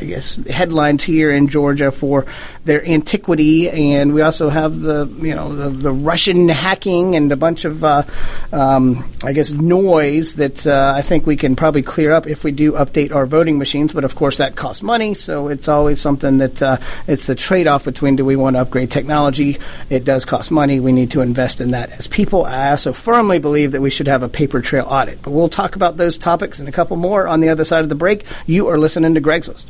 guess, 0.06 0.36
headlines 0.48 0.73
here 1.02 1.32
in 1.32 1.48
Georgia 1.48 1.92
for 1.92 2.26
their 2.66 2.86
antiquity. 2.86 3.70
And 3.70 4.14
we 4.14 4.22
also 4.22 4.50
have 4.50 4.80
the, 4.80 5.08
you 5.22 5.36
know, 5.36 5.54
the, 5.54 5.70
the 5.70 5.94
Russian 5.94 6.50
hacking 6.50 7.16
and 7.16 7.32
a 7.32 7.38
bunch 7.38 7.66
of, 7.66 7.84
uh, 7.84 8.04
um, 8.52 9.10
I 9.24 9.34
guess, 9.34 9.52
noise 9.52 10.36
that 10.36 10.66
uh, 10.68 10.94
I 10.96 11.02
think 11.02 11.26
we 11.26 11.36
can 11.38 11.56
probably 11.56 11.84
clear 11.84 12.12
up 12.12 12.28
if 12.28 12.44
we 12.44 12.52
do 12.52 12.74
update 12.74 13.14
our 13.14 13.26
voting 13.26 13.58
machines. 13.58 13.94
But 13.94 14.04
of 14.04 14.16
course, 14.16 14.38
that 14.38 14.56
costs 14.56 14.84
money, 14.84 15.14
so 15.14 15.48
it's 15.48 15.68
always 15.68 16.00
something 16.02 16.38
that 16.40 16.62
uh, 16.62 16.78
it's 17.08 17.28
the 17.28 17.36
trade-off 17.36 17.86
between 17.86 18.16
do 18.16 18.26
we 18.26 18.36
want 18.36 18.56
to 18.56 18.62
upgrade 18.62 18.92
technology? 18.92 19.60
It 19.90 20.04
does 20.04 20.26
cost 20.26 20.52
money. 20.52 20.80
We 20.80 20.92
need 20.92 21.12
to 21.12 21.22
invest 21.22 21.62
in 21.62 21.72
that 21.72 21.92
as 21.92 22.08
people. 22.08 22.46
I 22.46 22.72
also 22.72 22.94
firmly 22.94 23.40
believe 23.40 23.72
that 23.72 23.82
we 23.82 23.90
should 23.90 24.08
have 24.08 24.24
a 24.24 24.30
paper 24.30 24.62
trail 24.62 24.86
audit. 24.90 25.22
But 25.22 25.32
we'll 25.32 25.50
talk 25.50 25.76
about 25.76 25.98
those 25.98 26.18
topics 26.18 26.60
and 26.60 26.70
a 26.70 26.72
couple 26.72 26.98
more 26.98 27.28
on 27.28 27.40
the 27.40 27.50
other 27.50 27.64
side 27.64 27.84
of 27.84 27.90
the 27.90 27.96
break. 27.96 28.26
You 28.46 28.68
are 28.68 28.78
listening 28.78 29.14
to 29.14 29.20
Greg's 29.20 29.48
List. 29.48 29.70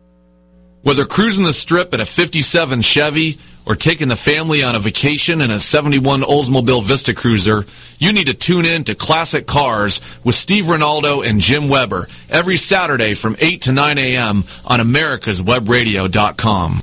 Whether 0.83 1.05
cruising 1.05 1.45
the 1.45 1.53
strip 1.53 1.93
in 1.93 1.99
a 1.99 2.05
57 2.05 2.81
Chevy 2.81 3.37
or 3.67 3.75
taking 3.75 4.07
the 4.07 4.15
family 4.15 4.63
on 4.63 4.75
a 4.75 4.79
vacation 4.79 5.41
in 5.41 5.51
a 5.51 5.59
71 5.59 6.21
Oldsmobile 6.21 6.83
Vista 6.83 7.13
Cruiser, 7.13 7.65
you 7.99 8.13
need 8.13 8.27
to 8.27 8.33
tune 8.33 8.65
in 8.65 8.83
to 8.85 8.95
Classic 8.95 9.45
Cars 9.45 10.01
with 10.23 10.33
Steve 10.33 10.65
Ronaldo 10.65 11.27
and 11.27 11.39
Jim 11.39 11.69
Weber 11.69 12.07
every 12.29 12.57
Saturday 12.57 13.13
from 13.13 13.35
8 13.39 13.61
to 13.63 13.71
9 13.71 13.97
a.m. 13.99 14.37
on 14.65 14.79
americaswebradio.com. 14.79 16.81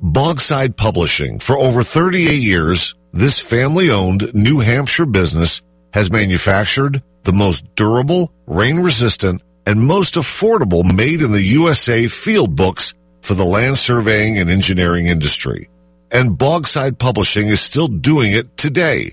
Bogside 0.00 0.76
Publishing. 0.76 1.38
For 1.38 1.56
over 1.56 1.82
38 1.82 2.34
years, 2.34 2.94
this 3.12 3.40
family-owned 3.40 4.34
New 4.34 4.60
Hampshire 4.60 5.06
business 5.06 5.62
has 5.92 6.10
manufactured 6.10 7.02
the 7.24 7.32
most 7.32 7.64
durable, 7.76 8.32
rain-resistant, 8.46 9.42
and 9.66 9.80
most 9.80 10.14
affordable 10.14 10.84
made 10.84 11.20
in 11.20 11.32
the 11.32 11.42
USA 11.42 12.06
field 12.08 12.56
books 12.56 12.94
for 13.20 13.34
the 13.34 13.44
land 13.44 13.76
surveying 13.78 14.38
and 14.38 14.50
engineering 14.50 15.06
industry. 15.06 15.68
And 16.10 16.38
Bogside 16.38 16.98
Publishing 16.98 17.48
is 17.48 17.60
still 17.60 17.88
doing 17.88 18.32
it 18.32 18.56
today. 18.56 19.12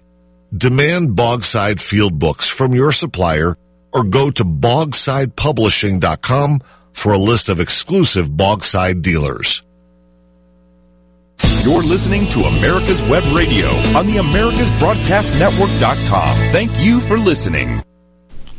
Demand 0.55 1.17
Bogside 1.17 1.79
field 1.79 2.19
books 2.19 2.49
from 2.49 2.73
your 2.73 2.91
supplier 2.91 3.55
or 3.93 4.03
go 4.03 4.29
to 4.31 4.43
bogsidepublishing.com 4.43 6.59
for 6.93 7.13
a 7.13 7.17
list 7.17 7.49
of 7.49 7.59
exclusive 7.59 8.29
Bogside 8.29 9.01
dealers. 9.01 9.63
You're 11.63 11.81
listening 11.83 12.27
to 12.29 12.41
America's 12.41 13.01
Web 13.03 13.23
Radio 13.33 13.69
on 13.97 14.07
the 14.07 14.17
AmericasBroadcastNetwork.com. 14.17 16.35
Thank 16.51 16.71
you 16.79 16.99
for 16.99 17.17
listening. 17.17 17.81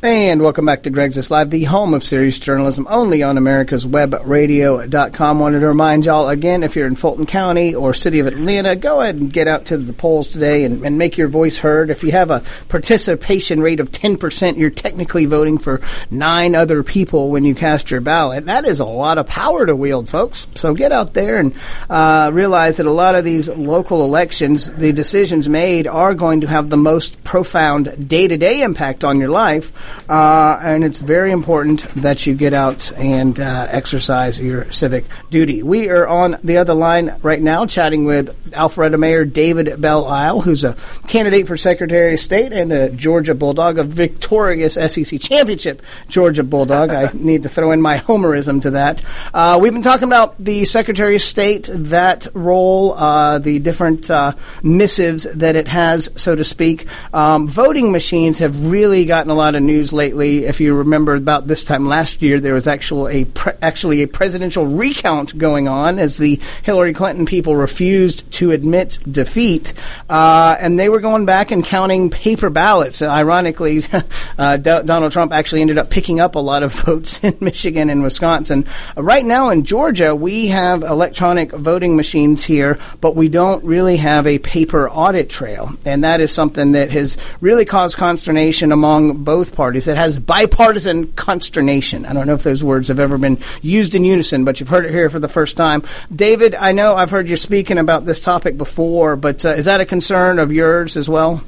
And 0.03 0.41
welcome 0.41 0.65
back 0.65 0.85
to 0.85 0.91
Greg's 0.91 1.31
Live, 1.31 1.51
the 1.51 1.65
home 1.65 1.93
of 1.93 2.03
serious 2.03 2.39
journalism, 2.39 2.87
only 2.89 3.23
on 3.23 3.37
America's 3.37 3.85
Webradio.com. 3.85 5.39
Wanted 5.39 5.61
to 5.61 5.67
remind 5.67 6.07
y'all 6.07 6.31
again, 6.31 6.63
if 6.63 6.75
you're 6.75 6.87
in 6.87 6.95
Fulton 6.95 7.27
County 7.27 7.75
or 7.75 7.93
City 7.93 8.19
of 8.19 8.27
Atlanta, 8.27 8.77
go 8.77 9.03
ahead 9.03 9.17
and 9.17 9.31
get 9.31 9.47
out 9.47 9.67
to 9.67 9.77
the 9.77 9.93
polls 9.93 10.29
today 10.29 10.65
and, 10.65 10.87
and 10.87 10.97
make 10.97 11.19
your 11.19 11.29
voice 11.29 11.59
heard. 11.59 11.91
If 11.91 12.03
you 12.03 12.13
have 12.13 12.31
a 12.31 12.43
participation 12.71 13.61
rate 13.61 13.79
of 13.79 13.91
10%, 13.91 14.57
you're 14.57 14.71
technically 14.71 15.27
voting 15.27 15.59
for 15.59 15.83
nine 16.11 16.55
other 16.55 16.83
people 16.83 17.29
when 17.29 17.45
you 17.45 17.55
cast 17.55 17.91
your 17.91 18.01
ballot. 18.01 18.47
That 18.47 18.65
is 18.65 18.81
a 18.81 18.87
lot 18.87 19.19
of 19.19 19.27
power 19.27 19.67
to 19.67 19.77
wield, 19.77 20.09
folks. 20.09 20.47
So 20.55 20.73
get 20.73 20.93
out 20.93 21.13
there 21.13 21.37
and 21.37 21.55
uh, 21.91 22.31
realize 22.33 22.79
that 22.79 22.87
a 22.87 22.91
lot 22.91 23.17
of 23.17 23.27
these 23.27 23.49
local 23.51 24.03
elections, 24.03 24.73
the 24.73 24.93
decisions 24.93 25.47
made 25.47 25.87
are 25.87 26.15
going 26.15 26.41
to 26.41 26.47
have 26.47 26.71
the 26.71 26.79
most 26.79 27.23
profound 27.23 28.09
day 28.09 28.27
to 28.29 28.39
day 28.39 28.63
impact 28.63 29.05
on 29.05 29.21
your 29.21 29.29
life. 29.29 29.71
Uh, 30.09 30.59
and 30.63 30.85
it's 30.85 30.99
very 30.99 31.31
important 31.31 31.87
that 31.97 32.27
you 32.27 32.35
get 32.35 32.53
out 32.53 32.93
and 32.97 33.39
uh, 33.39 33.67
exercise 33.71 34.41
your 34.41 34.71
civic 34.73 35.05
duty. 35.31 35.63
We 35.63 35.89
are 35.89 36.07
on 36.07 36.39
the 36.43 36.59
other 36.59 36.75
line 36.75 37.17
right 37.23 37.41
now 37.41 37.67
chatting 37.67 38.05
with 38.05 38.35
Alpharetta 38.51 38.99
Mayor 38.99 39.25
David 39.25 39.81
Belle 39.81 40.07
Isle, 40.07 40.41
who's 40.41 40.65
a 40.65 40.77
candidate 41.07 41.47
for 41.47 41.57
Secretary 41.57 42.15
of 42.15 42.21
State 42.21 42.53
and 42.53 42.73
a 42.73 42.91
Georgia 42.91 43.35
Bulldog, 43.35 43.79
a 43.79 43.85
victorious 43.85 44.75
SEC 44.75 45.21
championship 45.21 45.83
Georgia 46.09 46.43
Bulldog. 46.43 46.91
I 46.91 47.11
need 47.15 47.45
to 47.45 47.49
throw 47.49 47.71
in 47.71 47.81
my 47.81 47.99
homerism 47.99 48.63
to 48.63 48.73
that. 48.73 49.03
Uh, 49.33 49.59
we've 49.61 49.73
been 49.73 49.83
talking 49.83 50.05
about 50.05 50.43
the 50.43 50.65
Secretary 50.65 51.17
of 51.17 51.23
State, 51.23 51.69
that 51.73 52.27
role, 52.35 52.95
uh, 52.95 53.39
the 53.39 53.59
different 53.59 54.11
uh, 54.11 54.33
missives 54.63 55.25
that 55.25 55.57
it 55.57 55.69
has, 55.69 56.11
so 56.17 56.35
to 56.35 56.45
speak. 56.45 56.87
Um, 57.15 57.49
voting 57.49 57.93
machines 57.93 58.39
have 58.41 58.71
really 58.71 59.05
gotten 59.05 59.31
a 59.31 59.35
lot 59.35 59.55
of 59.55 59.63
news 59.63 59.80
lately. 59.93 60.45
If 60.45 60.61
you 60.61 60.75
remember, 60.75 61.15
about 61.15 61.47
this 61.47 61.65
time 61.65 61.87
last 61.87 62.23
year, 62.23 62.41
there 62.41 62.55
was 62.55 62.67
actual 62.67 63.09
a 63.09 63.25
pre- 63.25 63.55
actually 63.63 64.03
a 64.03 64.09
presidential 64.09 64.67
recount 64.67 65.37
going 65.39 65.69
on 65.69 65.99
as 65.99 66.19
the 66.19 66.39
Hillary 66.63 66.93
Clinton 66.93 67.25
people 67.25 67.57
refused 67.57 68.31
to 68.33 68.51
admit 68.51 68.99
defeat, 69.11 69.73
uh, 70.09 70.57
and 70.61 70.79
they 70.79 70.89
were 70.89 71.01
going 71.01 71.25
back 71.25 71.51
and 71.51 71.65
counting 71.65 72.11
paper 72.11 72.51
ballots. 72.51 73.01
ironically, 73.03 73.83
uh, 74.39 74.57
D- 74.57 74.83
Donald 74.85 75.13
Trump 75.13 75.33
actually 75.33 75.63
ended 75.63 75.79
up 75.79 75.91
picking 75.91 76.21
up 76.21 76.35
a 76.35 76.39
lot 76.39 76.63
of 76.63 76.73
votes 76.85 77.21
in 77.23 77.37
Michigan 77.41 77.91
and 77.91 78.03
Wisconsin. 78.03 78.67
Uh, 78.97 79.03
right 79.03 79.25
now 79.25 79.51
in 79.51 79.65
Georgia, 79.65 80.15
we 80.15 80.49
have 80.49 80.83
electronic 80.83 81.53
voting 81.53 81.97
machines 81.97 82.45
here, 82.45 82.79
but 83.01 83.17
we 83.17 83.29
don't 83.29 83.65
really 83.65 83.97
have 83.97 84.27
a 84.27 84.39
paper 84.39 84.91
audit 84.91 85.31
trail, 85.31 85.75
and 85.87 86.05
that 86.05 86.21
is 86.21 86.33
something 86.33 86.73
that 86.73 86.91
has 86.91 87.17
really 87.41 87.65
caused 87.65 87.97
consternation 87.97 88.73
among 88.73 89.23
both 89.25 89.55
parties. 89.55 89.70
It 89.77 89.97
has 89.97 90.19
bipartisan 90.19 91.13
consternation. 91.13 92.07
I 92.07 92.13
don't 92.13 92.27
know 92.27 92.35
if 92.35 92.43
those 92.43 92.63
words 92.63 92.89
have 92.89 93.01
ever 93.01 93.19
been 93.19 93.39
used 93.63 93.95
in 93.95 94.05
unison, 94.05 94.45
but 94.45 94.61
you've 94.61 94.69
heard 94.69 94.87
it 94.87 94.91
here 94.91 95.11
for 95.11 95.19
the 95.19 95.29
first 95.29 95.57
time. 95.57 95.83
David, 96.15 96.55
I 96.55 96.73
know 96.73 96.95
I've 96.95 97.11
heard 97.11 97.29
you 97.29 97.37
speaking 97.37 97.79
about 97.79 98.07
this 98.07 98.21
topic 98.21 98.57
before, 98.57 99.17
but 99.17 99.45
uh, 99.45 99.51
is 99.51 99.67
that 99.67 99.81
a 99.81 99.87
concern 99.87 100.39
of 100.39 100.53
yours 100.53 100.97
as 100.97 101.09
well? 101.09 101.43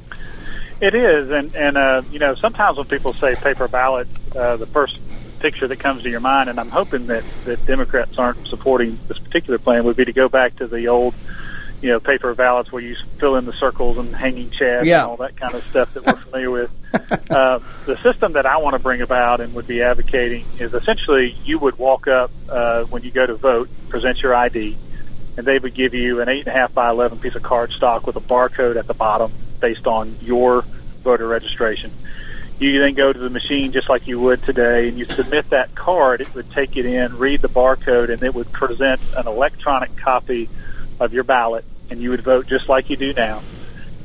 It 0.80 0.96
is, 0.96 1.30
and 1.30 1.54
and 1.54 1.78
uh, 1.78 2.02
you 2.10 2.18
know 2.18 2.34
sometimes 2.34 2.76
when 2.76 2.88
people 2.88 3.12
say 3.12 3.36
paper 3.36 3.68
ballot, 3.68 4.08
uh, 4.34 4.56
the 4.56 4.66
first 4.66 4.98
picture 5.38 5.68
that 5.68 5.78
comes 5.78 6.02
to 6.02 6.10
your 6.10 6.18
mind, 6.18 6.48
and 6.48 6.58
I'm 6.58 6.70
hoping 6.70 7.06
that 7.06 7.22
that 7.44 7.64
Democrats 7.66 8.18
aren't 8.18 8.48
supporting 8.48 8.98
this 9.06 9.18
particular 9.18 9.58
plan, 9.58 9.84
would 9.84 9.96
be 9.96 10.04
to 10.04 10.12
go 10.12 10.28
back 10.28 10.56
to 10.56 10.66
the 10.66 10.88
old, 10.88 11.14
you 11.82 11.88
know, 11.88 11.98
paper 12.00 12.32
ballots 12.34 12.70
where 12.70 12.82
you 12.82 12.96
fill 13.18 13.34
in 13.36 13.44
the 13.44 13.52
circles 13.54 13.98
and 13.98 14.14
hanging 14.14 14.50
chads 14.50 14.84
Yeah. 14.84 15.02
and 15.02 15.10
all 15.10 15.16
that 15.18 15.36
kind 15.36 15.54
of 15.54 15.64
stuff 15.64 15.92
that 15.94 16.06
we're 16.06 16.16
familiar 16.16 16.50
with. 16.50 16.70
uh, 17.30 17.58
the 17.86 18.00
system 18.02 18.34
that 18.34 18.46
I 18.46 18.58
want 18.58 18.74
to 18.74 18.78
bring 18.78 19.00
about 19.02 19.40
and 19.40 19.52
would 19.54 19.66
be 19.66 19.82
advocating 19.82 20.46
is 20.60 20.72
essentially 20.72 21.36
you 21.44 21.58
would 21.58 21.76
walk 21.78 22.06
up 22.06 22.30
uh, 22.48 22.84
when 22.84 23.02
you 23.02 23.10
go 23.10 23.26
to 23.26 23.34
vote, 23.34 23.68
present 23.88 24.22
your 24.22 24.32
ID, 24.34 24.76
and 25.36 25.44
they 25.46 25.58
would 25.58 25.74
give 25.74 25.92
you 25.92 26.20
an 26.20 26.28
eight 26.28 26.40
and 26.46 26.48
a 26.48 26.52
half 26.52 26.72
by 26.72 26.88
eleven 26.88 27.18
piece 27.18 27.34
of 27.34 27.42
card 27.42 27.72
stock 27.72 28.06
with 28.06 28.16
a 28.16 28.20
barcode 28.20 28.76
at 28.76 28.86
the 28.86 28.94
bottom 28.94 29.32
based 29.60 29.86
on 29.86 30.16
your 30.20 30.64
voter 31.02 31.26
registration. 31.26 31.90
You 32.60 32.78
then 32.78 32.94
go 32.94 33.12
to 33.12 33.18
the 33.18 33.30
machine 33.30 33.72
just 33.72 33.88
like 33.88 34.06
you 34.06 34.20
would 34.20 34.40
today, 34.44 34.88
and 34.88 34.96
you 34.96 35.04
submit 35.06 35.50
that 35.50 35.74
card. 35.74 36.20
It 36.20 36.32
would 36.34 36.50
take 36.52 36.76
it 36.76 36.86
in, 36.86 37.18
read 37.18 37.42
the 37.42 37.48
barcode, 37.48 38.10
and 38.10 38.22
it 38.22 38.34
would 38.34 38.52
present 38.52 39.00
an 39.16 39.26
electronic 39.26 39.96
copy 39.96 40.48
of 41.00 41.12
your 41.12 41.24
ballot, 41.24 41.64
and 41.90 42.00
you 42.00 42.10
would 42.10 42.22
vote 42.22 42.46
just 42.46 42.68
like 42.68 42.90
you 42.90 42.96
do 42.96 43.12
now. 43.12 43.42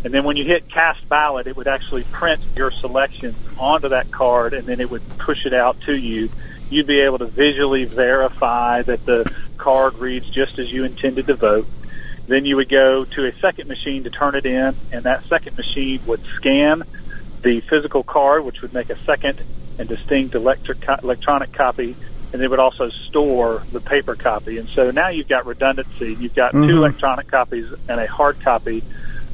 And 0.03 0.13
then 0.13 0.23
when 0.23 0.37
you 0.37 0.45
hit 0.45 0.69
cast 0.69 1.07
ballot, 1.09 1.47
it 1.47 1.57
would 1.57 1.67
actually 1.67 2.03
print 2.03 2.41
your 2.55 2.71
selection 2.71 3.35
onto 3.57 3.89
that 3.89 4.11
card, 4.11 4.53
and 4.53 4.67
then 4.67 4.79
it 4.79 4.89
would 4.89 5.07
push 5.17 5.45
it 5.45 5.53
out 5.53 5.79
to 5.81 5.95
you. 5.95 6.29
You'd 6.69 6.87
be 6.87 6.99
able 7.01 7.17
to 7.19 7.25
visually 7.25 7.85
verify 7.85 8.83
that 8.83 9.05
the 9.05 9.31
card 9.57 9.95
reads 9.95 10.29
just 10.29 10.59
as 10.59 10.71
you 10.71 10.83
intended 10.83 11.27
to 11.27 11.35
vote. 11.35 11.67
Then 12.27 12.45
you 12.45 12.57
would 12.57 12.69
go 12.69 13.05
to 13.05 13.25
a 13.25 13.33
second 13.39 13.67
machine 13.67 14.03
to 14.03 14.09
turn 14.09 14.35
it 14.35 14.45
in, 14.45 14.75
and 14.91 15.03
that 15.03 15.23
second 15.27 15.57
machine 15.57 16.01
would 16.05 16.21
scan 16.35 16.83
the 17.41 17.61
physical 17.61 18.03
card, 18.03 18.43
which 18.43 18.61
would 18.61 18.73
make 18.73 18.89
a 18.89 18.97
second 19.05 19.41
and 19.77 19.87
distinct 19.87 20.35
electric 20.35 20.77
electronic 21.03 21.53
copy, 21.53 21.95
and 22.33 22.41
they 22.41 22.47
would 22.47 22.59
also 22.59 22.89
store 22.89 23.63
the 23.71 23.79
paper 23.79 24.15
copy. 24.15 24.57
And 24.57 24.67
so 24.69 24.91
now 24.91 25.09
you've 25.09 25.27
got 25.27 25.45
redundancy. 25.45 26.15
You've 26.19 26.35
got 26.35 26.53
Mhm. 26.53 26.67
two 26.67 26.77
electronic 26.77 27.27
copies 27.27 27.65
and 27.87 27.99
a 27.99 28.07
hard 28.07 28.39
copy 28.43 28.83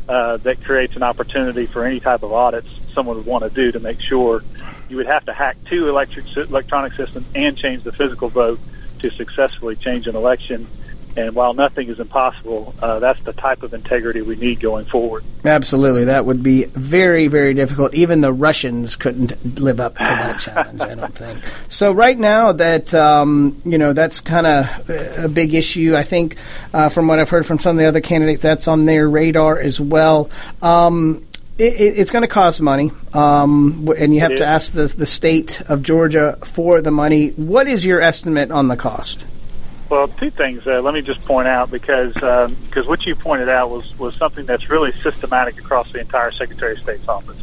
uh, 0.07 0.37
that 0.37 0.61
creates 0.63 0.95
an 0.95 1.03
opportunity 1.03 1.65
for 1.65 1.85
any 1.85 1.99
type 1.99 2.23
of 2.23 2.33
audits 2.33 2.67
someone 2.93 3.15
would 3.17 3.25
want 3.25 3.43
to 3.43 3.49
do 3.49 3.71
to 3.71 3.79
make 3.79 4.01
sure 4.01 4.43
you 4.89 4.97
would 4.97 5.07
have 5.07 5.25
to 5.25 5.33
hack 5.33 5.57
two 5.69 5.89
electric 5.89 6.25
electronic 6.35 6.93
systems 6.93 7.25
and 7.33 7.57
change 7.57 7.83
the 7.83 7.91
physical 7.91 8.29
vote 8.29 8.59
to 8.99 9.09
successfully 9.11 9.75
change 9.75 10.07
an 10.07 10.15
election. 10.15 10.67
And 11.15 11.35
while 11.35 11.53
nothing 11.53 11.89
is 11.89 11.99
impossible, 11.99 12.73
uh, 12.81 12.99
that's 12.99 13.21
the 13.23 13.33
type 13.33 13.61
of 13.61 13.73
integrity 13.73 14.21
we 14.21 14.35
need 14.35 14.59
going 14.59 14.85
forward. 14.85 15.23
Absolutely, 15.45 16.05
that 16.05 16.25
would 16.25 16.41
be 16.41 16.65
very, 16.65 17.27
very 17.27 17.53
difficult. 17.53 17.93
Even 17.93 18.21
the 18.21 18.33
Russians 18.33 18.95
couldn't 18.95 19.59
live 19.59 19.79
up 19.79 19.95
to 19.97 20.03
that 20.03 20.39
challenge. 20.39 20.81
I 20.81 20.95
don't 20.95 21.13
think. 21.13 21.43
So 21.67 21.91
right 21.91 22.17
now, 22.17 22.53
that 22.53 22.93
um, 22.93 23.61
you 23.63 23.77
know, 23.77 23.93
that's 23.93 24.21
kind 24.21 24.47
of 24.47 24.89
a 25.23 25.29
big 25.29 25.53
issue. 25.53 25.95
I 25.95 26.03
think, 26.03 26.37
uh, 26.73 26.89
from 26.89 27.07
what 27.07 27.19
I've 27.19 27.29
heard 27.29 27.45
from 27.45 27.59
some 27.59 27.77
of 27.77 27.79
the 27.79 27.87
other 27.87 28.01
candidates, 28.01 28.41
that's 28.41 28.67
on 28.67 28.85
their 28.85 29.07
radar 29.07 29.59
as 29.59 29.79
well. 29.79 30.31
Um, 30.61 31.27
it, 31.57 31.73
it, 31.73 31.99
it's 31.99 32.09
going 32.09 32.23
to 32.23 32.27
cost 32.27 32.61
money, 32.61 32.91
um, 33.13 33.87
and 33.95 34.13
you 34.15 34.21
have 34.21 34.35
to 34.37 34.45
ask 34.45 34.73
the, 34.73 34.87
the 34.87 35.05
state 35.05 35.61
of 35.69 35.83
Georgia 35.83 36.39
for 36.43 36.81
the 36.81 36.89
money. 36.89 37.29
What 37.29 37.67
is 37.67 37.85
your 37.85 38.01
estimate 38.01 38.49
on 38.49 38.67
the 38.67 38.75
cost? 38.75 39.25
Well, 39.93 40.07
two 40.07 40.31
things. 40.31 40.65
Uh, 40.65 40.81
let 40.81 40.95
me 40.95 41.03
just 41.03 41.23
point 41.23 41.47
out 41.47 41.69
because 41.69 42.15
because 42.15 42.87
what 42.87 43.05
you 43.05 43.15
pointed 43.15 43.47
out 43.47 43.69
was 43.69 43.99
was 43.99 44.15
something 44.15 44.43
that's 44.43 44.67
really 44.67 44.91
systematic 45.03 45.59
across 45.59 45.91
the 45.91 45.99
entire 45.99 46.31
Secretary 46.31 46.73
of 46.73 46.79
State's 46.79 47.07
office. 47.07 47.37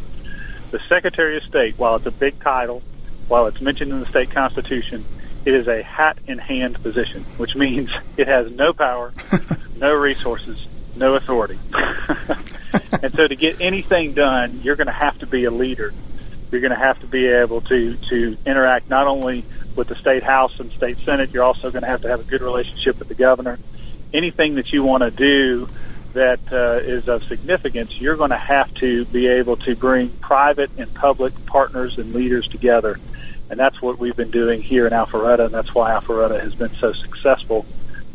The 0.71 0.81
Secretary 0.89 1.37
of 1.37 1.43
State, 1.43 1.79
while 1.79 1.95
it's 1.95 2.05
a 2.07 2.11
big 2.11 2.41
title, 2.41 2.83
while 3.29 3.47
it's 3.47 3.61
mentioned 3.61 3.93
in 3.93 4.01
the 4.01 4.05
state 4.07 4.31
constitution, 4.31 5.05
it 5.45 5.53
is 5.53 5.69
a 5.69 5.81
hat 5.81 6.17
in 6.27 6.39
hand 6.39 6.83
position, 6.83 7.23
which 7.37 7.55
means 7.55 7.89
it 8.17 8.27
has 8.27 8.51
no 8.51 8.73
power, 8.73 9.13
no 9.77 9.93
resources, 9.93 10.57
no 10.93 11.15
authority. 11.15 11.57
and 13.01 13.15
so 13.15 13.29
to 13.29 13.35
get 13.37 13.61
anything 13.61 14.13
done, 14.13 14.59
you're 14.61 14.75
going 14.75 14.87
to 14.87 14.91
have 14.91 15.17
to 15.19 15.25
be 15.25 15.45
a 15.45 15.51
leader. 15.51 15.93
you're 16.51 16.59
going 16.59 16.71
to 16.71 16.77
have 16.77 16.99
to 16.99 17.07
be 17.07 17.27
able 17.27 17.61
to 17.61 17.95
to 18.09 18.37
interact 18.45 18.89
not 18.89 19.07
only 19.07 19.45
with 19.75 19.87
the 19.87 19.95
state 19.95 20.23
house 20.23 20.59
and 20.59 20.71
state 20.73 20.97
senate. 21.05 21.31
You're 21.31 21.43
also 21.43 21.71
going 21.71 21.83
to 21.83 21.87
have 21.87 22.01
to 22.01 22.09
have 22.09 22.19
a 22.19 22.23
good 22.23 22.41
relationship 22.41 22.99
with 22.99 23.07
the 23.07 23.15
governor. 23.15 23.59
Anything 24.13 24.55
that 24.55 24.73
you 24.73 24.83
want 24.83 25.01
to 25.01 25.11
do 25.11 25.69
that 26.13 26.39
uh, 26.51 26.79
is 26.83 27.07
of 27.07 27.23
significance, 27.23 27.93
you're 27.99 28.17
going 28.17 28.31
to 28.31 28.37
have 28.37 28.73
to 28.75 29.05
be 29.05 29.27
able 29.27 29.57
to 29.57 29.75
bring 29.75 30.09
private 30.09 30.69
and 30.77 30.93
public 30.93 31.45
partners 31.45 31.97
and 31.97 32.13
leaders 32.13 32.47
together. 32.47 32.99
And 33.49 33.59
that's 33.59 33.81
what 33.81 33.99
we've 33.99 34.15
been 34.15 34.31
doing 34.31 34.61
here 34.61 34.87
in 34.87 34.93
Alpharetta, 34.93 35.45
and 35.45 35.53
that's 35.53 35.73
why 35.73 35.91
Alpharetta 35.91 36.41
has 36.41 36.55
been 36.55 36.73
so 36.75 36.93
successful. 36.93 37.65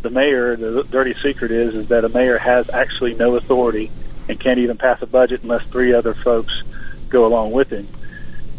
The 0.03 0.11
mayor, 0.11 0.57
the 0.57 0.83
dirty 0.85 1.15
secret 1.23 1.51
is, 1.51 1.75
is 1.75 1.89
that 1.89 2.05
a 2.05 2.09
mayor 2.09 2.39
has 2.39 2.71
actually 2.71 3.15
no 3.15 3.37
authority 3.37 3.91
and 4.29 4.39
can't 4.39 4.59
even 4.59 4.77
pass 4.77 5.01
a 5.03 5.07
budget 5.07 5.43
unless 5.43 5.67
three 5.69 5.93
other 5.93 6.15
folks 6.15 6.63
go 7.09 7.27
along 7.27 7.53
with 7.53 7.71
him. 7.71 7.89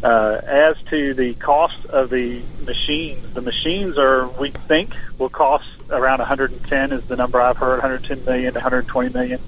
Uh, 0.04 0.40
as 0.46 0.76
to 0.90 1.14
the 1.16 1.34
cost 1.36 1.86
of 1.88 2.10
the 2.10 2.42
machines, 2.66 3.34
the 3.34 3.42
machines 3.42 3.98
are, 3.98 4.28
we 4.28 4.52
think, 4.52 4.94
will 5.18 5.30
cost 5.30 5.66
around 5.90 6.20
110 6.20 6.92
is 6.92 7.04
the 7.06 7.16
number 7.16 7.42
I've 7.42 7.58
heard, 7.58 7.80
110 7.82 8.26
million 8.26 8.54
to 8.54 8.60
120 8.60 9.10
million. 9.10 9.42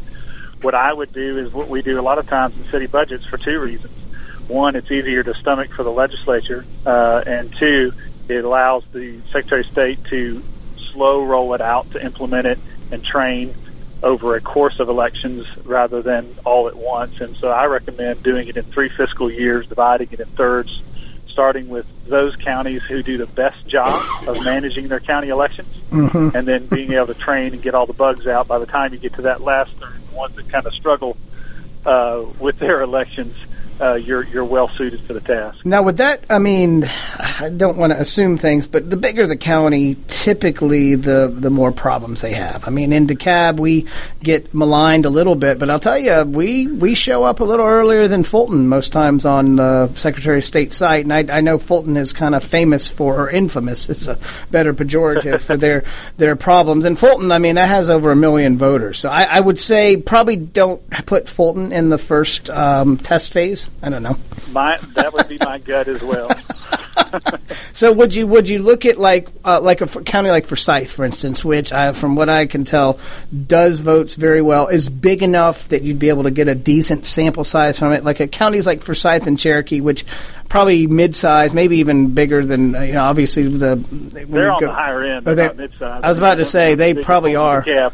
What 0.61 0.73
I 0.73 0.91
would 0.91 1.13
do 1.13 1.37
is 1.37 1.53
what 1.53 1.69
we 1.69 1.81
do 1.81 1.99
a 1.99 2.01
lot 2.01 2.17
of 2.17 2.27
times 2.27 2.57
in 2.57 2.65
city 2.65 2.87
budgets 2.87 3.25
for 3.25 3.37
two 3.37 3.59
reasons. 3.59 3.93
One, 4.47 4.75
it's 4.75 4.89
easier 4.89 5.23
to 5.23 5.35
stomach 5.35 5.71
for 5.73 5.83
the 5.83 5.91
legislature, 5.91 6.65
uh, 6.85 7.23
and 7.25 7.55
two, 7.57 7.93
it 8.27 8.43
allows 8.43 8.83
the 8.91 9.21
Secretary 9.31 9.61
of 9.61 9.67
State 9.67 10.03
to 10.05 10.43
slow 10.91 11.23
roll 11.23 11.53
it 11.53 11.61
out 11.61 11.91
to 11.91 12.03
implement 12.03 12.47
it 12.47 12.59
and 12.91 13.03
train 13.03 13.53
over 14.01 14.35
a 14.35 14.41
course 14.41 14.79
of 14.79 14.89
elections 14.89 15.45
rather 15.65 16.01
than 16.01 16.35
all 16.45 16.67
at 16.67 16.75
once. 16.75 17.19
And 17.19 17.35
so 17.37 17.49
I 17.49 17.65
recommend 17.65 18.23
doing 18.23 18.47
it 18.47 18.57
in 18.57 18.63
three 18.63 18.89
fiscal 18.89 19.29
years, 19.29 19.67
dividing 19.67 20.09
it 20.11 20.19
in 20.19 20.27
thirds, 20.27 20.81
starting 21.27 21.69
with 21.69 21.85
those 22.07 22.35
counties 22.37 22.81
who 22.83 23.03
do 23.03 23.17
the 23.17 23.25
best 23.27 23.67
job 23.67 24.01
of 24.27 24.43
managing 24.43 24.87
their 24.87 24.99
county 24.99 25.29
elections, 25.29 25.73
Mhm. 25.91 26.33
and 26.33 26.47
then 26.47 26.65
being 26.67 26.93
able 26.93 27.07
to 27.07 27.13
train 27.13 27.53
and 27.53 27.61
get 27.61 27.75
all 27.75 27.85
the 27.85 27.93
bugs 27.93 28.25
out. 28.27 28.47
By 28.47 28.59
the 28.59 28.65
time 28.65 28.93
you 28.93 28.99
get 28.99 29.13
to 29.15 29.23
that 29.23 29.41
last 29.41 29.71
third, 29.79 29.99
the 30.09 30.15
ones 30.15 30.35
that 30.35 30.49
kind 30.49 30.65
of 30.65 30.73
struggle 30.73 31.17
uh, 31.85 32.23
with 32.39 32.59
their 32.59 32.81
elections, 32.81 33.35
uh, 33.81 33.93
you're 33.95 34.23
you're 34.23 34.45
well 34.45 34.69
suited 34.77 35.01
for 35.05 35.13
the 35.13 35.21
task. 35.21 35.65
Now, 35.65 35.83
with 35.83 35.97
that, 35.97 36.25
I 36.29 36.39
mean, 36.39 36.89
I 37.17 37.49
don't 37.55 37.77
want 37.77 37.93
to 37.93 37.99
assume 37.99 38.37
things, 38.37 38.67
but 38.67 38.89
the 38.89 38.97
bigger 38.97 39.25
the 39.25 39.37
county, 39.37 39.95
typically 40.07 40.95
the 40.95 41.33
the 41.33 41.49
more 41.49 41.71
problems 41.71 42.21
they 42.21 42.33
have. 42.33 42.67
I 42.67 42.71
mean, 42.71 42.91
in 42.91 43.07
DeKalb, 43.07 43.59
we 43.59 43.87
get 44.21 44.53
maligned 44.53 45.05
a 45.05 45.09
little 45.09 45.35
bit, 45.35 45.59
but 45.59 45.69
I'll 45.69 45.79
tell 45.79 45.97
you, 45.97 46.23
we 46.23 46.67
we 46.67 46.93
show 46.93 47.23
up 47.23 47.39
a 47.39 47.45
little 47.45 47.65
earlier 47.65 48.07
than 48.07 48.23
Fulton 48.23 48.67
most 48.67 48.91
times 48.91 49.25
on 49.25 49.55
the 49.55 49.93
Secretary 49.93 50.39
of 50.39 50.45
State 50.45 50.73
site, 50.73 51.05
and 51.05 51.13
I, 51.13 51.37
I 51.37 51.41
know 51.41 51.57
Fulton 51.57 51.95
is 51.95 52.11
kind 52.11 52.35
of 52.35 52.43
famous 52.43 52.89
for, 52.89 53.17
or 53.17 53.29
infamous, 53.29 53.89
is 53.89 54.07
a 54.07 54.19
better 54.51 54.73
pejorative 54.73 55.41
for 55.41 55.55
their 55.55 55.85
their 56.17 56.35
problems. 56.35 56.83
And 56.83 56.99
Fulton, 56.99 57.31
I 57.31 57.39
mean, 57.39 57.55
that 57.55 57.69
has 57.69 57.89
over 57.89 58.11
a 58.11 58.15
million 58.15 58.57
voters, 58.57 58.99
so 58.99 59.09
I, 59.09 59.23
I 59.23 59.39
would 59.39 59.59
say 59.59 59.95
probably 59.95 60.35
don't 60.35 60.81
put 61.05 61.29
Fulton 61.29 61.71
in 61.71 61.89
the 61.89 61.97
first 61.97 62.49
um, 62.49 62.97
test 62.97 63.31
phase. 63.31 63.68
I 63.81 63.89
don't 63.89 64.03
know. 64.03 64.17
My 64.51 64.77
that 64.95 65.13
would 65.13 65.27
be 65.27 65.37
my 65.39 65.57
gut 65.59 65.87
as 65.87 66.01
well. 66.01 66.29
So 67.73 67.91
would 67.91 68.13
you 68.13 68.27
would 68.27 68.47
you 68.49 68.59
look 68.59 68.85
at 68.85 68.99
like 68.99 69.29
uh, 69.43 69.59
like 69.61 69.81
a 69.81 69.85
f- 69.85 70.03
county 70.05 70.29
like 70.29 70.45
Forsyth, 70.45 70.91
for 70.91 71.05
instance, 71.05 71.43
which 71.43 71.71
I, 71.73 71.91
from 71.93 72.15
what 72.15 72.29
I 72.29 72.45
can 72.45 72.65
tell 72.65 72.99
does 73.47 73.79
votes 73.79 74.13
very 74.13 74.41
well, 74.43 74.67
is 74.67 74.87
big 74.89 75.23
enough 75.23 75.69
that 75.69 75.81
you'd 75.81 75.97
be 75.97 76.09
able 76.09 76.23
to 76.23 76.31
get 76.31 76.47
a 76.47 76.53
decent 76.53 77.07
sample 77.07 77.43
size 77.43 77.79
from 77.79 77.93
it. 77.93 78.03
Like 78.03 78.19
a 78.19 78.27
counties 78.27 78.67
like 78.67 78.83
Forsyth 78.83 79.25
and 79.25 79.39
Cherokee, 79.39 79.81
which 79.81 80.05
probably 80.49 80.85
mid-size, 80.85 81.51
maybe 81.53 81.77
even 81.77 82.13
bigger 82.13 82.45
than 82.45 82.75
uh, 82.75 82.81
you 82.81 82.93
know. 82.93 83.01
Obviously, 83.03 83.47
the 83.47 83.75
They're 84.27 84.51
on 84.51 84.59
go- 84.59 84.67
the 84.67 84.73
higher 84.73 85.01
end, 85.01 85.27
Oh, 85.27 85.33
they're 85.33 85.49
they- 85.49 85.55
mid-size. 85.63 86.01
I 86.03 86.09
was 86.09 86.17
about 86.19 86.35
to 86.35 86.45
say 86.45 86.75
they 86.75 86.93
probably 86.93 87.35
are. 87.35 87.63
They're 87.65 87.89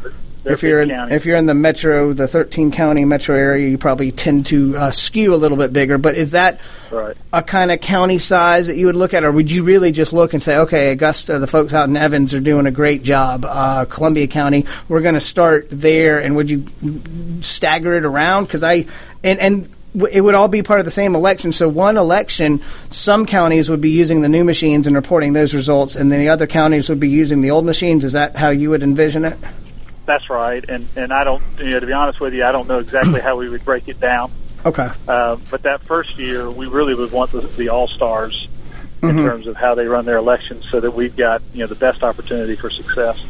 if 0.52 0.62
you're 0.62 0.80
in, 0.80 0.88
counties. 0.90 1.16
if 1.16 1.26
you're 1.26 1.36
in 1.36 1.46
the 1.46 1.54
metro, 1.54 2.12
the 2.12 2.28
13 2.28 2.70
county 2.72 3.04
metro 3.04 3.36
area, 3.36 3.68
you 3.68 3.78
probably 3.78 4.12
tend 4.12 4.46
to 4.46 4.76
uh, 4.76 4.90
skew 4.90 5.34
a 5.34 5.36
little 5.36 5.56
bit 5.56 5.72
bigger. 5.72 5.98
But 5.98 6.16
is 6.16 6.32
that 6.32 6.60
Right. 6.90 7.16
a 7.32 7.42
kind 7.42 7.70
of 7.70 7.80
county 7.80 8.18
size 8.18 8.68
that 8.68 8.76
you 8.76 8.86
would 8.86 8.96
look 8.96 9.12
at, 9.14 9.24
or 9.24 9.32
would 9.32 9.50
you 9.50 9.62
really 9.64 9.92
just 9.92 10.12
look 10.12 10.34
and 10.34 10.42
say, 10.42 10.56
okay, 10.58 10.92
Augusta, 10.92 11.38
the 11.38 11.46
folks 11.46 11.74
out 11.74 11.88
in 11.88 11.96
Evans 11.96 12.32
are 12.34 12.40
doing 12.40 12.66
a 12.66 12.70
great 12.70 13.02
job. 13.02 13.44
Uh, 13.46 13.84
Columbia 13.86 14.26
County, 14.26 14.66
we're 14.88 15.00
going 15.02 15.14
to 15.14 15.20
start 15.20 15.68
there, 15.70 16.20
and 16.20 16.36
would 16.36 16.48
you 16.48 16.66
stagger 17.40 17.94
it 17.94 18.04
around? 18.04 18.44
Because 18.44 18.62
I 18.64 18.86
and 19.24 19.38
and 19.40 19.68
it 20.10 20.20
would 20.20 20.34
all 20.34 20.48
be 20.48 20.62
part 20.62 20.78
of 20.78 20.84
the 20.84 20.90
same 20.90 21.14
election. 21.14 21.52
So 21.52 21.68
one 21.70 21.96
election, 21.96 22.62
some 22.90 23.24
counties 23.24 23.70
would 23.70 23.80
be 23.80 23.88
using 23.90 24.20
the 24.20 24.28
new 24.28 24.44
machines 24.44 24.86
and 24.86 24.94
reporting 24.94 25.32
those 25.32 25.54
results, 25.54 25.96
and 25.96 26.12
then 26.12 26.20
the 26.20 26.28
other 26.28 26.46
counties 26.46 26.88
would 26.90 27.00
be 27.00 27.08
using 27.08 27.40
the 27.40 27.50
old 27.50 27.64
machines. 27.64 28.04
Is 28.04 28.12
that 28.12 28.36
how 28.36 28.50
you 28.50 28.70
would 28.70 28.82
envision 28.82 29.24
it? 29.24 29.38
That's 30.06 30.30
right, 30.30 30.64
and 30.68 30.86
and 30.96 31.12
I 31.12 31.24
don't, 31.24 31.42
you 31.58 31.70
know, 31.70 31.80
to 31.80 31.86
be 31.86 31.92
honest 31.92 32.20
with 32.20 32.32
you, 32.32 32.44
I 32.44 32.52
don't 32.52 32.68
know 32.68 32.78
exactly 32.78 33.20
how 33.20 33.36
we 33.36 33.48
would 33.48 33.64
break 33.64 33.88
it 33.88 33.98
down. 34.00 34.30
Okay. 34.64 34.88
Uh, 35.06 35.36
but 35.50 35.62
that 35.62 35.82
first 35.82 36.16
year, 36.18 36.48
we 36.50 36.66
really 36.66 36.94
would 36.94 37.12
want 37.12 37.32
the, 37.32 37.40
the 37.40 37.68
all 37.68 37.88
stars 37.88 38.48
in 39.02 39.10
Mhm. 39.10 39.24
terms 39.24 39.46
of 39.46 39.56
how 39.56 39.74
they 39.74 39.86
run 39.86 40.04
their 40.04 40.16
elections, 40.16 40.64
so 40.70 40.80
that 40.80 40.92
we've 40.92 41.16
got 41.16 41.42
you 41.52 41.60
know 41.60 41.66
the 41.66 41.74
best 41.74 42.02
opportunity 42.02 42.54
for 42.56 42.70
success. 42.70 43.20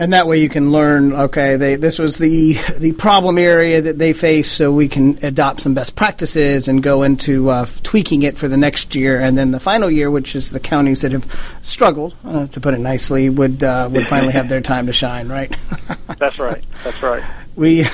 And 0.00 0.12
that 0.12 0.26
way 0.26 0.40
you 0.40 0.48
can 0.48 0.72
learn, 0.72 1.12
okay, 1.12 1.56
they, 1.56 1.76
this 1.76 2.00
was 2.00 2.18
the, 2.18 2.54
the 2.78 2.92
problem 2.92 3.38
area 3.38 3.80
that 3.80 3.96
they 3.96 4.12
face, 4.12 4.50
so 4.50 4.72
we 4.72 4.88
can 4.88 5.24
adopt 5.24 5.60
some 5.60 5.74
best 5.74 5.94
practices 5.94 6.66
and 6.66 6.82
go 6.82 7.04
into 7.04 7.48
uh, 7.48 7.66
tweaking 7.84 8.22
it 8.22 8.36
for 8.36 8.48
the 8.48 8.56
next 8.56 8.94
year. 8.96 9.20
And 9.20 9.38
then 9.38 9.52
the 9.52 9.60
final 9.60 9.88
year, 9.90 10.10
which 10.10 10.34
is 10.34 10.50
the 10.50 10.58
counties 10.58 11.02
that 11.02 11.12
have 11.12 11.26
struggled, 11.62 12.16
uh, 12.24 12.48
to 12.48 12.60
put 12.60 12.74
it 12.74 12.80
nicely, 12.80 13.30
would, 13.30 13.62
uh, 13.62 13.88
would 13.92 14.08
finally 14.08 14.32
have 14.32 14.48
their 14.48 14.60
time 14.60 14.86
to 14.86 14.92
shine, 14.92 15.28
right? 15.28 15.56
That's 16.18 16.40
right. 16.40 16.64
That's 16.82 17.02
right. 17.02 17.22
we 17.54 17.84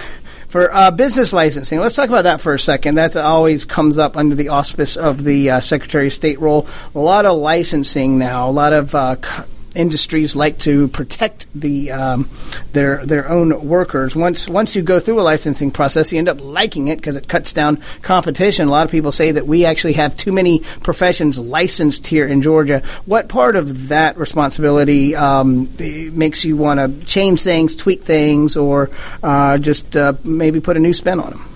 for 0.48 0.74
uh, 0.74 0.90
business 0.90 1.32
licensing. 1.32 1.78
Let's 1.78 1.94
talk 1.94 2.08
about 2.08 2.22
that 2.22 2.40
for 2.40 2.54
a 2.54 2.58
second. 2.58 2.96
That 2.96 3.16
always 3.16 3.64
comes 3.64 3.98
up 3.98 4.16
under 4.16 4.34
the 4.34 4.48
auspice 4.48 4.96
of 4.96 5.22
the 5.22 5.50
uh, 5.50 5.60
Secretary 5.60 6.08
of 6.08 6.12
State 6.12 6.40
role. 6.40 6.66
A 6.94 6.98
lot 6.98 7.24
of 7.24 7.38
licensing 7.38 8.18
now. 8.18 8.48
A 8.48 8.50
lot 8.50 8.72
of 8.72 8.94
uh, 8.94 9.16
c- 9.22 9.44
industries 9.74 10.34
like 10.34 10.58
to 10.60 10.88
protect 10.88 11.46
the 11.54 11.92
um, 11.92 12.28
their 12.72 13.04
their 13.04 13.28
own 13.28 13.66
workers. 13.66 14.16
Once 14.16 14.48
once 14.48 14.74
you 14.76 14.82
go 14.82 15.00
through 15.00 15.20
a 15.20 15.22
licensing 15.22 15.70
process, 15.70 16.12
you 16.12 16.18
end 16.18 16.28
up 16.28 16.40
liking 16.40 16.88
it 16.88 16.96
because 16.96 17.16
it 17.16 17.28
cuts 17.28 17.52
down 17.52 17.82
competition. 18.02 18.68
A 18.68 18.70
lot 18.70 18.84
of 18.84 18.90
people 18.90 19.12
say 19.12 19.32
that 19.32 19.46
we 19.46 19.64
actually 19.64 19.94
have 19.94 20.16
too 20.16 20.32
many 20.32 20.60
professions 20.82 21.38
licensed 21.38 22.06
here 22.06 22.26
in 22.26 22.42
Georgia. 22.42 22.82
What 23.06 23.28
part 23.28 23.56
of 23.56 23.88
that 23.88 24.16
responsibility 24.16 25.14
um, 25.14 25.68
makes 25.78 26.44
you 26.44 26.56
want 26.56 26.80
to 26.80 27.06
change 27.06 27.42
things, 27.42 27.76
tweak 27.76 28.02
things, 28.02 28.56
or 28.56 28.90
uh, 29.22 29.58
just 29.58 29.96
uh, 29.96 30.14
maybe 30.24 30.60
put 30.60 30.76
a 30.76 30.80
new 30.80 30.92
spin 30.92 31.20
on 31.20 31.30
them? 31.30 31.46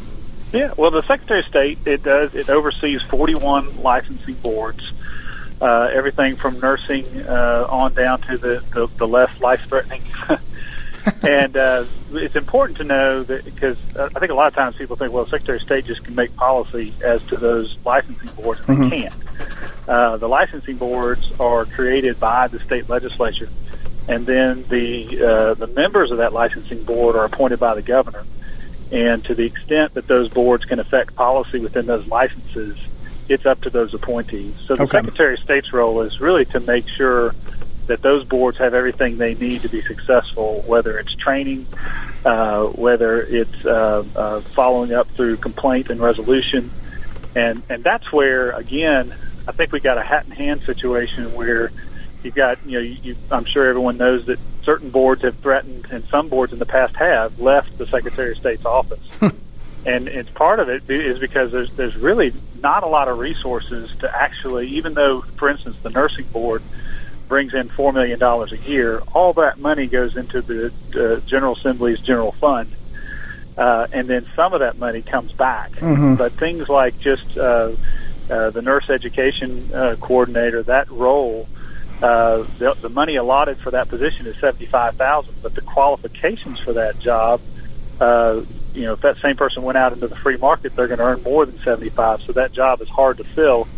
Yeah, 0.52 0.72
well, 0.76 0.92
the 0.92 1.02
Secretary 1.02 1.40
of 1.40 1.46
State 1.46 1.78
it 1.84 2.04
does 2.04 2.32
it 2.34 2.48
oversees 2.48 3.02
41 3.02 3.82
licensing 3.82 4.34
boards, 4.34 4.92
uh, 5.64 5.88
everything 5.92 6.36
from 6.36 6.60
nursing 6.60 7.06
uh, 7.26 7.66
on 7.70 7.94
down 7.94 8.20
to 8.20 8.36
the 8.36 8.62
the, 8.74 8.86
the 8.98 9.08
less 9.08 9.40
life 9.40 9.62
threatening. 9.68 10.02
and 11.22 11.56
uh, 11.56 11.84
it's 12.12 12.36
important 12.36 12.76
to 12.78 12.84
know 12.84 13.22
that 13.22 13.44
because 13.44 13.78
uh, 13.96 14.10
I 14.14 14.18
think 14.20 14.30
a 14.30 14.34
lot 14.34 14.48
of 14.48 14.54
times 14.54 14.76
people 14.76 14.96
think, 14.96 15.12
well, 15.12 15.24
Secretary 15.24 15.56
of 15.56 15.62
State 15.62 15.86
just 15.86 16.04
can 16.04 16.14
make 16.14 16.36
policy 16.36 16.94
as 17.02 17.22
to 17.24 17.36
those 17.36 17.76
licensing 17.84 18.30
boards, 18.36 18.60
and 18.68 18.78
Mhm. 18.78 18.90
they 18.90 19.00
can't. 19.02 19.14
Uh, 19.88 20.16
the 20.18 20.28
licensing 20.28 20.76
boards 20.76 21.30
are 21.40 21.64
created 21.64 22.20
by 22.20 22.48
the 22.48 22.58
state 22.60 22.88
legislature, 22.88 23.48
and 24.06 24.26
then 24.26 24.64
the 24.68 25.18
uh, 25.24 25.54
the 25.54 25.66
members 25.66 26.10
of 26.10 26.18
that 26.18 26.32
licensing 26.34 26.82
board 26.84 27.16
are 27.16 27.24
appointed 27.24 27.58
by 27.58 27.74
the 27.74 27.82
governor. 27.82 28.24
And 28.92 29.24
to 29.24 29.34
the 29.34 29.44
extent 29.46 29.94
that 29.94 30.06
those 30.06 30.28
boards 30.28 30.66
can 30.66 30.78
affect 30.78 31.14
policy 31.16 31.58
within 31.58 31.86
those 31.86 32.06
licenses, 32.06 32.76
it's 33.28 33.46
up 33.46 33.60
to 33.62 33.70
those 33.70 33.94
appointees. 33.94 34.54
So 34.66 34.74
the 34.74 34.82
Okay. 34.84 34.98
Secretary 34.98 35.34
of 35.34 35.40
State's 35.40 35.72
role 35.72 36.02
is 36.02 36.20
really 36.20 36.44
to 36.46 36.60
make 36.60 36.86
sure 36.88 37.34
that 37.86 38.00
those 38.02 38.24
boards 38.24 38.58
have 38.58 38.72
everything 38.74 39.18
they 39.18 39.34
need 39.34 39.62
to 39.62 39.68
be 39.68 39.82
successful, 39.82 40.62
whether 40.66 40.98
it's 40.98 41.14
training, 41.16 41.66
uh, 42.24 42.64
whether 42.64 43.22
it's 43.22 43.64
uh, 43.64 44.04
uh, 44.16 44.40
following 44.40 44.92
up 44.92 45.08
through 45.16 45.36
complaint 45.36 45.90
and 45.90 46.00
resolution, 46.00 46.70
and 47.34 47.62
and 47.68 47.84
that's 47.84 48.10
where 48.12 48.52
again 48.52 49.14
I 49.46 49.52
think 49.52 49.72
we 49.72 49.80
got 49.80 49.98
a 49.98 50.02
hat 50.02 50.24
in 50.24 50.30
hand 50.32 50.62
situation 50.64 51.34
where 51.34 51.72
you've 52.22 52.34
got 52.34 52.58
you 52.64 52.72
know 52.72 52.78
you, 52.80 52.96
you, 53.02 53.16
I'm 53.30 53.44
sure 53.44 53.68
everyone 53.68 53.98
knows 53.98 54.24
that 54.26 54.38
certain 54.62 54.88
boards 54.90 55.20
have 55.22 55.36
threatened 55.40 55.86
and 55.90 56.04
some 56.10 56.28
boards 56.30 56.54
in 56.54 56.58
the 56.58 56.66
past 56.66 56.96
have 56.96 57.38
left 57.38 57.76
the 57.76 57.86
Secretary 57.86 58.32
of 58.32 58.38
State's 58.38 58.64
office. 58.64 59.00
And 59.86 60.08
it's 60.08 60.30
part 60.30 60.60
of 60.60 60.68
it 60.68 60.82
is 60.88 61.18
because 61.18 61.52
there's 61.52 61.70
there's 61.76 61.94
really 61.96 62.32
not 62.60 62.82
a 62.82 62.86
lot 62.86 63.08
of 63.08 63.18
resources 63.18 63.90
to 64.00 64.10
actually, 64.14 64.68
even 64.68 64.94
though, 64.94 65.22
for 65.36 65.48
instance, 65.50 65.76
the 65.82 65.90
nursing 65.90 66.26
board 66.32 66.62
brings 67.28 67.52
in 67.54 67.68
four 67.68 67.92
million 67.92 68.18
dollars 68.18 68.52
a 68.52 68.70
year, 68.70 69.02
all 69.12 69.34
that 69.34 69.58
money 69.58 69.86
goes 69.86 70.16
into 70.16 70.42
the 70.42 70.72
uh, 70.98 71.20
General 71.28 71.54
Assembly's 71.54 72.00
general 72.00 72.32
fund, 72.40 72.72
uh, 73.58 73.86
and 73.92 74.08
then 74.08 74.26
some 74.34 74.54
of 74.54 74.60
that 74.60 74.78
money 74.78 75.02
comes 75.02 75.32
back. 75.32 75.72
Mhm. 75.80 76.16
But 76.16 76.34
things 76.38 76.68
like 76.68 76.98
just 77.00 77.36
uh, 77.36 77.72
uh, 78.30 78.50
the 78.50 78.62
nurse 78.62 78.88
education 78.88 79.70
uh, 79.74 79.96
coordinator, 80.00 80.62
that 80.62 80.90
role, 80.90 81.48
uh, 82.00 82.44
the, 82.58 82.74
the 82.80 82.88
money 82.88 83.16
allotted 83.16 83.58
for 83.58 83.70
that 83.72 83.88
position 83.88 84.26
is 84.26 84.34
seventy 84.40 84.66
five 84.66 84.94
thousand, 84.96 85.34
but 85.42 85.54
the 85.54 85.60
qualifications 85.62 86.58
for 86.60 86.72
that 86.74 86.98
job, 87.00 87.40
uh, 88.00 88.40
you 88.74 88.82
know, 88.82 88.94
if 88.94 89.00
that 89.00 89.16
same 89.22 89.36
person 89.36 89.62
went 89.62 89.78
out 89.78 89.92
into 89.92 90.08
the 90.08 90.16
free 90.16 90.36
market, 90.36 90.74
they're 90.74 90.88
going 90.88 90.98
to 90.98 91.04
earn 91.04 91.22
more 91.22 91.46
than 91.46 91.58
seventy 91.64 91.90
five. 91.90 92.22
So 92.22 92.32
that 92.32 92.52
job 92.52 92.82
is 92.82 92.88
hard 92.88 93.18
to 93.18 93.24
fill, 93.24 93.68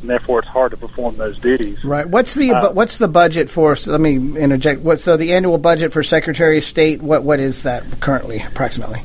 and 0.00 0.08
therefore 0.08 0.38
it's 0.38 0.48
hard 0.48 0.70
to 0.70 0.76
perform 0.76 1.16
those 1.16 1.38
duties. 1.38 1.82
Right. 1.84 2.06
What's 2.06 2.34
the 2.34 2.52
Uh, 2.52 2.72
what's 2.72 2.98
the 2.98 3.08
budget 3.08 3.50
for? 3.50 3.74
So 3.76 3.90
let 3.92 4.00
me 4.00 4.16
interject. 4.38 4.80
What 4.80 5.00
so 5.00 5.16
the 5.16 5.32
annual 5.34 5.58
budget 5.58 5.92
for 5.92 6.02
Secretary 6.02 6.58
of 6.58 6.64
State? 6.64 7.02
What 7.02 7.24
what 7.24 7.40
is 7.40 7.64
that 7.64 8.00
currently 8.00 8.38
approximately? 8.40 9.00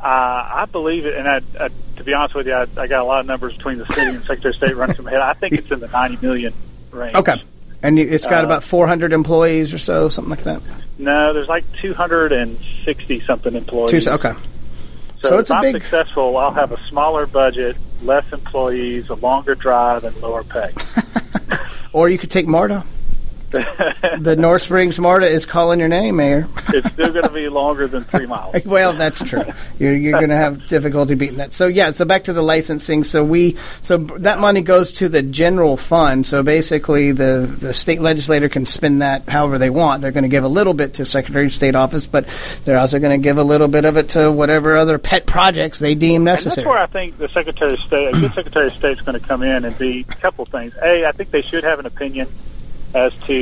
Uh, 0.00 0.04
I 0.04 0.66
believe 0.72 1.04
it, 1.04 1.14
and 1.14 1.28
I, 1.28 1.42
I, 1.58 1.68
to 1.96 2.04
be 2.04 2.14
honest 2.14 2.34
with 2.34 2.46
you, 2.46 2.54
I, 2.54 2.66
I 2.78 2.86
got 2.86 3.02
a 3.02 3.04
lot 3.04 3.20
of 3.20 3.26
numbers 3.26 3.54
between 3.54 3.76
the 3.76 3.84
city 3.92 4.16
and 4.16 4.20
Secretary 4.20 4.50
of 4.50 4.56
State 4.56 4.74
running 4.74 4.96
through 4.96 5.04
my 5.04 5.10
head. 5.10 5.20
I 5.20 5.34
think 5.34 5.52
it's 5.58 5.70
in 5.70 5.80
the 5.80 5.88
ninety 5.88 6.16
million 6.22 6.54
range. 6.90 7.14
Okay. 7.14 7.42
And 7.82 7.98
it's 7.98 8.26
got 8.26 8.44
Uh, 8.44 8.46
about 8.48 8.62
400 8.64 9.12
employees 9.12 9.72
or 9.72 9.78
so, 9.78 10.08
something 10.08 10.30
like 10.30 10.42
that. 10.44 10.60
No, 10.98 11.32
there's 11.32 11.48
like 11.48 11.64
two 11.80 11.94
hundred 11.94 12.30
and 12.32 12.58
sixty 12.84 13.22
something 13.26 13.54
employees. 13.54 14.04
Two, 14.04 14.10
okay. 14.10 14.34
So, 15.22 15.28
So 15.28 15.34
if 15.36 15.40
it's 15.40 15.50
a 15.50 15.54
I'm 15.54 15.62
big- 15.62 15.82
successful, 15.82 16.36
I'll 16.36 16.52
have 16.52 16.72
a 16.72 16.78
smaller 16.88 17.26
budget, 17.26 17.76
less 18.02 18.24
employees, 18.32 19.08
a 19.08 19.14
longer 19.14 19.54
drive, 19.54 20.04
and 20.04 20.14
lower 20.20 20.44
pay. 20.44 20.70
Or 21.92 22.08
you 22.08 22.18
could 22.18 22.30
take 22.30 22.46
MARTA. 22.46 22.84
the 24.20 24.36
North 24.38 24.62
Springs 24.62 24.98
MARTA 24.98 25.28
is 25.28 25.44
calling 25.44 25.80
your 25.80 25.88
name, 25.88 26.16
Mayor. 26.16 26.48
it's 26.68 26.88
still 26.92 27.12
going 27.12 27.24
to 27.24 27.32
be 27.32 27.48
longer 27.48 27.88
than 27.88 28.04
three 28.04 28.26
miles. 28.26 28.54
well, 28.64 28.96
that's 28.96 29.22
true. 29.22 29.44
You're, 29.78 29.96
you're 29.96 30.18
going 30.18 30.30
to 30.30 30.36
have 30.36 30.68
difficulty 30.68 31.16
beating 31.16 31.38
that. 31.38 31.52
So 31.52 31.66
yeah. 31.66 31.90
So 31.90 32.04
back 32.04 32.24
to 32.24 32.32
the 32.32 32.42
licensing. 32.42 33.02
So 33.02 33.24
we 33.24 33.56
so 33.80 33.98
that 33.98 34.38
money 34.38 34.60
goes 34.60 34.92
to 34.92 35.08
the 35.08 35.22
general 35.22 35.76
fund. 35.76 36.26
So 36.26 36.44
basically, 36.44 37.10
the 37.10 37.52
the 37.58 37.74
state 37.74 38.00
legislator 38.00 38.48
can 38.48 38.66
spend 38.66 39.02
that 39.02 39.28
however 39.28 39.58
they 39.58 39.70
want. 39.70 40.02
They're 40.02 40.12
going 40.12 40.22
to 40.22 40.28
give 40.28 40.44
a 40.44 40.48
little 40.48 40.74
bit 40.74 40.94
to 40.94 41.04
Secretary 41.04 41.46
of 41.46 41.52
State 41.52 41.74
office, 41.74 42.06
but 42.06 42.26
they're 42.64 42.78
also 42.78 43.00
going 43.00 43.20
to 43.20 43.22
give 43.22 43.38
a 43.38 43.44
little 43.44 43.68
bit 43.68 43.84
of 43.84 43.96
it 43.96 44.10
to 44.10 44.30
whatever 44.30 44.76
other 44.76 44.98
pet 44.98 45.26
projects 45.26 45.80
they 45.80 45.96
deem 45.96 46.22
And 46.22 46.28
that's 46.28 46.44
necessary. 46.44 46.68
where 46.68 46.78
I 46.78 46.86
think 46.86 47.18
the 47.18 47.28
Secretary 47.28 47.74
of 47.74 47.80
State, 47.80 48.08
a 48.08 48.12
good 48.12 48.34
Secretary 48.34 48.66
of 48.68 48.72
State, 48.74 48.98
is 48.98 49.00
going 49.00 49.18
to 49.18 49.26
come 49.26 49.42
in 49.42 49.64
and 49.64 49.76
be 49.76 50.06
a 50.08 50.14
couple 50.14 50.44
things. 50.44 50.74
A, 50.80 51.04
I 51.04 51.12
think 51.12 51.30
they 51.30 51.42
should 51.42 51.64
have 51.64 51.80
an 51.80 51.86
opinion 51.86 52.28
as 52.94 53.14
to 53.26 53.34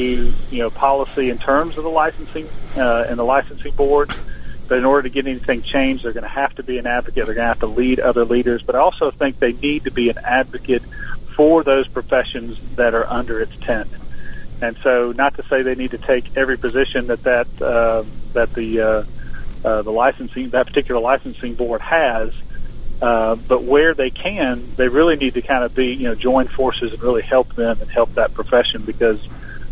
you 0.51 0.59
know 0.59 0.71
policy 0.71 1.31
in 1.31 1.39
terms 1.39 1.77
of 1.79 1.85
the 1.85 1.91
licensing 1.91 2.49
uh, 2.77 3.07
and 3.09 3.19
the 3.19 3.25
licensing 3.25 3.73
boards. 3.75 4.15
But 4.67 4.79
in 4.79 4.85
order 4.85 5.05
to 5.05 5.09
get 5.09 5.27
anything 5.27 5.63
changed, 5.63 6.05
they're 6.05 6.13
going 6.13 6.25
to 6.25 6.29
have 6.29 6.55
to 6.57 6.63
be 6.63 6.77
an 6.77 6.87
advocate. 6.87 7.25
They're 7.25 7.35
going 7.35 7.45
to 7.45 7.49
have 7.49 7.61
to 7.61 7.67
lead 7.67 8.01
other 8.01 8.27
leaders. 8.27 8.61
But 8.61 8.75
I 8.75 8.81
also 8.81 9.11
think 9.11 9.39
they 9.39 9.55
need 9.55 9.85
to 9.85 9.91
be 9.91 10.11
an 10.11 10.19
advocate 10.19 10.83
for 11.35 11.65
those 11.65 11.89
professions 11.89 12.59
that 12.77 12.95
are 12.95 13.07
under 13.11 13.41
its 13.41 13.57
tent. 13.63 13.89
And 14.61 14.77
so, 14.83 15.13
not 15.13 15.37
to 15.37 15.45
say 15.49 15.63
they 15.63 15.77
need 15.77 15.93
to 15.93 15.99
take 15.99 16.37
every 16.37 16.59
position 16.59 17.07
that 17.07 17.23
that 17.23 17.63
uh, 17.63 18.05
that 18.35 18.51
the 18.51 18.81
uh, 18.81 19.05
uh, 19.65 19.83
the 19.83 19.91
licensing 19.91 20.51
that 20.51 20.67
particular 20.67 21.01
licensing 21.01 21.55
board 21.55 21.81
has, 21.81 22.33
uh, 23.01 23.37
but 23.37 23.63
where 23.65 23.95
they 23.95 24.11
can, 24.11 24.73
they 24.77 24.89
really 24.89 25.17
need 25.17 25.35
to 25.35 25.43
kind 25.43 25.65
of 25.65 25.75
be 25.75 25.95
you 25.95 26.05
know 26.05 26.15
join 26.15 26.49
forces 26.49 26.93
and 26.93 27.03
really 27.03 27.23
help 27.23 27.55
them 27.55 27.79
and 27.81 27.91
help 27.91 28.15
that 28.15 28.35
profession 28.35 28.85
because 28.85 29.21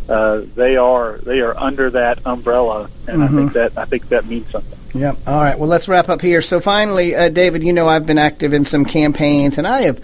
uh, 0.09 0.43
they 0.55 0.77
are 0.77 1.19
they 1.19 1.41
are 1.41 1.59
under 1.59 1.91
that 1.91 2.21
umbrella, 2.25 2.89
and 3.07 3.23
I 3.23 3.29
think 3.29 3.53
that 3.55 3.73
I 3.77 3.85
think 3.85 4.09
that 4.11 4.27
means 4.27 4.51
something. 4.53 4.79
Yep. 4.95 5.19
All 5.27 5.43
right. 5.43 5.59
Well, 5.59 5.69
let's 5.69 5.89
wrap 5.89 6.09
up 6.09 6.23
here. 6.23 6.41
So 6.41 6.61
finally, 6.61 7.15
uh, 7.15 7.29
David, 7.29 7.63
you 7.63 7.73
know 7.73 7.87
I've 7.87 8.07
been 8.07 8.19
active 8.19 8.55
in 8.55 8.65
some 8.65 8.85
campaigns, 8.85 9.59
and 9.59 9.67
I 9.67 9.83
have, 9.83 10.01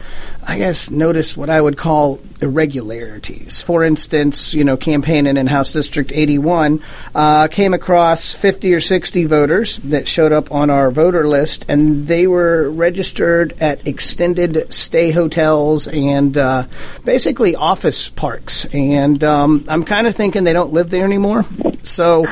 I 0.47 0.59
guess, 0.59 0.91
noticed 0.91 1.37
what 1.37 1.49
I 1.49 1.61
would 1.61 1.77
call 1.79 2.21
irregularities. 2.43 3.63
For 3.63 3.85
instance, 3.85 4.53
you 4.53 4.65
know, 4.65 4.77
campaigning 4.77 5.37
in 5.37 5.47
House 5.47 5.73
District 5.73 6.13
81, 6.13 6.83
uh, 7.15 7.49
came 7.49 7.73
across 7.73 8.35
50 8.35 8.75
or 8.75 8.81
60 8.81 9.25
voters 9.25 9.79
that 9.79 10.09
showed 10.09 10.33
up 10.33 10.53
on 10.53 10.69
our 10.69 10.91
voter 10.91 11.27
list, 11.27 11.65
and 11.69 12.07
they 12.07 12.27
were 12.27 12.71
registered 12.71 13.55
at 13.61 13.87
extended 13.87 14.73
stay 14.73 15.11
hotels 15.11 15.87
and 15.87 16.37
uh, 16.37 16.67
basically 17.05 17.57
office 17.57 18.11
parks. 18.11 18.67
And 18.67 19.23
um, 19.25 19.65
I'm 19.69 19.85
kind 19.85 20.07
of 20.07 20.15
thinking 20.15 20.45
they 20.45 20.53
don't 20.53 20.73
live 20.73 20.91
there 20.91 21.05
anymore. 21.05 21.47
So, 21.83 22.25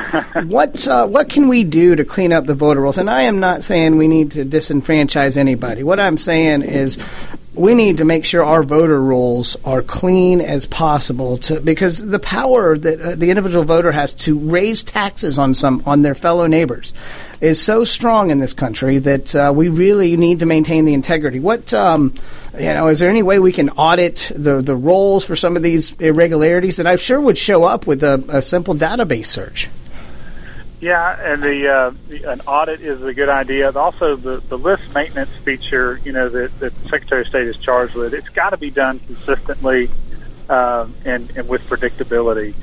what 0.45 0.87
uh, 0.87 1.07
what 1.07 1.29
can 1.29 1.47
we 1.47 1.63
do 1.63 1.95
to 1.95 2.05
clean 2.05 2.31
up 2.31 2.45
the 2.45 2.55
voter 2.55 2.81
rolls? 2.81 2.97
And 2.97 3.09
I 3.09 3.23
am 3.23 3.39
not 3.39 3.63
saying 3.63 3.97
we 3.97 4.07
need 4.07 4.31
to 4.31 4.45
disenfranchise 4.45 5.37
anybody. 5.37 5.83
What 5.83 5.99
I'm 5.99 6.17
saying 6.17 6.61
is 6.61 6.97
we 7.53 7.75
need 7.75 7.97
to 7.97 8.05
make 8.05 8.23
sure 8.23 8.43
our 8.43 8.63
voter 8.63 9.01
rolls 9.01 9.57
are 9.65 9.81
clean 9.81 10.39
as 10.39 10.65
possible 10.65 11.37
to 11.37 11.59
because 11.59 12.05
the 12.05 12.19
power 12.19 12.77
that 12.77 13.01
uh, 13.01 13.15
the 13.15 13.29
individual 13.29 13.65
voter 13.65 13.91
has 13.91 14.13
to 14.13 14.39
raise 14.39 14.83
taxes 14.83 15.37
on 15.37 15.53
some 15.53 15.83
on 15.85 16.01
their 16.01 16.15
fellow 16.15 16.47
neighbors 16.47 16.93
is 17.41 17.61
so 17.61 17.83
strong 17.83 18.29
in 18.29 18.39
this 18.39 18.53
country 18.53 18.99
that 18.99 19.35
uh, 19.35 19.51
we 19.53 19.67
really 19.67 20.15
need 20.15 20.39
to 20.39 20.45
maintain 20.45 20.85
the 20.85 20.93
integrity. 20.93 21.39
What 21.39 21.73
um, 21.73 22.13
you 22.57 22.73
know, 22.73 22.87
is 22.87 22.99
there 22.99 23.09
any 23.09 23.23
way 23.23 23.39
we 23.39 23.51
can 23.51 23.69
audit 23.71 24.31
the 24.33 24.61
the 24.61 24.75
rolls 24.75 25.25
for 25.25 25.35
some 25.35 25.57
of 25.57 25.63
these 25.63 25.91
irregularities 25.93 26.77
that 26.77 26.87
I'm 26.87 26.97
sure 26.97 27.19
would 27.19 27.37
show 27.37 27.65
up 27.65 27.85
with 27.85 28.01
a, 28.01 28.23
a 28.29 28.41
simple 28.41 28.75
database 28.75 29.25
search? 29.25 29.67
Yeah, 30.81 31.15
and 31.21 31.43
the, 31.43 31.67
uh, 31.67 31.93
the 32.09 32.23
an 32.23 32.41
audit 32.41 32.81
is 32.81 33.03
a 33.03 33.13
good 33.13 33.29
idea. 33.29 33.71
Also, 33.71 34.15
the 34.15 34.37
the 34.49 34.57
list 34.57 34.91
maintenance 34.95 35.29
feature, 35.45 36.01
you 36.03 36.11
know, 36.11 36.27
that, 36.27 36.59
that 36.59 36.75
the 36.83 36.89
Secretary 36.89 37.21
of 37.21 37.27
State 37.27 37.47
is 37.47 37.57
charged 37.57 37.93
with, 37.93 38.15
it's 38.15 38.29
got 38.29 38.49
to 38.49 38.57
be 38.57 38.71
done 38.71 38.97
consistently 38.97 39.91
um, 40.49 40.95
and 41.05 41.31
and 41.37 41.47
with 41.47 41.61
predictability. 41.69 42.55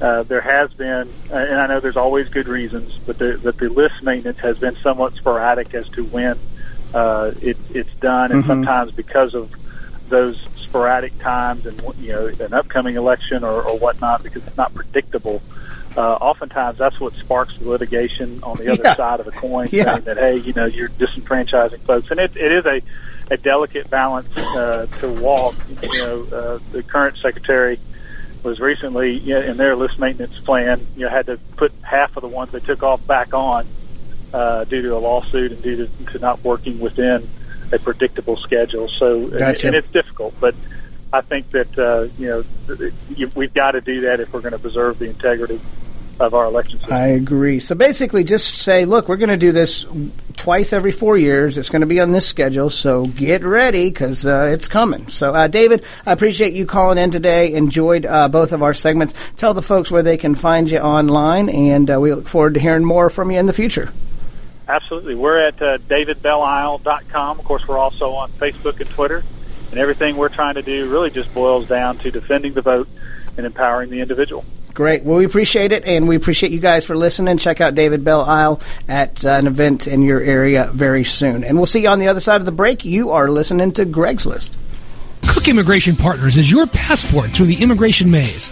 Uh, 0.00 0.22
there 0.22 0.42
has 0.42 0.72
been, 0.74 1.12
and 1.30 1.60
I 1.60 1.66
know 1.66 1.80
there's 1.80 1.96
always 1.96 2.28
good 2.28 2.46
reasons, 2.46 3.00
but 3.04 3.18
the, 3.18 3.36
that 3.38 3.56
the 3.56 3.68
list 3.68 4.00
maintenance 4.00 4.38
has 4.38 4.58
been 4.58 4.76
somewhat 4.76 5.14
sporadic 5.14 5.74
as 5.74 5.88
to 5.90 6.04
when 6.04 6.38
uh, 6.94 7.32
it, 7.40 7.56
it's 7.70 7.94
done, 8.00 8.30
and 8.30 8.44
sometimes 8.44 8.92
because 8.92 9.34
of 9.34 9.50
those 10.08 10.40
sporadic 10.54 11.18
times 11.18 11.66
and 11.66 11.82
you 11.98 12.12
know 12.12 12.26
an 12.26 12.52
upcoming 12.52 12.94
election 12.94 13.42
or, 13.42 13.62
or 13.62 13.76
whatnot, 13.76 14.22
because 14.22 14.46
it's 14.46 14.56
not 14.56 14.72
predictable. 14.72 15.42
Uh, 15.50 15.65
oftentimes, 16.02 16.78
that's 16.78 16.98
what 17.00 17.14
sparks 17.14 17.54
the 17.58 17.68
litigation 17.68 18.40
on 18.42 18.56
the 18.58 18.68
other 18.72 18.82
Yeah. 18.84 18.94
side 18.96 19.20
of 19.20 19.26
the 19.26 19.32
coin, 19.32 19.68
Yeah. 19.72 19.94
saying 19.94 20.04
that 20.04 20.16
hey, 20.18 20.36
you 20.36 20.52
know, 20.52 20.66
you're 20.66 20.88
disenfranchising 20.90 21.80
folks, 21.82 22.10
and 22.10 22.20
it, 22.20 22.36
it 22.36 22.52
is 22.52 22.64
a 22.66 22.82
a 23.28 23.36
delicate 23.36 23.90
balance 23.90 24.28
uh, 24.38 24.86
to 25.00 25.08
walk. 25.08 25.56
You 25.92 25.98
know, 25.98 26.22
uh, 26.32 26.58
the 26.70 26.82
current 26.84 27.16
secretary 27.18 27.80
was 28.44 28.60
recently 28.60 29.18
you 29.18 29.34
know, 29.34 29.40
in 29.40 29.56
their 29.56 29.74
list 29.74 29.98
maintenance 29.98 30.38
plan. 30.40 30.86
You 30.96 31.06
know, 31.06 31.10
had 31.10 31.26
to 31.26 31.38
put 31.56 31.72
half 31.82 32.16
of 32.16 32.20
the 32.22 32.28
ones 32.28 32.52
they 32.52 32.60
took 32.60 32.84
off 32.84 33.04
back 33.06 33.34
on 33.34 33.66
uh, 34.32 34.62
due 34.64 34.82
to 34.82 34.96
a 34.96 34.98
lawsuit 35.00 35.50
and 35.50 35.62
due 35.62 35.76
to, 35.88 36.12
to 36.12 36.18
not 36.20 36.44
working 36.44 36.78
within 36.78 37.28
a 37.72 37.78
predictable 37.80 38.36
schedule. 38.36 38.88
So, 38.88 39.24
and- 39.32 39.64
and, 39.64 39.74
it's 39.74 39.90
difficult, 39.90 40.34
but 40.38 40.54
I 41.16 41.22
think 41.22 41.50
that 41.52 41.78
uh, 41.78 42.08
you 42.18 42.28
know 42.28 42.44
th- 42.66 42.78
th- 42.78 42.94
you, 43.16 43.30
we've 43.34 43.54
got 43.54 43.72
to 43.72 43.80
do 43.80 44.02
that 44.02 44.20
if 44.20 44.32
we're 44.32 44.42
going 44.42 44.52
to 44.52 44.58
preserve 44.58 44.98
the 44.98 45.06
integrity 45.06 45.60
of 46.18 46.34
our 46.34 46.46
election 46.46 46.78
system. 46.78 46.94
I 46.94 47.08
agree. 47.08 47.60
So 47.60 47.74
basically, 47.74 48.24
just 48.24 48.58
say, 48.58 48.84
look, 48.84 49.08
we're 49.08 49.16
going 49.16 49.30
to 49.30 49.36
do 49.36 49.52
this 49.52 49.86
twice 50.36 50.72
every 50.72 50.92
four 50.92 51.16
years. 51.16 51.58
It's 51.58 51.68
going 51.68 51.80
to 51.80 51.86
be 51.86 52.00
on 52.00 52.12
this 52.12 52.26
schedule, 52.26 52.70
so 52.70 53.06
get 53.06 53.44
ready 53.44 53.90
because 53.90 54.26
uh, 54.26 54.50
it's 54.52 54.68
coming. 54.68 55.08
So, 55.08 55.34
uh, 55.34 55.48
David, 55.48 55.84
I 56.04 56.12
appreciate 56.12 56.54
you 56.54 56.66
calling 56.66 56.98
in 56.98 57.10
today. 57.10 57.52
Enjoyed 57.54 58.06
uh, 58.06 58.28
both 58.28 58.52
of 58.52 58.62
our 58.62 58.74
segments. 58.74 59.14
Tell 59.36 59.54
the 59.54 59.62
folks 59.62 59.90
where 59.90 60.02
they 60.02 60.16
can 60.16 60.34
find 60.34 60.70
you 60.70 60.78
online, 60.78 61.48
and 61.48 61.90
uh, 61.90 62.00
we 62.00 62.12
look 62.12 62.28
forward 62.28 62.54
to 62.54 62.60
hearing 62.60 62.84
more 62.84 63.10
from 63.10 63.30
you 63.30 63.38
in 63.38 63.46
the 63.46 63.52
future. 63.52 63.92
Absolutely. 64.68 65.14
We're 65.14 65.46
at 65.46 65.62
uh, 65.62 65.78
davidbellisle.com. 65.78 67.38
Of 67.38 67.44
course, 67.44 67.66
we're 67.68 67.78
also 67.78 68.12
on 68.12 68.32
Facebook 68.32 68.80
and 68.80 68.88
Twitter. 68.90 69.22
And 69.70 69.80
everything 69.80 70.16
we're 70.16 70.28
trying 70.28 70.54
to 70.54 70.62
do 70.62 70.88
really 70.90 71.10
just 71.10 71.32
boils 71.34 71.66
down 71.66 71.98
to 71.98 72.10
defending 72.10 72.54
the 72.54 72.62
vote 72.62 72.88
and 73.36 73.44
empowering 73.44 73.90
the 73.90 74.00
individual. 74.00 74.44
Great. 74.76 75.04
Well, 75.04 75.16
we 75.16 75.24
appreciate 75.24 75.72
it, 75.72 75.86
and 75.86 76.06
we 76.06 76.16
appreciate 76.16 76.52
you 76.52 76.60
guys 76.60 76.84
for 76.84 76.94
listening. 76.94 77.38
Check 77.38 77.62
out 77.62 77.74
David 77.74 78.04
Belle 78.04 78.20
Isle 78.20 78.60
at 78.86 79.24
uh, 79.24 79.30
an 79.30 79.46
event 79.46 79.86
in 79.86 80.02
your 80.02 80.20
area 80.20 80.70
very 80.70 81.02
soon. 81.02 81.44
And 81.44 81.56
we'll 81.56 81.64
see 81.64 81.80
you 81.80 81.88
on 81.88 81.98
the 81.98 82.08
other 82.08 82.20
side 82.20 82.42
of 82.42 82.44
the 82.44 82.52
break. 82.52 82.84
You 82.84 83.12
are 83.12 83.30
listening 83.30 83.72
to 83.72 83.86
Greg's 83.86 84.26
List. 84.26 84.54
Cook 85.26 85.48
Immigration 85.48 85.96
Partners 85.96 86.36
is 86.36 86.50
your 86.50 86.66
passport 86.66 87.30
through 87.30 87.46
the 87.46 87.62
immigration 87.62 88.10
maze. 88.10 88.48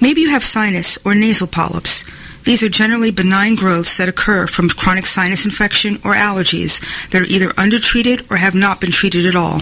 Maybe 0.00 0.22
you 0.22 0.30
have 0.30 0.42
sinus 0.42 0.96
or 1.04 1.14
nasal 1.14 1.48
polyps. 1.48 2.04
These 2.48 2.62
are 2.62 2.70
generally 2.70 3.10
benign 3.10 3.56
growths 3.56 3.98
that 3.98 4.08
occur 4.08 4.46
from 4.46 4.70
chronic 4.70 5.04
sinus 5.04 5.44
infection 5.44 5.96
or 5.96 6.14
allergies 6.14 6.80
that 7.10 7.20
are 7.20 7.26
either 7.26 7.52
undertreated 7.58 8.24
or 8.30 8.38
have 8.38 8.54
not 8.54 8.80
been 8.80 8.90
treated 8.90 9.26
at 9.26 9.36
all. 9.36 9.60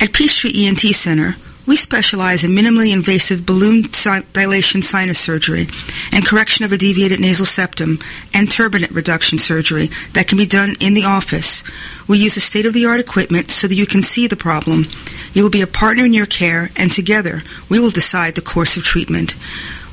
At 0.00 0.12
Peachtree 0.12 0.68
ENT 0.68 0.82
Center, 0.94 1.34
we 1.66 1.74
specialize 1.74 2.44
in 2.44 2.52
minimally 2.52 2.92
invasive 2.92 3.44
balloon 3.44 3.86
dilation 4.32 4.82
sinus 4.82 5.18
surgery 5.18 5.66
and 6.12 6.24
correction 6.24 6.64
of 6.64 6.70
a 6.70 6.78
deviated 6.78 7.18
nasal 7.18 7.44
septum 7.44 7.98
and 8.32 8.46
turbinate 8.46 8.94
reduction 8.94 9.40
surgery 9.40 9.90
that 10.12 10.28
can 10.28 10.38
be 10.38 10.46
done 10.46 10.76
in 10.78 10.94
the 10.94 11.02
office. 11.02 11.64
We 12.06 12.18
use 12.18 12.40
state 12.40 12.66
of 12.66 12.72
the 12.72 12.86
art 12.86 13.00
equipment 13.00 13.50
so 13.50 13.66
that 13.66 13.74
you 13.74 13.84
can 13.84 14.04
see 14.04 14.28
the 14.28 14.36
problem. 14.36 14.86
You 15.32 15.42
will 15.42 15.50
be 15.50 15.60
a 15.60 15.66
partner 15.66 16.04
in 16.04 16.14
your 16.14 16.26
care, 16.26 16.70
and 16.76 16.92
together 16.92 17.42
we 17.68 17.80
will 17.80 17.90
decide 17.90 18.36
the 18.36 18.42
course 18.42 18.76
of 18.76 18.84
treatment. 18.84 19.34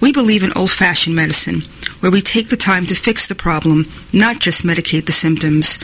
We 0.03 0.11
believe 0.11 0.43
in 0.43 0.51
old 0.51 0.69
fashioned 0.69 1.15
medicine, 1.15 1.63
where 2.01 2.11
we 2.11 2.19
take 2.19 2.49
the 2.49 2.57
time 2.57 2.85
to 2.87 2.93
fix 2.93 3.29
the 3.29 3.35
problem, 3.35 3.85
not 4.11 4.39
just 4.39 4.63
medicate 4.63 5.05
the 5.05 5.13
symptoms. 5.13 5.79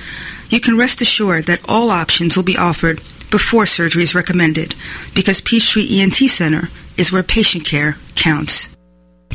You 0.50 0.60
can 0.60 0.78
rest 0.78 1.00
assured 1.00 1.46
that 1.46 1.62
all 1.70 1.90
options 1.90 2.36
will 2.36 2.44
be 2.44 2.58
offered 2.58 2.98
before 3.32 3.66
surgery 3.66 4.04
is 4.04 4.14
recommended, 4.14 4.76
because 5.16 5.40
Peachtree 5.40 6.02
ENT 6.02 6.18
Center 6.18 6.68
is 6.98 7.14
where 7.14 7.24
patient 7.24 7.64
care 7.64 7.96
counts. 8.16 8.68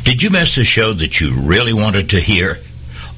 Did 0.03 0.21
you 0.21 0.29
miss 0.29 0.55
a 0.59 0.63
show 0.63 0.93
that 0.93 1.19
you 1.19 1.33
really 1.33 1.73
wanted 1.73 2.11
to 2.11 2.19
hear? 2.19 2.59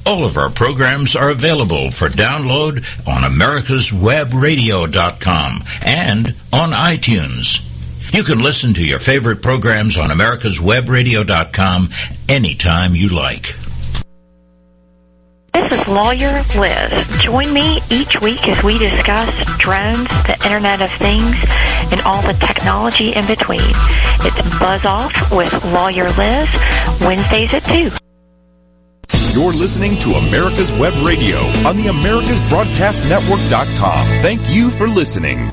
All 0.06 0.24
of 0.24 0.38
our 0.38 0.48
programs 0.48 1.16
are 1.16 1.28
available 1.28 1.90
for 1.90 2.08
download 2.08 2.78
on 3.06 3.30
americaswebradio.com 3.30 5.64
and 5.84 6.28
on 6.50 6.70
iTunes. 6.70 7.67
You 8.12 8.24
can 8.24 8.42
listen 8.42 8.74
to 8.74 8.84
your 8.84 8.98
favorite 8.98 9.40
programs 9.42 9.96
on 9.98 10.10
americaswebradio.com 10.10 11.88
anytime 12.28 12.94
you 12.94 13.08
like. 13.10 13.54
This 15.52 15.72
is 15.72 15.88
Lawyer 15.88 16.42
Liz. 16.56 17.06
Join 17.20 17.52
me 17.52 17.80
each 17.90 18.20
week 18.20 18.48
as 18.48 18.62
we 18.62 18.78
discuss 18.78 19.34
drones, 19.58 20.08
the 20.26 20.38
Internet 20.44 20.80
of 20.82 20.90
Things, 20.92 21.36
and 21.92 22.00
all 22.02 22.22
the 22.22 22.34
technology 22.34 23.12
in 23.12 23.26
between. 23.26 23.60
It's 23.60 24.58
Buzz 24.58 24.86
Off 24.86 25.32
with 25.32 25.52
Lawyer 25.66 26.08
Liz, 26.10 26.48
Wednesdays 27.00 27.52
at 27.54 27.64
2. 27.64 27.90
You're 29.38 29.52
listening 29.52 29.96
to 29.98 30.14
America's 30.14 30.72
Web 30.72 30.94
Radio 31.04 31.38
on 31.66 31.76
the 31.76 31.86
AmericasBroadcastNetwork.com. 31.86 34.06
Thank 34.22 34.40
you 34.48 34.70
for 34.70 34.88
listening. 34.88 35.52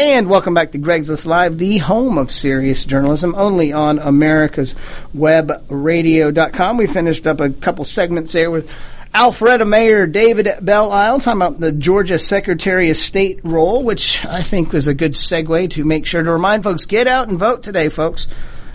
And 0.00 0.30
welcome 0.30 0.54
back 0.54 0.72
to 0.72 0.78
Greg's 0.78 1.10
List 1.10 1.26
Live, 1.26 1.58
the 1.58 1.76
home 1.76 2.16
of 2.16 2.30
serious 2.30 2.86
journalism, 2.86 3.34
only 3.36 3.70
on 3.74 3.98
America's 3.98 4.74
Webradio.com. 5.14 6.78
We 6.78 6.86
finished 6.86 7.26
up 7.26 7.38
a 7.38 7.50
couple 7.50 7.84
segments 7.84 8.32
there 8.32 8.50
with 8.50 8.70
Alpharetta 9.12 9.68
Mayor 9.68 10.06
David 10.06 10.48
Belle 10.62 10.90
Isle 10.90 11.20
talking 11.20 11.42
about 11.42 11.60
the 11.60 11.70
Georgia 11.70 12.18
Secretary 12.18 12.88
of 12.88 12.96
State 12.96 13.40
role, 13.44 13.84
which 13.84 14.24
I 14.24 14.40
think 14.40 14.72
was 14.72 14.88
a 14.88 14.94
good 14.94 15.12
segue 15.12 15.68
to 15.72 15.84
make 15.84 16.06
sure 16.06 16.22
to 16.22 16.32
remind 16.32 16.62
folks 16.62 16.86
get 16.86 17.06
out 17.06 17.28
and 17.28 17.38
vote 17.38 17.62
today, 17.62 17.90
folks. 17.90 18.26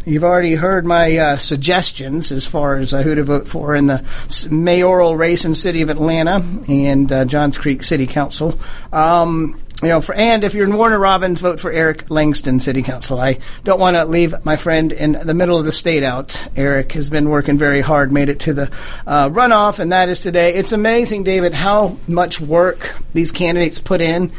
You've 0.05 0.23
already 0.23 0.53
heard 0.53 0.85
my 0.85 1.17
uh, 1.17 1.37
suggestions 1.37 2.31
as 2.31 2.45
far 2.45 2.75
as 2.75 2.93
uh, 2.93 3.01
who 3.01 3.15
to 3.15 3.23
vote 3.23 3.47
for 3.47 3.73
in 3.73 3.87
the 3.87 4.47
mayoral 4.51 5.17
race 5.17 5.43
in 5.43 5.53
the 5.53 5.57
city 5.57 5.81
of 5.81 5.89
Atlanta 5.89 6.45
and 6.69 7.11
uh, 7.11 7.25
Johns 7.25 7.57
Creek 7.57 7.83
City 7.83 8.05
Council. 8.05 8.59
Um, 8.93 9.59
you 9.81 9.89
know, 9.89 9.99
for, 9.99 10.15
and 10.15 10.43
if 10.43 10.53
you're 10.53 10.65
in 10.65 10.75
Warner 10.75 10.97
Robins, 10.97 11.41
vote 11.41 11.59
for 11.59 11.69
Eric 11.69 12.09
Langston 12.09 12.59
City 12.59 12.81
Council. 12.81 13.19
I 13.19 13.39
don't 13.65 13.79
want 13.79 13.97
to 13.97 14.05
leave 14.05 14.45
my 14.45 14.55
friend 14.55 14.91
in 14.93 15.13
the 15.13 15.33
middle 15.33 15.57
of 15.57 15.65
the 15.65 15.71
state 15.73 16.01
out. 16.01 16.49
Eric 16.55 16.93
has 16.93 17.09
been 17.09 17.29
working 17.29 17.57
very 17.57 17.81
hard, 17.81 18.11
made 18.11 18.29
it 18.29 18.39
to 18.41 18.53
the 18.53 18.71
uh, 19.05 19.29
runoff, 19.29 19.79
and 19.79 19.91
that 19.91 20.07
is 20.07 20.21
today. 20.21 20.53
It's 20.53 20.71
amazing, 20.71 21.23
David, 21.23 21.53
how 21.53 21.97
much 22.07 22.39
work 22.39 22.95
these 23.13 23.33
candidates 23.33 23.79
put 23.79 23.99
in. 23.99 24.31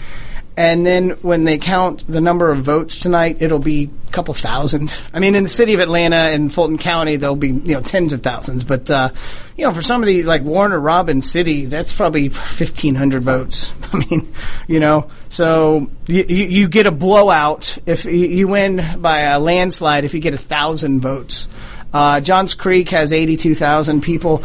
And 0.59 0.87
then 0.87 1.11
when 1.21 1.45
they 1.45 1.59
count 1.59 2.07
the 2.09 2.21
number 2.21 2.51
of 2.51 2.65
votes 2.65 2.99
tonight, 2.99 3.43
it'll 3.43 3.59
be 3.59 3.91
a 4.09 4.11
couple 4.11 4.33
thousand. 4.33 4.95
I 5.13 5.19
mean, 5.19 5.35
in 5.35 5.43
the 5.43 5.51
city 5.51 5.75
of 5.75 5.81
Atlanta 5.81 6.17
and 6.17 6.51
Fulton 6.53 6.79
County, 6.79 7.17
there'll 7.17 7.37
be 7.37 7.49
you 7.49 7.75
know 7.75 7.83
tens 7.83 8.15
of 8.15 8.23
thousands. 8.23 8.65
But 8.65 8.91
uh, 8.91 9.11
you 9.59 9.67
know, 9.67 9.75
for 9.75 9.83
some 9.83 10.03
of 10.03 10.07
the 10.07 10.23
like 10.23 10.43
Warner 10.43 10.81
Robin 10.81 11.21
City, 11.21 11.67
that's 11.67 11.93
probably 11.95 12.31
fifteen 12.31 12.95
hundred 12.95 13.23
votes. 13.23 13.71
I 13.93 13.99
mean, 13.99 14.33
you 14.67 14.81
know, 14.81 15.11
so 15.29 15.91
you, 16.07 16.25
you, 16.25 16.69
get 16.69 16.87
a 16.87 16.91
blowout 16.91 17.77
if 17.85 18.05
you, 18.05 18.49
win 18.49 18.83
by 19.01 19.21
a 19.21 19.39
landslide 19.39 20.05
if 20.05 20.15
you 20.15 20.21
get 20.21 20.35
a 20.35 20.39
thousand 20.39 21.01
votes. 21.01 21.49
Uh, 21.93 22.21
Johns 22.21 22.55
Creek 22.55 22.91
has 22.91 23.13
82,000 23.13 24.03
people. 24.03 24.43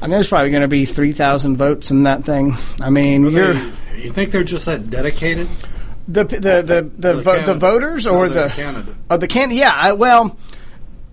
I 0.00 0.06
mean, 0.06 0.12
there's 0.12 0.28
probably 0.28 0.50
going 0.50 0.62
to 0.62 0.68
be 0.68 0.86
3,000 0.86 1.56
votes 1.56 1.90
in 1.90 2.04
that 2.04 2.24
thing. 2.24 2.56
I 2.80 2.88
mean, 2.88 3.26
you're. 3.26 3.60
You 3.96 4.10
think 4.10 4.30
they're 4.30 4.44
just 4.44 4.66
that 4.66 4.90
dedicated? 4.90 5.48
The 6.08 6.24
the 6.24 6.38
the 6.40 6.90
the, 6.96 7.12
The 7.12 7.14
vo- 7.22 7.22
candidate. 7.32 7.46
the 7.46 7.54
voters 7.54 8.06
No, 8.06 8.12
or 8.16 8.28
the 8.28 8.44
the 8.44 8.48
candidate. 8.50 8.94
Oh, 9.10 9.16
the 9.16 9.28
can 9.28 9.50
yeah. 9.50 9.72
I, 9.74 9.92
well, 9.92 10.36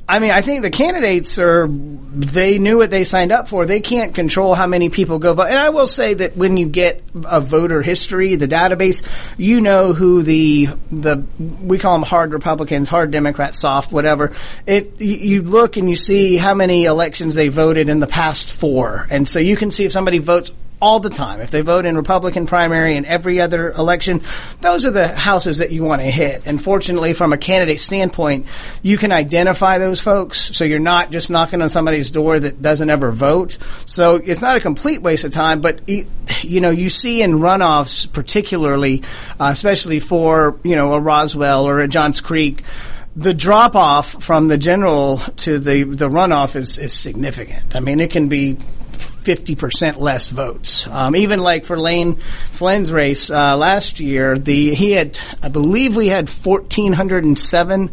I 0.10 0.20
mean, 0.20 0.32
I 0.32 0.42
think 0.42 0.64
the 0.64 0.70
candidates 0.72 1.40
are 1.40 1.68
they 1.70 2.60
knew 2.60 2.76
what 2.80 2.92
they 2.92 3.06
signed 3.06 3.32
up 3.32 3.48
for. 3.48 3.66
They 3.66 3.80
can't 3.80 4.14
control 4.14 4.54
how 4.54 4.68
many 4.68 4.90
people 4.90 5.18
go 5.20 5.34
vote. 5.34 5.48
And 5.48 5.58
I 5.58 5.70
will 5.70 5.88
say 5.88 6.14
that 6.16 6.36
when 6.36 6.58
you 6.58 6.68
get 6.68 7.02
a 7.24 7.40
voter 7.40 7.82
history, 7.82 8.36
the 8.36 8.50
database, 8.50 9.08
you 9.38 9.62
know 9.62 9.94
who 9.94 10.22
the 10.24 10.66
the 10.92 11.24
we 11.64 11.78
call 11.80 11.94
them 11.98 12.06
hard 12.06 12.34
Republicans, 12.34 12.90
hard 12.90 13.12
Democrats, 13.12 13.60
soft, 13.62 13.94
whatever. 13.94 14.36
It 14.68 15.00
you 15.00 15.42
look 15.44 15.78
and 15.78 15.90
you 15.90 15.96
see 15.96 16.36
how 16.36 16.54
many 16.54 16.84
elections 16.84 17.34
they 17.36 17.48
voted 17.48 17.88
in 17.88 18.02
the 18.02 18.08
past 18.08 18.52
four, 18.52 19.08
and 19.10 19.26
so 19.30 19.40
you 19.40 19.56
can 19.56 19.72
see 19.72 19.86
if 19.86 19.94
somebody 19.94 20.18
votes 20.18 20.52
all 20.82 21.00
the 21.00 21.10
time. 21.10 21.40
If 21.40 21.52
they 21.52 21.62
vote 21.62 21.86
in 21.86 21.96
Republican 21.96 22.48
primary 22.48 22.98
and 22.98 23.06
every 23.06 23.40
other 23.40 23.72
election, 23.72 24.22
those 24.62 24.84
are 24.86 24.92
the 24.92 25.08
houses 25.08 25.60
that 25.60 25.72
you 25.72 25.84
want 25.84 26.02
to 26.02 26.08
hit. 26.08 26.48
And 26.48 26.62
fortunately, 26.62 27.14
from 27.14 27.34
a 27.34 27.38
candidate 27.38 27.80
standpoint, 27.80 28.48
you 28.82 28.98
can 28.98 29.12
identify 29.12 29.78
those 29.78 30.02
folks. 30.02 30.56
So 30.58 30.66
you're 30.66 30.80
not 30.80 31.12
just 31.12 31.30
knocking 31.30 31.62
on 31.62 31.70
somebody's 31.70 32.10
door 32.10 32.40
that 32.40 32.62
doesn't 32.62 32.90
ever 32.90 33.12
vote. 33.12 33.58
So 33.86 34.16
it's 34.16 34.42
not 34.42 34.58
a 34.58 34.60
complete 34.60 35.02
waste 35.02 35.24
of 35.24 35.32
time, 35.32 35.62
but 35.62 35.88
you 35.88 36.62
know, 36.62 36.72
you 36.72 36.90
see 36.90 37.22
in 37.22 37.34
runoffs, 37.34 38.12
particularly, 38.12 39.04
uh, 39.40 39.50
especially 39.52 40.00
for, 40.00 40.60
you 40.64 40.76
know, 40.76 40.94
a 40.94 41.00
Roswell 41.00 41.68
or 41.68 41.82
a 41.82 41.88
Johns 41.88 42.22
Creek, 42.22 42.64
the 43.16 43.34
drop 43.34 43.76
off 43.76 44.24
from 44.24 44.48
the 44.48 44.58
general 44.58 45.18
to 45.38 45.60
the, 45.60 45.84
the 45.84 46.10
runoff 46.10 46.56
is, 46.56 46.80
is 46.80 46.94
significant. 46.94 47.76
I 47.76 47.82
mean, 47.82 48.00
it 48.00 48.10
can 48.10 48.30
be 48.30 48.58
50% 49.24 49.98
less 49.98 50.30
votes. 50.30 50.88
Um, 50.88 51.16
even 51.16 51.40
like 51.40 51.66
for 51.66 51.78
Lane 51.78 52.16
Flynn's 52.16 52.92
race 52.92 53.30
uh, 53.30 53.56
last 53.58 54.00
year, 54.00 54.38
the 54.38 54.74
he 54.74 54.92
had, 54.92 55.20
I 55.42 55.50
believe 55.50 55.96
we 55.96 56.08
had 56.08 56.30
1,407 56.30 57.92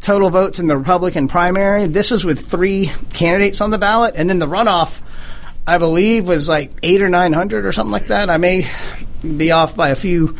total 0.00 0.30
votes 0.30 0.58
in 0.58 0.66
the 0.66 0.76
Republican 0.76 1.28
primary. 1.28 1.86
This 1.86 2.10
was 2.10 2.24
with 2.24 2.40
three 2.40 2.92
candidates 3.14 3.60
on 3.60 3.70
the 3.70 3.78
ballot, 3.78 4.14
and 4.16 4.28
then 4.28 4.38
the 4.38 4.46
runoff, 4.46 5.00
I 5.66 5.78
believe, 5.78 6.28
was 6.28 6.48
like 6.48 6.72
eight 6.82 7.02
or 7.02 7.08
900 7.08 7.64
or 7.64 7.72
something 7.72 7.92
like 7.92 8.06
that. 8.06 8.30
I 8.30 8.36
may 8.36 8.68
be 9.22 9.50
off 9.50 9.76
by 9.76 9.88
a 9.88 9.96
few 9.96 10.36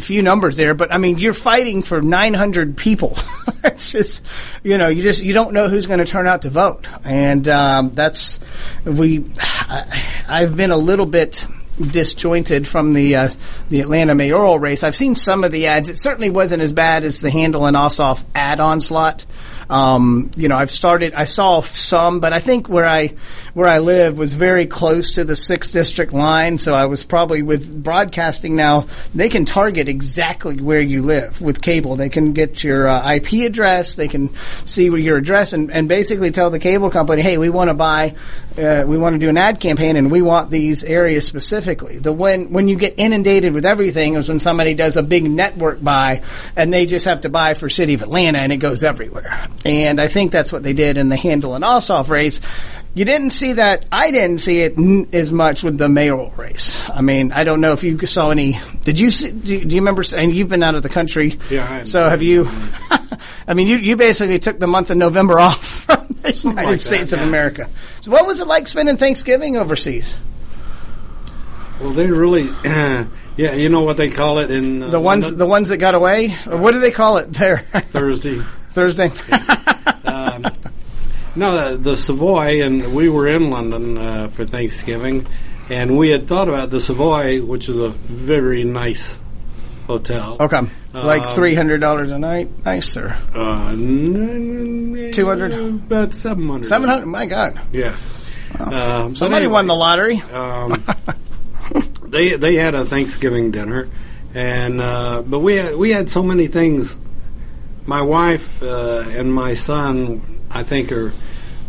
few 0.00 0.22
numbers 0.22 0.56
there, 0.56 0.74
but 0.74 0.92
I 0.92 0.98
mean, 0.98 1.18
you're 1.18 1.34
fighting 1.34 1.82
for 1.82 2.02
900 2.02 2.76
people. 2.76 3.16
it's 3.64 3.92
just, 3.92 4.24
you 4.62 4.78
know, 4.78 4.88
you 4.88 5.02
just 5.02 5.22
you 5.22 5.32
don't 5.32 5.52
know 5.52 5.68
who's 5.68 5.86
going 5.86 6.00
to 6.00 6.04
turn 6.04 6.26
out 6.26 6.42
to 6.42 6.50
vote, 6.50 6.86
and 7.04 7.46
um, 7.48 7.90
that's 7.90 8.40
we. 8.84 9.24
I, 9.38 10.24
I've 10.28 10.56
been 10.56 10.70
a 10.70 10.76
little 10.76 11.06
bit 11.06 11.44
disjointed 11.78 12.66
from 12.66 12.92
the 12.92 13.16
uh, 13.16 13.28
the 13.68 13.80
Atlanta 13.80 14.14
mayoral 14.14 14.58
race. 14.58 14.82
I've 14.82 14.96
seen 14.96 15.14
some 15.14 15.44
of 15.44 15.52
the 15.52 15.66
ads. 15.66 15.90
It 15.90 15.98
certainly 15.98 16.30
wasn't 16.30 16.62
as 16.62 16.72
bad 16.72 17.04
as 17.04 17.20
the 17.20 17.30
Handel 17.30 17.66
and 17.66 17.76
Ossoff 17.76 18.24
ad 18.34 18.60
onslaught. 18.60 19.24
Um, 19.68 20.30
you 20.36 20.48
know, 20.48 20.56
I've 20.56 20.70
started. 20.70 21.14
I 21.14 21.24
saw 21.24 21.60
some, 21.60 22.20
but 22.20 22.32
I 22.32 22.38
think 22.38 22.68
where 22.68 22.86
I 22.86 23.14
where 23.56 23.68
I 23.68 23.78
live 23.78 24.18
was 24.18 24.34
very 24.34 24.66
close 24.66 25.12
to 25.12 25.24
the 25.24 25.34
sixth 25.34 25.72
district 25.72 26.12
line, 26.12 26.58
so 26.58 26.74
I 26.74 26.84
was 26.84 27.04
probably 27.04 27.40
with 27.40 27.82
broadcasting 27.82 28.54
now. 28.54 28.84
They 29.14 29.30
can 29.30 29.46
target 29.46 29.88
exactly 29.88 30.60
where 30.60 30.82
you 30.82 31.00
live 31.00 31.40
with 31.40 31.62
cable. 31.62 31.96
They 31.96 32.10
can 32.10 32.34
get 32.34 32.62
your 32.62 32.86
uh, 32.86 33.14
IP 33.14 33.46
address. 33.46 33.94
They 33.94 34.08
can 34.08 34.36
see 34.66 34.90
where 34.90 35.00
your 35.00 35.16
address 35.16 35.54
and, 35.54 35.72
and 35.72 35.88
basically 35.88 36.32
tell 36.32 36.50
the 36.50 36.58
cable 36.58 36.90
company, 36.90 37.22
hey, 37.22 37.38
we 37.38 37.48
want 37.48 37.70
to 37.70 37.74
buy, 37.74 38.14
uh, 38.58 38.84
we 38.86 38.98
want 38.98 39.14
to 39.14 39.18
do 39.18 39.30
an 39.30 39.38
ad 39.38 39.58
campaign, 39.58 39.96
and 39.96 40.10
we 40.10 40.20
want 40.20 40.50
these 40.50 40.84
areas 40.84 41.26
specifically. 41.26 41.98
The 41.98 42.12
when 42.12 42.52
when 42.52 42.68
you 42.68 42.76
get 42.76 42.96
inundated 42.98 43.54
with 43.54 43.64
everything 43.64 44.16
is 44.16 44.28
when 44.28 44.38
somebody 44.38 44.74
does 44.74 44.98
a 44.98 45.02
big 45.02 45.24
network 45.24 45.82
buy, 45.82 46.22
and 46.56 46.74
they 46.74 46.84
just 46.84 47.06
have 47.06 47.22
to 47.22 47.30
buy 47.30 47.54
for 47.54 47.70
City 47.70 47.94
of 47.94 48.02
Atlanta, 48.02 48.36
and 48.36 48.52
it 48.52 48.58
goes 48.58 48.84
everywhere. 48.84 49.48
And 49.64 49.98
I 49.98 50.08
think 50.08 50.30
that's 50.30 50.52
what 50.52 50.62
they 50.62 50.74
did 50.74 50.98
in 50.98 51.08
the 51.08 51.16
Handel 51.16 51.54
and 51.54 51.64
Ossoff 51.64 52.10
race. 52.10 52.42
You 52.96 53.04
didn't 53.04 53.30
see 53.30 53.52
that. 53.52 53.84
I 53.92 54.10
didn't 54.10 54.38
see 54.38 54.60
it 54.60 54.78
n- 54.78 55.06
as 55.12 55.30
much 55.30 55.62
with 55.62 55.76
the 55.76 55.86
mayoral 55.86 56.30
race. 56.30 56.80
I 56.88 57.02
mean, 57.02 57.30
I 57.30 57.44
don't 57.44 57.60
know 57.60 57.72
if 57.74 57.84
you 57.84 57.98
saw 58.06 58.30
any. 58.30 58.58
Did 58.84 58.98
you 58.98 59.10
see? 59.10 59.30
Do 59.32 59.52
you, 59.54 59.64
do 59.66 59.74
you 59.76 59.82
remember? 59.82 60.02
And 60.16 60.34
you've 60.34 60.48
been 60.48 60.62
out 60.62 60.74
of 60.74 60.82
the 60.82 60.88
country. 60.88 61.38
Yeah, 61.50 61.68
I- 61.70 61.82
so 61.82 62.08
have 62.08 62.22
you? 62.22 62.48
I 63.46 63.52
mean, 63.52 63.66
you 63.68 63.76
you 63.76 63.96
basically 63.96 64.38
took 64.38 64.58
the 64.58 64.66
month 64.66 64.88
of 64.90 64.96
November 64.96 65.38
off 65.48 65.62
from 65.84 66.06
the 66.22 66.32
United 66.42 66.66
like 66.70 66.80
States 66.80 67.10
that, 67.10 67.16
of 67.16 67.20
yeah. 67.20 67.28
America. 67.28 67.68
So, 68.00 68.10
what 68.10 68.26
was 68.26 68.40
it 68.40 68.46
like 68.48 68.66
spending 68.66 68.96
Thanksgiving 68.96 69.58
overseas? 69.58 70.16
Well, 71.78 71.90
they 71.90 72.10
really, 72.10 72.44
yeah, 72.64 73.06
you 73.36 73.68
know 73.68 73.82
what 73.82 73.98
they 73.98 74.08
call 74.08 74.38
it 74.38 74.50
in 74.50 74.82
uh, 74.82 74.88
The 74.88 74.98
ones 75.00 75.24
London? 75.26 75.38
the 75.38 75.46
ones 75.46 75.68
that 75.68 75.76
got 75.76 75.94
away, 75.94 76.34
or 76.46 76.56
what 76.56 76.72
do 76.72 76.80
they 76.80 76.92
call 76.92 77.18
it 77.18 77.30
there? 77.34 77.58
Thursday. 77.90 78.40
Thursday. 78.70 79.10
No, 81.36 81.72
the, 81.72 81.76
the 81.76 81.96
Savoy, 81.96 82.62
and 82.64 82.94
we 82.94 83.08
were 83.08 83.26
in 83.26 83.50
London 83.50 83.98
uh, 83.98 84.28
for 84.28 84.44
Thanksgiving, 84.44 85.26
and 85.68 85.98
we 85.98 86.08
had 86.10 86.26
thought 86.26 86.48
about 86.48 86.70
the 86.70 86.80
Savoy, 86.80 87.42
which 87.42 87.68
is 87.68 87.78
a 87.78 87.90
very 87.90 88.64
nice 88.64 89.20
hotel. 89.86 90.38
Okay, 90.40 90.60
like 90.94 91.22
Um, 91.22 91.34
three 91.34 91.54
hundred 91.54 91.80
dollars 91.80 92.10
a 92.10 92.18
night. 92.18 92.48
Nice, 92.64 92.88
sir. 92.90 93.16
Uh, 93.34 93.72
Two 93.72 95.26
hundred. 95.26 95.52
About 95.52 96.14
seven 96.14 96.48
hundred. 96.48 96.68
Seven 96.68 96.88
hundred. 96.88 97.06
My 97.06 97.26
God. 97.26 97.60
Yeah. 97.72 97.94
Um, 98.58 99.14
Somebody 99.14 99.44
anyway, 99.44 99.52
won 99.52 99.66
the 99.66 99.74
lottery. 99.74 100.20
Um, 100.32 100.82
they 102.04 102.30
they 102.36 102.54
had 102.54 102.74
a 102.74 102.84
Thanksgiving 102.86 103.50
dinner, 103.50 103.88
and 104.34 104.80
uh, 104.80 105.22
but 105.22 105.40
we 105.40 105.56
had, 105.56 105.76
we 105.76 105.90
had 105.90 106.08
so 106.08 106.22
many 106.22 106.46
things. 106.46 106.96
My 107.86 108.02
wife 108.02 108.62
uh, 108.62 109.04
and 109.10 109.32
my 109.32 109.54
son, 109.54 110.20
I 110.56 110.62
think, 110.62 110.90
are 110.90 111.12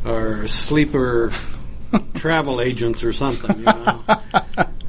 are 0.06 0.48
sleeper 0.48 1.32
travel 2.14 2.62
agents 2.62 3.04
or 3.04 3.12
something. 3.12 3.58
You 3.60 3.66
know, 3.66 4.04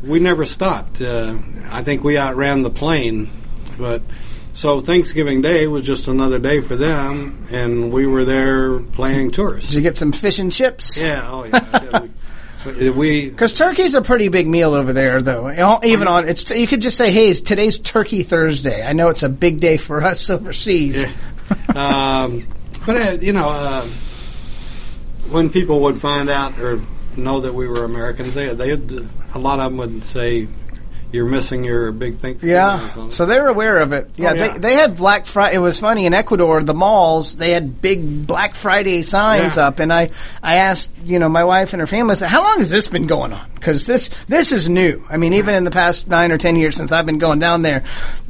we 0.03 0.20
never 0.20 0.44
stopped. 0.44 1.01
Uh, 1.01 1.36
I 1.70 1.82
think 1.82 2.05
we 2.05 2.16
outran 2.16 2.62
the 2.62 2.70
plane, 2.70 3.30
but. 3.78 4.03
So 4.55 4.80
Thanksgiving 4.80 5.40
Day 5.40 5.68
was 5.68 5.86
just 5.86 6.09
another 6.09 6.40
day 6.40 6.61
for 6.61 6.74
them, 6.74 7.46
and 7.53 7.92
we 7.92 8.07
were 8.07 8.24
there 8.24 8.80
playing 8.80 9.30
tourists. 9.30 9.70
Did 9.70 9.76
you 9.76 9.82
get 9.82 9.96
some 9.96 10.11
fish 10.11 10.40
and 10.40 10.51
chips? 10.51 10.99
Yeah, 10.99 11.22
oh 11.26 11.44
yeah. 11.44 12.90
we, 12.90 13.30
Because 13.30 13.53
turkey's 13.59 13.94
a 13.94 14.03
pretty 14.03 14.26
big 14.26 14.49
meal 14.49 14.74
over 14.74 14.92
there, 14.92 15.22
though. 15.22 15.80
Even 15.84 16.09
on 16.09 16.28
it's, 16.28 16.51
you 16.51 16.66
could 16.66 16.82
just 16.82 16.99
say, 16.99 17.12
"Hey, 17.12 17.28
it's 17.28 17.40
today's 17.40 17.78
Turkey 17.78 18.24
Thursday." 18.24 18.84
I 18.84 18.94
know 18.94 19.11
it's 19.11 19.22
a 19.22 19.28
big 19.28 19.61
day 19.61 19.76
for 19.76 20.03
us 20.03 20.28
overseas. 20.28 21.05
um, 21.76 22.42
but 22.87 22.97
uh, 22.97 23.16
you 23.20 23.33
know, 23.33 23.49
uh, 23.49 23.87
when 25.31 25.51
people 25.51 25.81
would 25.81 25.97
find 25.97 26.31
out 26.31 26.59
or 26.59 26.81
know 27.16 27.41
that 27.41 27.55
we 27.55 27.66
were 27.68 27.85
Americans, 27.85 28.35
they 28.35 28.55
they 28.55 28.72
a 29.35 29.39
lot 29.39 29.61
of 29.61 29.70
them 29.70 29.76
would 29.79 30.05
say, 30.05 30.49
"You're 31.12 31.24
missing 31.26 31.64
your 31.64 31.90
big 31.92 32.18
Thanksgiving." 32.18 32.54
Yeah, 32.54 33.09
so 33.11 33.26
they 33.26 33.40
were 33.40 33.48
aware 33.48 33.78
of 33.78 33.92
it. 33.92 34.11
Yeah, 34.16 34.30
Oh, 34.30 34.34
yeah. 34.34 34.52
They, 34.52 34.59
they 34.59 34.74
had 34.74 34.96
Black 34.96 35.26
Friday. 35.26 35.56
It 35.56 35.61
was 35.61 35.80
funny 35.80 36.06
in 36.06 36.14
Ecuador, 36.14 36.62
the 36.62 36.74
malls 36.74 37.36
they 37.36 37.50
had 37.52 37.80
big 37.82 38.26
Black 38.26 38.54
Friday 38.54 39.02
signs 39.02 39.56
Yeah. 39.56 39.68
up, 39.68 39.78
and 39.78 39.92
I 39.92 40.11
I 40.42 40.56
asked 40.56 40.90
you 41.04 41.18
know 41.18 41.28
my 41.28 41.44
wife 41.44 41.72
and 41.72 41.80
her 41.80 41.86
family, 41.86 42.12
I 42.12 42.14
said, 42.14 42.28
"How 42.28 42.42
long 42.42 42.59
has 42.59 42.70
this 42.70 42.88
been 42.88 43.06
going 43.06 43.32
on?" 43.32 43.46
Because 43.54 43.86
this 43.86 44.09
this 44.28 44.52
is 44.52 44.68
new. 44.68 45.04
I 45.11 45.16
mean, 45.16 45.32
even 45.34 45.54
in 45.54 45.64
the 45.64 45.70
past 45.70 46.09
nine 46.09 46.30
or 46.32 46.38
ten 46.38 46.56
years 46.56 46.76
since 46.76 46.92
I've 46.92 47.06
been 47.06 47.18
going 47.18 47.38
down 47.40 47.62
there, 47.62 47.80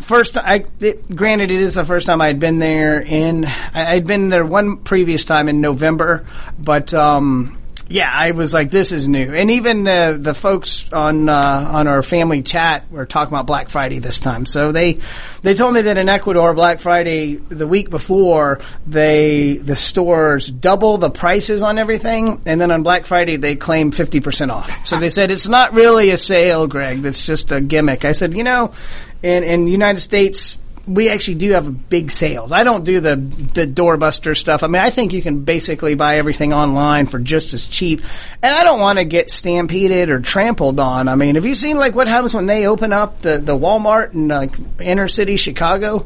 first 0.01 0.37
I 0.39 0.65
it, 0.81 1.15
granted 1.15 1.51
it 1.51 1.61
is 1.61 1.75
the 1.75 1.85
first 1.85 2.07
time 2.07 2.21
I 2.21 2.29
had 2.29 2.41
been 2.41 2.59
there 2.59 3.01
in 3.01 3.45
I, 3.45 3.95
I'd 3.95 4.07
been 4.07 4.29
there 4.31 4.47
one 4.47 4.79
previous 4.79 5.25
time 5.25 5.49
in 5.49 5.61
November, 5.61 6.25
but. 6.59 6.95
um 6.95 7.58
yeah, 7.91 8.11
I 8.13 8.33
was 8.33 8.53
like, 8.53 8.71
this 8.71 8.93
is 8.93 9.09
new, 9.09 9.33
and 9.33 9.51
even 9.51 9.85
the 9.85 10.19
the 10.21 10.35
folks 10.35 10.93
on 10.93 11.29
uh, 11.29 11.71
on 11.73 11.87
our 11.87 12.03
family 12.03 12.43
chat 12.43 12.91
were 12.91 13.07
talking 13.07 13.33
about 13.33 13.47
Black 13.47 13.71
Friday 13.71 13.99
this 13.99 14.21
time. 14.21 14.45
So 14.45 14.73
they 14.73 14.99
they 15.43 15.55
told 15.55 15.73
me 15.73 15.83
that 15.83 15.97
in 15.97 16.09
Ecuador, 16.09 16.53
Black 16.53 16.81
Friday 16.81 17.37
the 17.37 17.67
week 17.67 17.89
before, 17.89 18.61
they 18.87 19.57
the 19.57 19.75
stores 19.77 20.51
double 20.51 20.99
the 20.99 21.09
prices 21.09 21.63
on 21.63 21.79
everything, 21.79 22.43
and 22.45 22.61
then 22.61 22.71
on 22.71 22.83
Black 22.83 23.07
Friday 23.07 23.37
they 23.37 23.57
claim 23.57 23.91
fifty 23.91 24.21
percent 24.21 24.51
off. 24.51 24.87
So 24.87 25.01
they 25.01 25.11
said 25.11 25.31
it's 25.31 25.49
not 25.49 25.73
really 25.73 26.11
a 26.11 26.19
sale, 26.19 26.67
Greg. 26.67 27.01
That's 27.01 27.25
just 27.25 27.53
a 27.53 27.61
gimmick. 27.63 28.05
I 28.05 28.13
said, 28.13 28.35
you 28.35 28.45
know, 28.45 28.75
in 29.23 29.45
in 29.45 29.67
United 29.67 30.01
States 30.01 30.59
we 30.89 31.11
actually 31.11 31.37
do 31.37 31.53
have 31.53 31.89
big 31.91 32.11
sales. 32.11 32.51
I 32.51 32.65
don't 32.65 32.85
do 32.85 33.01
the 33.01 33.17
the 33.17 33.67
doorbuster 33.67 34.37
stuff. 34.37 34.63
I 34.63 34.69
mean, 34.69 34.81
I 34.81 34.91
think 34.91 35.13
you 35.13 35.21
can 35.21 35.45
basically 35.45 35.95
buy 35.95 36.17
everything 36.17 36.53
online 36.53 37.07
for 37.07 37.19
just 37.19 37.53
as 37.53 37.67
cheap. 37.67 38.01
And 38.43 38.55
I 38.55 38.65
don't 38.65 38.81
want 38.81 38.99
to 38.99 39.05
get 39.05 39.31
stampeded 39.31 40.09
or 40.09 40.21
trampled 40.21 40.81
on. 40.81 41.09
I 41.09 41.15
mean, 41.15 41.35
have 41.35 41.45
you 41.45 41.55
seen 41.55 41.79
like 41.79 41.95
what 41.95 42.09
happens 42.09 42.35
when 42.35 42.47
they 42.47 42.67
open 42.67 42.93
up 42.93 43.21
the 43.21 43.39
the 43.39 43.57
Walmart 43.57 44.15
in 44.15 44.29
like 44.29 44.55
inner 44.81 45.09
city 45.09 45.37
Chicago? 45.37 46.05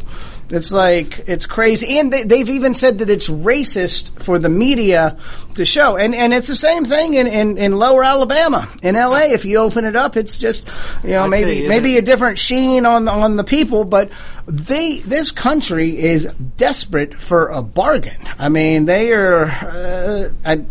It's 0.50 0.70
like 0.70 1.20
it's 1.26 1.46
crazy, 1.46 1.98
and 1.98 2.12
they, 2.12 2.24
they've 2.24 2.48
even 2.48 2.74
said 2.74 2.98
that 2.98 3.08
it's 3.08 3.28
racist 3.28 4.22
for 4.22 4.38
the 4.38 4.48
media 4.48 5.16
to 5.54 5.64
show, 5.64 5.96
and 5.96 6.14
and 6.14 6.34
it's 6.34 6.46
the 6.46 6.54
same 6.56 6.84
thing 6.84 7.14
in, 7.14 7.26
in, 7.26 7.56
in 7.56 7.78
Lower 7.78 8.04
Alabama, 8.04 8.68
in 8.82 8.94
L.A. 8.96 9.32
If 9.32 9.44
you 9.44 9.58
open 9.58 9.84
it 9.84 9.96
up, 9.96 10.16
it's 10.16 10.36
just 10.36 10.68
you 11.02 11.10
know 11.10 11.26
maybe 11.26 11.56
you 11.56 11.68
maybe 11.68 11.96
a 11.96 12.02
different 12.02 12.38
sheen 12.38 12.84
on 12.84 13.08
on 13.08 13.36
the 13.36 13.44
people, 13.44 13.84
but 13.84 14.10
they 14.46 14.98
this 14.98 15.30
country 15.30 15.98
is 15.98 16.26
desperate 16.56 17.14
for 17.14 17.48
a 17.48 17.62
bargain. 17.62 18.20
I 18.38 18.48
mean, 18.48 18.84
they 18.84 19.12
are. 19.12 19.44
Uh, 19.46 20.28
I, 20.44 20.64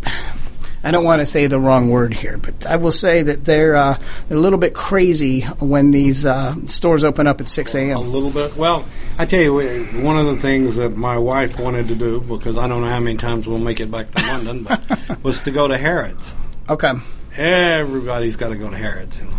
I 0.84 0.90
don't 0.92 1.04
want 1.04 1.22
to 1.22 1.28
say 1.28 1.46
the 1.46 1.60
wrong 1.60 1.90
word 1.90 2.14
here, 2.14 2.38
but 2.38 2.66
I 2.66 2.78
will 2.78 2.92
say 2.92 3.22
that 3.22 3.46
they're 3.46 3.76
uh, 3.76 3.98
they're 4.28 4.38
a 4.38 4.42
little 4.42 4.58
bit 4.58 4.74
crazy 4.74 5.42
when 5.42 5.92
these 5.92 6.26
uh, 6.26 6.56
stores 6.68 7.04
open 7.04 7.28
up 7.28 7.40
at 7.40 7.48
six 7.48 7.76
a.m. 7.76 7.98
a 7.98 8.02
little 8.02 8.32
bit. 8.32 8.58
Well, 8.58 8.86
I 9.20 9.26
tell 9.26 9.42
you, 9.42 9.86
one 10.02 10.18
of 10.18 10.26
the 10.26 10.38
things 10.38 10.78
that 10.78 10.98
my 10.98 11.18
wife 11.18 11.60
wanted 11.60 11.88
to 11.90 11.96
do 11.96 12.22
because 12.22 12.58
I 12.58 12.68
don't 12.68 12.82
know 12.82 12.88
how 12.88 13.00
many 13.00 13.18
times 13.18 13.48
we'll 13.48 13.60
make 13.60 13.80
it 13.80 13.92
back 13.92 14.10
to 14.12 14.28
London, 14.28 14.64
but 14.64 15.20
was 15.24 15.40
to 15.42 15.52
go 15.52 15.68
to 15.68 15.78
Harrods. 15.78 16.34
Okay. 16.68 16.94
Everybody's 17.38 18.36
got 18.36 18.50
to 18.50 18.58
go 18.58 18.70
to 18.70 18.78
Harrods, 18.78 19.20
you 19.20 19.26
know. 19.26 19.38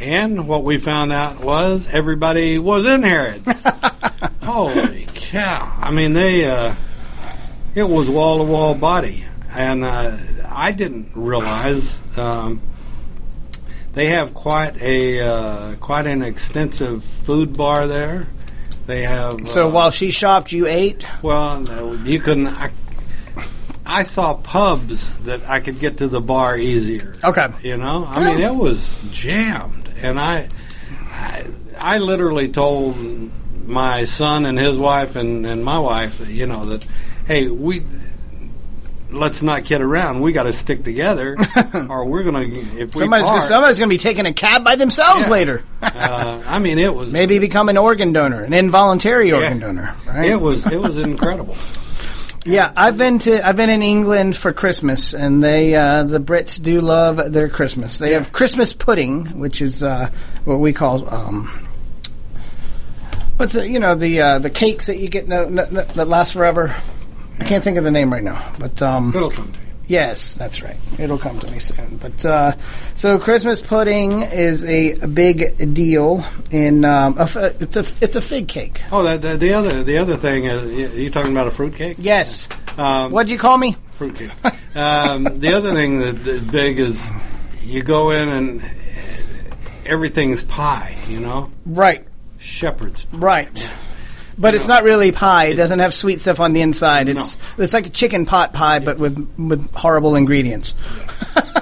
And 0.00 0.48
what 0.48 0.64
we 0.64 0.78
found 0.78 1.12
out 1.12 1.44
was 1.44 1.92
everybody 1.94 2.58
was 2.58 2.86
in 2.86 3.02
Harrods. 3.02 3.62
Holy 4.42 5.06
cow! 5.14 5.78
I 5.80 5.90
mean, 5.92 6.12
they 6.12 6.48
uh, 6.50 6.74
it 7.74 7.88
was 7.88 8.10
wall 8.10 8.38
to 8.38 8.44
wall 8.44 8.74
body, 8.74 9.24
and 9.54 9.84
uh, 9.84 10.16
I 10.54 10.72
didn't 10.72 11.08
realize 11.14 12.00
um, 12.18 12.60
they 13.92 14.06
have 14.06 14.34
quite 14.34 14.80
a 14.82 15.20
uh, 15.20 15.74
quite 15.76 16.06
an 16.06 16.22
extensive 16.22 17.04
food 17.04 17.56
bar 17.56 17.86
there. 17.86 18.28
They 18.86 19.02
have 19.02 19.48
So 19.50 19.68
uh, 19.68 19.70
while 19.70 19.90
she 19.90 20.10
shopped, 20.10 20.52
you 20.52 20.66
ate. 20.66 21.06
well, 21.22 21.64
you 22.04 22.18
can. 22.18 22.46
I, 22.48 22.70
I 23.84 24.02
saw 24.04 24.34
pubs 24.34 25.16
that 25.24 25.48
I 25.48 25.60
could 25.60 25.78
get 25.78 25.98
to 25.98 26.08
the 26.08 26.20
bar 26.20 26.56
easier. 26.56 27.14
Okay. 27.22 27.48
You 27.62 27.76
know, 27.76 28.04
I 28.08 28.24
mean, 28.24 28.40
it 28.42 28.54
was 28.54 29.02
jammed, 29.10 29.88
and 30.02 30.18
I, 30.18 30.48
I, 31.10 31.46
I 31.78 31.98
literally 31.98 32.48
told 32.48 32.96
my 33.66 34.04
son 34.04 34.46
and 34.46 34.58
his 34.58 34.78
wife 34.78 35.16
and, 35.16 35.46
and 35.46 35.64
my 35.64 35.78
wife, 35.78 36.28
you 36.28 36.46
know, 36.46 36.64
that 36.64 36.86
hey, 37.26 37.48
we 37.48 37.82
let's 39.12 39.42
not 39.42 39.64
kid 39.64 39.80
around. 39.80 40.20
We 40.20 40.32
got 40.32 40.44
to 40.44 40.52
stick 40.52 40.82
together, 40.84 41.36
or 41.88 42.04
we're 42.04 42.22
gonna 42.22 42.40
if 42.42 42.94
we 42.94 43.00
Somebody's 43.00 43.26
park, 43.28 43.42
somebody's 43.42 43.78
going 43.78 43.88
to 43.88 43.94
be 43.94 43.98
taking 43.98 44.26
a 44.26 44.32
cab 44.32 44.64
by 44.64 44.76
themselves 44.76 45.26
Yeah. 45.26 45.32
later. 45.32 45.64
uh, 45.82 46.42
I 46.46 46.58
mean, 46.58 46.78
it 46.78 46.94
was 46.94 47.12
Maybe 47.12 47.38
become 47.38 47.68
an 47.68 47.76
organ 47.78 48.12
donor, 48.12 48.42
an 48.42 48.52
involuntary 48.52 49.32
organ 49.32 49.58
donor. 49.58 49.94
Right? 50.06 50.30
it 50.30 50.40
was 50.40 50.66
it 50.70 50.80
was 50.80 50.98
incredible. 50.98 51.56
Yeah, 52.44 52.72
I've 52.76 52.98
been 52.98 53.20
to 53.20 53.46
I've 53.46 53.54
been 53.54 53.70
in 53.70 53.82
England 53.82 54.36
for 54.36 54.52
Christmas, 54.52 55.14
and 55.14 55.44
they 55.44 55.76
uh, 55.76 56.02
the 56.02 56.18
Brits 56.18 56.60
do 56.60 56.80
love 56.80 57.32
their 57.32 57.48
Christmas. 57.48 58.00
They 58.00 58.14
have 58.14 58.32
Christmas 58.32 58.72
pudding, 58.72 59.38
which 59.38 59.62
is 59.62 59.80
uh, 59.84 60.10
what 60.44 60.56
we 60.58 60.72
call 60.72 61.08
um, 61.08 61.68
what's 63.36 63.54
it? 63.54 63.70
You 63.70 63.78
know 63.78 63.94
the 63.94 64.20
uh, 64.20 64.38
the 64.40 64.50
cakes 64.50 64.86
that 64.86 64.98
you 64.98 65.08
get 65.08 65.28
no, 65.28 65.48
no, 65.48 65.66
no, 65.70 65.82
that 65.82 66.08
last 66.08 66.32
forever. 66.32 66.74
I 67.42 67.48
can't 67.48 67.64
think 67.64 67.76
of 67.76 67.82
the 67.82 67.90
name 67.90 68.12
right 68.12 68.22
now, 68.22 68.52
but 68.60 68.80
um, 68.82 69.12
It'll 69.14 69.28
come 69.30 69.52
to 69.52 69.60
you. 69.60 69.66
Yes, 69.88 70.36
that's 70.36 70.62
right. 70.62 70.76
It'll 71.00 71.18
come 71.18 71.40
to 71.40 71.50
me 71.50 71.58
soon. 71.58 71.96
But 71.96 72.24
uh, 72.24 72.52
so 72.94 73.18
Christmas 73.18 73.60
pudding 73.60 74.22
is 74.22 74.64
a, 74.64 74.92
a 75.00 75.08
big 75.08 75.74
deal. 75.74 76.24
In 76.52 76.84
um, 76.84 77.16
a, 77.18 77.24
it's 77.60 77.76
a 77.76 77.84
it's 78.00 78.14
a 78.14 78.20
fig 78.20 78.46
cake. 78.46 78.80
Oh, 78.92 79.02
that, 79.02 79.20
the, 79.22 79.36
the 79.36 79.54
other 79.54 79.82
the 79.82 79.98
other 79.98 80.14
thing 80.14 80.44
is 80.44 80.96
you 80.96 81.10
talking 81.10 81.32
about 81.32 81.48
a 81.48 81.50
fruit 81.50 81.74
cake? 81.74 81.96
Yes. 81.98 82.48
Um, 82.78 83.10
What'd 83.10 83.28
you 83.28 83.38
call 83.38 83.58
me? 83.58 83.76
Fruitcake. 83.90 84.30
um, 84.76 85.24
the 85.24 85.52
other 85.56 85.72
thing 85.74 85.98
that, 85.98 86.20
that's 86.24 86.40
big 86.40 86.78
is 86.78 87.10
you 87.64 87.82
go 87.82 88.10
in 88.10 88.28
and 88.28 88.60
uh, 88.60 89.54
everything's 89.84 90.44
pie. 90.44 90.96
You 91.08 91.18
know, 91.20 91.50
Right. 91.66 92.06
shepherd's. 92.38 93.04
Right. 93.12 93.70
But 94.38 94.54
it's 94.54 94.68
not 94.68 94.82
really 94.82 95.12
pie. 95.12 95.46
It 95.46 95.56
doesn't 95.56 95.78
have 95.78 95.92
sweet 95.94 96.20
stuff 96.20 96.40
on 96.40 96.52
the 96.52 96.60
inside. 96.62 97.08
It's 97.08 97.36
it's 97.58 97.72
like 97.72 97.86
a 97.86 97.90
chicken 97.90 98.26
pot 98.26 98.52
pie, 98.52 98.78
but 98.78 98.98
with 98.98 99.28
with 99.38 99.72
horrible 99.74 100.16
ingredients. 100.16 100.72
The- 100.72 101.61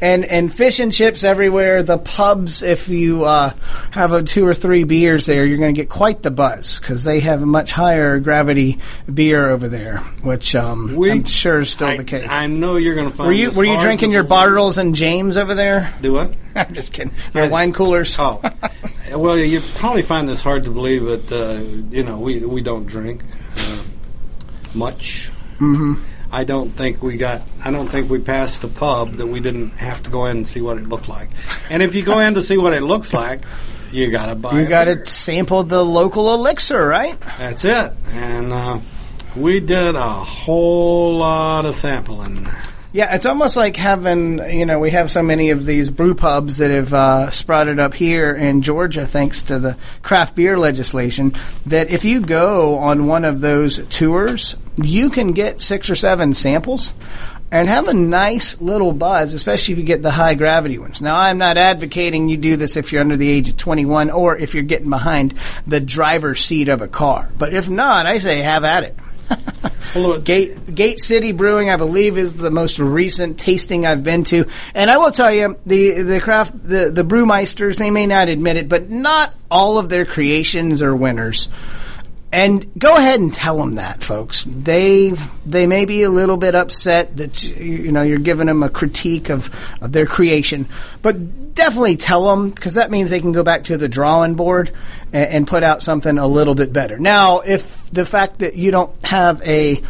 and 0.00 0.24
and 0.24 0.52
fish 0.52 0.80
and 0.80 0.92
chips 0.92 1.24
everywhere. 1.24 1.82
The 1.82 1.98
pubs, 1.98 2.62
if 2.62 2.88
you 2.88 3.24
uh, 3.24 3.52
have 3.92 4.12
a 4.12 4.22
two 4.22 4.46
or 4.46 4.54
three 4.54 4.84
beers 4.84 5.26
there, 5.26 5.44
you're 5.44 5.58
going 5.58 5.74
to 5.74 5.80
get 5.80 5.88
quite 5.88 6.22
the 6.22 6.30
buzz 6.30 6.78
because 6.78 7.04
they 7.04 7.20
have 7.20 7.42
a 7.42 7.46
much 7.46 7.72
higher 7.72 8.18
gravity 8.18 8.78
beer 9.12 9.48
over 9.48 9.68
there, 9.68 9.98
which 10.22 10.54
um, 10.54 10.96
I'm 11.02 11.24
sure 11.24 11.60
is 11.60 11.70
still 11.70 11.96
the 11.96 12.04
case. 12.04 12.26
I 12.28 12.46
know 12.46 12.76
you're 12.76 12.94
going 12.94 13.10
to 13.10 13.16
find. 13.16 13.28
were 13.28 13.32
you 13.32 13.48
this 13.48 13.56
were 13.56 13.64
you 13.64 13.78
drinking 13.80 14.12
your 14.12 14.24
Bartles 14.24 14.78
and 14.78 14.94
Jaymes 14.94 15.36
over 15.36 15.54
there? 15.54 15.94
Do 16.02 16.12
what? 16.12 16.34
I'm 16.54 16.74
just 16.74 16.92
kidding. 16.92 17.12
Your 17.34 17.48
wine 17.48 17.72
coolers. 17.72 18.16
Oh, 18.18 18.40
well, 19.16 19.38
you 19.38 19.60
probably 19.76 20.02
find 20.02 20.28
this 20.28 20.42
hard 20.42 20.64
to 20.64 20.70
believe, 20.70 21.04
but 21.04 21.32
uh, 21.32 21.60
you 21.90 22.02
know 22.02 22.18
we 22.18 22.44
we 22.44 22.62
don't 22.62 22.86
drink 22.86 23.22
uh, 23.56 23.82
much. 24.74 25.28
hmm 25.58 25.94
I 26.30 26.44
don't 26.44 26.70
think 26.70 27.02
we 27.02 27.16
got. 27.16 27.42
I 27.64 27.70
don't 27.70 27.86
think 27.88 28.10
we 28.10 28.18
passed 28.18 28.62
the 28.62 28.68
pub 28.68 29.10
that 29.14 29.26
we 29.26 29.40
didn't 29.40 29.70
have 29.70 30.02
to 30.04 30.10
go 30.10 30.26
in 30.26 30.38
and 30.38 30.46
see 30.46 30.60
what 30.60 30.76
it 30.78 30.88
looked 30.88 31.08
like. 31.08 31.28
And 31.70 31.82
if 31.82 31.94
you 31.94 32.04
go 32.04 32.18
in 32.18 32.34
to 32.34 32.42
see 32.42 32.58
what 32.58 32.72
it 32.72 32.82
looks 32.82 33.12
like, 33.12 33.42
you 33.92 34.10
got 34.10 34.26
to 34.26 34.34
buy. 34.34 34.58
You 34.58 34.66
a 34.66 34.68
got 34.68 34.86
beer. 34.86 34.98
to 34.98 35.06
sample 35.06 35.62
the 35.62 35.82
local 35.84 36.34
elixir, 36.34 36.86
right? 36.86 37.18
That's 37.38 37.64
it. 37.64 37.92
And 38.10 38.52
uh, 38.52 38.80
we 39.36 39.60
did 39.60 39.94
a 39.94 40.00
whole 40.10 41.18
lot 41.18 41.64
of 41.66 41.74
sampling. 41.74 42.46
Yeah, 42.92 43.14
it's 43.14 43.26
almost 43.26 43.58
like 43.58 43.76
having, 43.76 44.38
you 44.50 44.64
know, 44.64 44.78
we 44.80 44.90
have 44.92 45.10
so 45.10 45.22
many 45.22 45.50
of 45.50 45.66
these 45.66 45.90
brew 45.90 46.14
pubs 46.14 46.56
that 46.58 46.70
have 46.70 46.94
uh, 46.94 47.28
sprouted 47.28 47.78
up 47.78 47.92
here 47.92 48.34
in 48.34 48.62
Georgia 48.62 49.06
thanks 49.06 49.42
to 49.44 49.58
the 49.58 49.76
craft 50.02 50.34
beer 50.34 50.56
legislation 50.58 51.34
that 51.66 51.90
if 51.90 52.06
you 52.06 52.22
go 52.22 52.76
on 52.78 53.06
one 53.06 53.26
of 53.26 53.42
those 53.42 53.86
tours, 53.88 54.56
you 54.82 55.10
can 55.10 55.32
get 55.32 55.60
six 55.60 55.90
or 55.90 55.94
seven 55.94 56.34
samples 56.34 56.92
and 57.50 57.68
have 57.68 57.88
a 57.88 57.94
nice 57.94 58.60
little 58.60 58.92
buzz, 58.92 59.32
especially 59.32 59.72
if 59.72 59.78
you 59.78 59.84
get 59.84 60.02
the 60.02 60.10
high 60.10 60.34
gravity 60.34 60.78
ones. 60.78 61.00
Now, 61.00 61.16
I'm 61.16 61.38
not 61.38 61.56
advocating 61.56 62.28
you 62.28 62.36
do 62.36 62.56
this 62.56 62.76
if 62.76 62.92
you're 62.92 63.00
under 63.00 63.16
the 63.16 63.28
age 63.28 63.48
of 63.48 63.56
21 63.56 64.10
or 64.10 64.36
if 64.36 64.54
you're 64.54 64.64
getting 64.64 64.90
behind 64.90 65.34
the 65.66 65.80
driver's 65.80 66.44
seat 66.44 66.68
of 66.68 66.82
a 66.82 66.88
car. 66.88 67.30
But 67.38 67.54
if 67.54 67.68
not, 67.68 68.06
I 68.06 68.18
say 68.18 68.40
have 68.40 68.64
at 68.64 68.84
it. 68.84 68.96
Gate 70.24 70.74
Gate 70.74 71.00
City 71.00 71.32
Brewing, 71.32 71.70
I 71.70 71.76
believe, 71.76 72.18
is 72.18 72.36
the 72.36 72.50
most 72.50 72.78
recent 72.78 73.38
tasting 73.38 73.86
I've 73.86 74.04
been 74.04 74.24
to, 74.24 74.44
and 74.74 74.90
I 74.90 74.98
will 74.98 75.10
tell 75.10 75.32
you 75.32 75.56
the 75.66 76.02
the 76.02 76.20
craft 76.20 76.62
the 76.62 76.90
the 76.90 77.02
brewmeisters 77.02 77.78
they 77.78 77.90
may 77.90 78.06
not 78.06 78.28
admit 78.28 78.56
it, 78.56 78.68
but 78.68 78.90
not 78.90 79.34
all 79.50 79.78
of 79.78 79.88
their 79.88 80.04
creations 80.04 80.82
are 80.82 80.94
winners. 80.94 81.48
And 82.32 82.66
go 82.76 82.96
ahead 82.96 83.20
and 83.20 83.32
tell 83.32 83.56
them 83.56 83.74
that, 83.74 84.02
folks. 84.02 84.44
They 84.44 85.14
they 85.46 85.66
may 85.66 85.84
be 85.84 86.02
a 86.02 86.10
little 86.10 86.36
bit 86.36 86.54
upset 86.56 87.16
that 87.18 87.44
you 87.44 87.92
know 87.92 88.02
you're 88.02 88.18
giving 88.18 88.48
them 88.48 88.62
a 88.64 88.68
critique 88.68 89.30
of, 89.30 89.48
of 89.80 89.92
their 89.92 90.06
creation, 90.06 90.66
but 91.02 91.54
definitely 91.54 91.96
tell 91.96 92.26
them 92.26 92.50
because 92.50 92.74
that 92.74 92.90
means 92.90 93.10
they 93.10 93.20
can 93.20 93.32
go 93.32 93.44
back 93.44 93.64
to 93.64 93.76
the 93.76 93.88
drawing 93.88 94.34
board 94.34 94.72
and, 95.12 95.30
and 95.30 95.46
put 95.46 95.62
out 95.62 95.82
something 95.82 96.18
a 96.18 96.26
little 96.26 96.56
bit 96.56 96.72
better. 96.72 96.98
Now, 96.98 97.40
if 97.40 97.88
the 97.90 98.04
fact 98.04 98.40
that 98.40 98.56
you 98.56 98.72
don't 98.72 99.04
have 99.04 99.40
a 99.42 99.80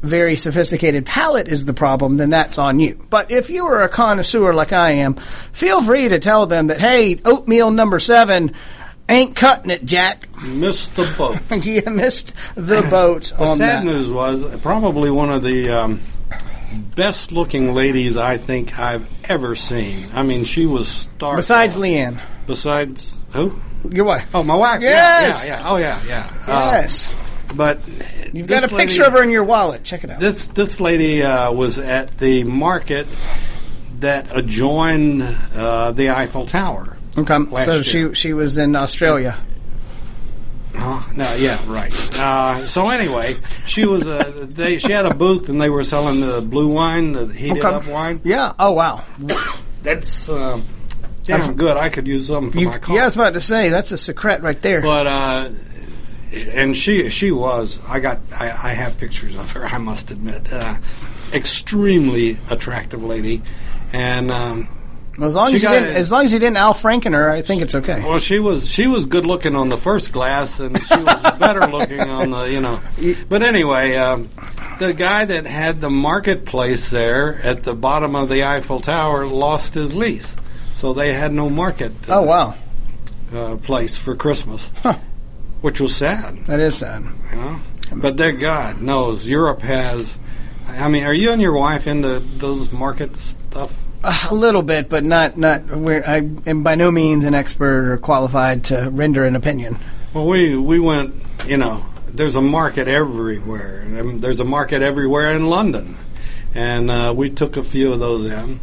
very 0.00 0.36
sophisticated 0.36 1.04
palate 1.04 1.48
is 1.48 1.64
the 1.64 1.74
problem, 1.74 2.16
then 2.16 2.30
that's 2.30 2.56
on 2.56 2.80
you. 2.80 3.04
But 3.10 3.30
if 3.30 3.50
you 3.50 3.66
are 3.66 3.82
a 3.82 3.88
connoisseur 3.88 4.54
like 4.54 4.72
I 4.72 4.92
am, 4.92 5.14
feel 5.52 5.82
free 5.82 6.08
to 6.08 6.18
tell 6.18 6.46
them 6.46 6.68
that 6.68 6.80
hey, 6.80 7.20
oatmeal 7.24 7.70
number 7.70 7.98
seven 7.98 8.54
ain't 9.14 9.36
cutting 9.36 9.70
it, 9.70 9.84
Jack. 9.84 10.28
Missed 10.42 10.94
the 10.96 11.12
boat. 11.18 11.38
you 11.64 11.82
missed 11.90 12.34
the 12.54 12.86
boat 12.90 13.32
The 13.36 13.44
on 13.44 13.56
sad 13.58 13.80
that. 13.80 13.84
news 13.84 14.10
was 14.12 14.56
probably 14.60 15.10
one 15.10 15.30
of 15.30 15.42
the 15.42 15.70
um, 15.70 16.00
best 16.94 17.32
looking 17.32 17.74
ladies 17.74 18.16
I 18.16 18.36
think 18.36 18.78
I've 18.78 19.06
ever 19.30 19.54
seen. 19.56 20.08
I 20.14 20.22
mean, 20.22 20.44
she 20.44 20.66
was 20.66 20.88
star. 20.88 21.36
Besides 21.36 21.76
Leanne, 21.76 22.20
Besides 22.46 23.26
who? 23.32 23.58
your 23.88 24.04
wife. 24.04 24.28
Oh, 24.34 24.42
my 24.42 24.56
wife. 24.56 24.80
Yes. 24.82 25.46
Yeah, 25.46 25.54
yeah, 25.56 25.60
yeah. 25.62 25.68
Oh, 25.70 25.76
yeah, 25.76 26.02
yeah. 26.06 26.32
Uh, 26.46 26.70
Yes. 26.74 27.12
but 27.56 27.80
You've 28.32 28.46
got 28.46 28.64
a 28.64 28.74
picture 28.74 29.04
of 29.04 29.12
her 29.12 29.22
in 29.22 29.30
your 29.30 29.44
wallet. 29.44 29.82
Check 29.84 30.04
it 30.04 30.10
out. 30.10 30.20
This 30.20 30.46
this 30.48 30.80
lady 30.80 31.22
uh, 31.22 31.50
was 31.52 31.78
at 31.78 32.16
the 32.18 32.44
market 32.44 33.06
that 34.00 34.28
adjoined 34.36 35.22
uh, 35.54 35.92
the 35.92 36.10
Eiffel 36.10 36.46
Tower. 36.46 36.96
Okay, 37.18 37.38
last 37.38 37.64
so 37.66 37.72
year. 37.74 37.82
she 37.82 38.14
she 38.14 38.32
was 38.32 38.58
in 38.58 38.76
Australia. 38.76 39.36
Huh? 40.74 41.02
No, 41.16 41.34
yeah, 41.34 41.58
right. 41.66 41.92
Uh, 42.18 42.64
so 42.66 42.88
anyway, 42.88 43.34
she 43.66 43.84
was 43.86 44.06
uh, 44.06 44.46
they 44.48 44.78
she 44.78 44.92
had 44.92 45.04
a 45.06 45.12
booth 45.14 45.48
and 45.48 45.60
they 45.60 45.68
were 45.68 45.84
selling 45.84 46.20
the 46.20 46.40
blue 46.40 46.68
wine, 46.68 47.12
the 47.12 47.26
heated 47.26 47.64
Okay. 47.64 47.74
up 47.76 47.86
wine. 47.86 48.20
Yeah. 48.24 48.52
Oh 48.58 48.70
wow. 48.72 49.04
That's 49.82 50.28
uh, 50.28 50.60
damn 51.24 51.56
good. 51.56 51.76
I 51.76 51.88
could 51.88 52.06
use 52.06 52.28
some 52.28 52.50
for 52.50 52.58
You, 52.58 52.68
my 52.68 52.78
car. 52.78 52.96
yeah, 52.96 53.02
I 53.02 53.04
was 53.06 53.16
about 53.16 53.32
to 53.34 53.40
say 53.40 53.68
that's 53.70 53.92
a 53.92 53.98
secret 53.98 54.42
right 54.42 54.60
there. 54.62 54.80
But 54.82 55.06
uh, 55.06 55.48
and 56.54 56.76
she 56.76 57.10
she 57.10 57.32
was 57.32 57.80
I 57.88 57.98
got 57.98 58.18
I, 58.38 58.46
I 58.46 58.68
have 58.72 58.96
pictures 58.98 59.34
of 59.36 59.50
her. 59.52 59.66
I 59.66 59.78
must 59.78 60.10
admit, 60.12 60.52
uh, 60.52 60.76
extremely 61.34 62.36
attractive 62.50 63.02
lady, 63.02 63.42
and 63.92 64.30
um, 64.30 64.68
as 65.20 65.34
long 65.34 65.50
she 65.50 65.56
as 65.56 65.62
you 65.62 65.68
didn't, 65.68 65.96
as 65.96 66.12
long 66.12 66.24
as 66.24 66.32
you 66.32 66.38
didn't 66.38 66.56
Al 66.56 66.74
Franken 66.74 67.12
her, 67.14 67.30
I 67.30 67.42
think 67.42 67.62
it's 67.62 67.74
okay. 67.74 68.00
well, 68.02 68.18
she 68.18 68.38
was 68.38 68.70
she 68.70 68.86
was 68.86 69.06
good 69.06 69.26
looking 69.26 69.56
on 69.56 69.68
the 69.68 69.76
first 69.76 70.12
glass, 70.12 70.60
and 70.60 70.76
she 70.78 70.96
was 70.96 71.22
better 71.38 71.66
looking 71.66 72.00
on 72.00 72.30
the 72.30 72.44
you 72.44 72.60
know. 72.60 72.80
But 73.28 73.42
anyway, 73.42 73.96
um, 73.96 74.28
the 74.78 74.94
guy 74.94 75.24
that 75.24 75.46
had 75.46 75.80
the 75.80 75.90
marketplace 75.90 76.90
there 76.90 77.34
at 77.42 77.64
the 77.64 77.74
bottom 77.74 78.14
of 78.14 78.28
the 78.28 78.44
Eiffel 78.44 78.80
Tower 78.80 79.26
lost 79.26 79.74
his 79.74 79.94
lease, 79.94 80.36
so 80.74 80.92
they 80.92 81.12
had 81.12 81.32
no 81.32 81.50
market. 81.50 81.92
Oh 82.08 82.22
wow, 82.22 82.54
uh, 83.34 83.56
place 83.56 83.98
for 83.98 84.14
Christmas, 84.16 84.70
which 85.60 85.80
was 85.80 85.94
sad. 85.94 86.36
that 86.46 86.60
is 86.60 86.78
sad. 86.78 87.02
You 87.30 87.36
know? 87.36 87.60
But 87.96 88.16
their 88.16 88.32
God 88.32 88.80
knows 88.80 89.28
Europe 89.28 89.62
has. 89.62 90.18
I 90.68 90.88
mean, 90.88 91.04
are 91.04 91.14
you 91.14 91.32
and 91.32 91.42
your 91.42 91.54
wife 91.54 91.88
into 91.88 92.20
those 92.20 92.70
market 92.70 93.16
stuff? 93.16 93.79
A 94.02 94.34
little 94.34 94.62
bit, 94.62 94.88
but 94.88 95.04
not 95.04 95.36
not. 95.36 95.62
I 95.70 96.28
am 96.46 96.62
by 96.62 96.74
no 96.74 96.90
means 96.90 97.24
an 97.24 97.34
expert 97.34 97.92
or 97.92 97.98
qualified 97.98 98.64
to 98.64 98.88
render 98.90 99.24
an 99.24 99.36
opinion. 99.36 99.76
Well, 100.14 100.26
we 100.26 100.56
we 100.56 100.80
went. 100.80 101.14
You 101.46 101.58
know, 101.58 101.84
there's 102.06 102.34
a 102.34 102.40
market 102.40 102.88
everywhere. 102.88 103.84
There's 103.84 104.40
a 104.40 104.44
market 104.44 104.80
everywhere 104.80 105.32
in 105.36 105.46
London, 105.46 105.96
and 106.54 106.90
uh, 106.90 107.12
we 107.14 107.28
took 107.28 107.58
a 107.58 107.62
few 107.62 107.92
of 107.92 108.00
those 108.00 108.30
in. 108.30 108.60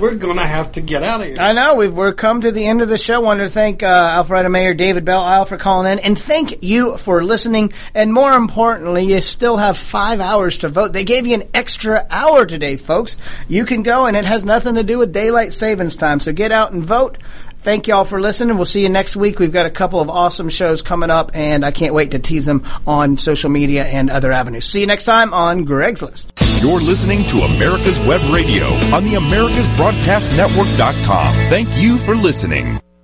We're 0.00 0.14
gonna 0.14 0.46
have 0.46 0.72
to 0.72 0.80
get 0.80 1.02
out 1.02 1.20
of 1.20 1.26
here. 1.26 1.36
I 1.38 1.52
know 1.52 1.74
we've 1.74 1.92
we're 1.92 2.14
come 2.14 2.40
to 2.40 2.50
the 2.50 2.66
end 2.66 2.80
of 2.80 2.88
the 2.88 2.96
show. 2.96 3.16
I 3.16 3.18
want 3.18 3.40
to 3.40 3.48
thank 3.48 3.82
uh, 3.82 4.22
Alpharetta 4.24 4.50
Mayor 4.50 4.72
David 4.72 5.04
Belle 5.04 5.20
Isle 5.20 5.44
for 5.44 5.58
calling 5.58 5.92
in, 5.92 5.98
and 5.98 6.18
thank 6.18 6.62
you 6.62 6.96
for 6.96 7.22
listening. 7.22 7.72
And 7.94 8.12
more 8.12 8.32
importantly, 8.32 9.04
you 9.04 9.20
still 9.20 9.58
have 9.58 9.76
five 9.76 10.20
hours 10.20 10.58
to 10.58 10.68
vote. 10.70 10.94
They 10.94 11.04
gave 11.04 11.26
you 11.26 11.34
an 11.34 11.50
extra 11.52 12.06
hour 12.08 12.46
today, 12.46 12.76
folks. 12.76 13.18
You 13.46 13.66
can 13.66 13.82
go, 13.82 14.06
and 14.06 14.16
it 14.16 14.24
has 14.24 14.46
nothing 14.46 14.76
to 14.76 14.82
do 14.82 14.98
with 14.98 15.12
daylight 15.12 15.52
savings 15.52 15.96
time. 15.96 16.18
So 16.18 16.32
get 16.32 16.50
out 16.50 16.72
and 16.72 16.84
vote. 16.84 17.18
Thank 17.62 17.88
y'all 17.88 18.04
for 18.04 18.22
listening. 18.22 18.56
We'll 18.56 18.64
see 18.64 18.82
you 18.82 18.88
next 18.88 19.16
week. 19.16 19.38
We've 19.38 19.52
got 19.52 19.66
a 19.66 19.70
couple 19.70 20.00
of 20.00 20.08
awesome 20.08 20.48
shows 20.48 20.80
coming 20.80 21.10
up, 21.10 21.32
and 21.34 21.62
I 21.62 21.72
can't 21.72 21.92
wait 21.92 22.12
to 22.12 22.18
tease 22.18 22.46
them 22.46 22.64
on 22.86 23.18
social 23.18 23.50
media 23.50 23.84
and 23.84 24.08
other 24.08 24.32
avenues. 24.32 24.64
See 24.64 24.80
you 24.80 24.86
next 24.86 25.04
time 25.04 25.34
on 25.34 25.64
Greg's 25.64 26.02
List. 26.02 26.32
You're 26.62 26.80
listening 26.80 27.22
to 27.24 27.40
America's 27.40 28.00
Web 28.00 28.22
Radio 28.32 28.64
on 28.94 29.04
the 29.04 29.12
AmericasBroadcastNetwork.com. 29.12 31.34
Thank 31.50 31.68
you 31.76 31.98
for 31.98 32.14
listening. 32.14 32.80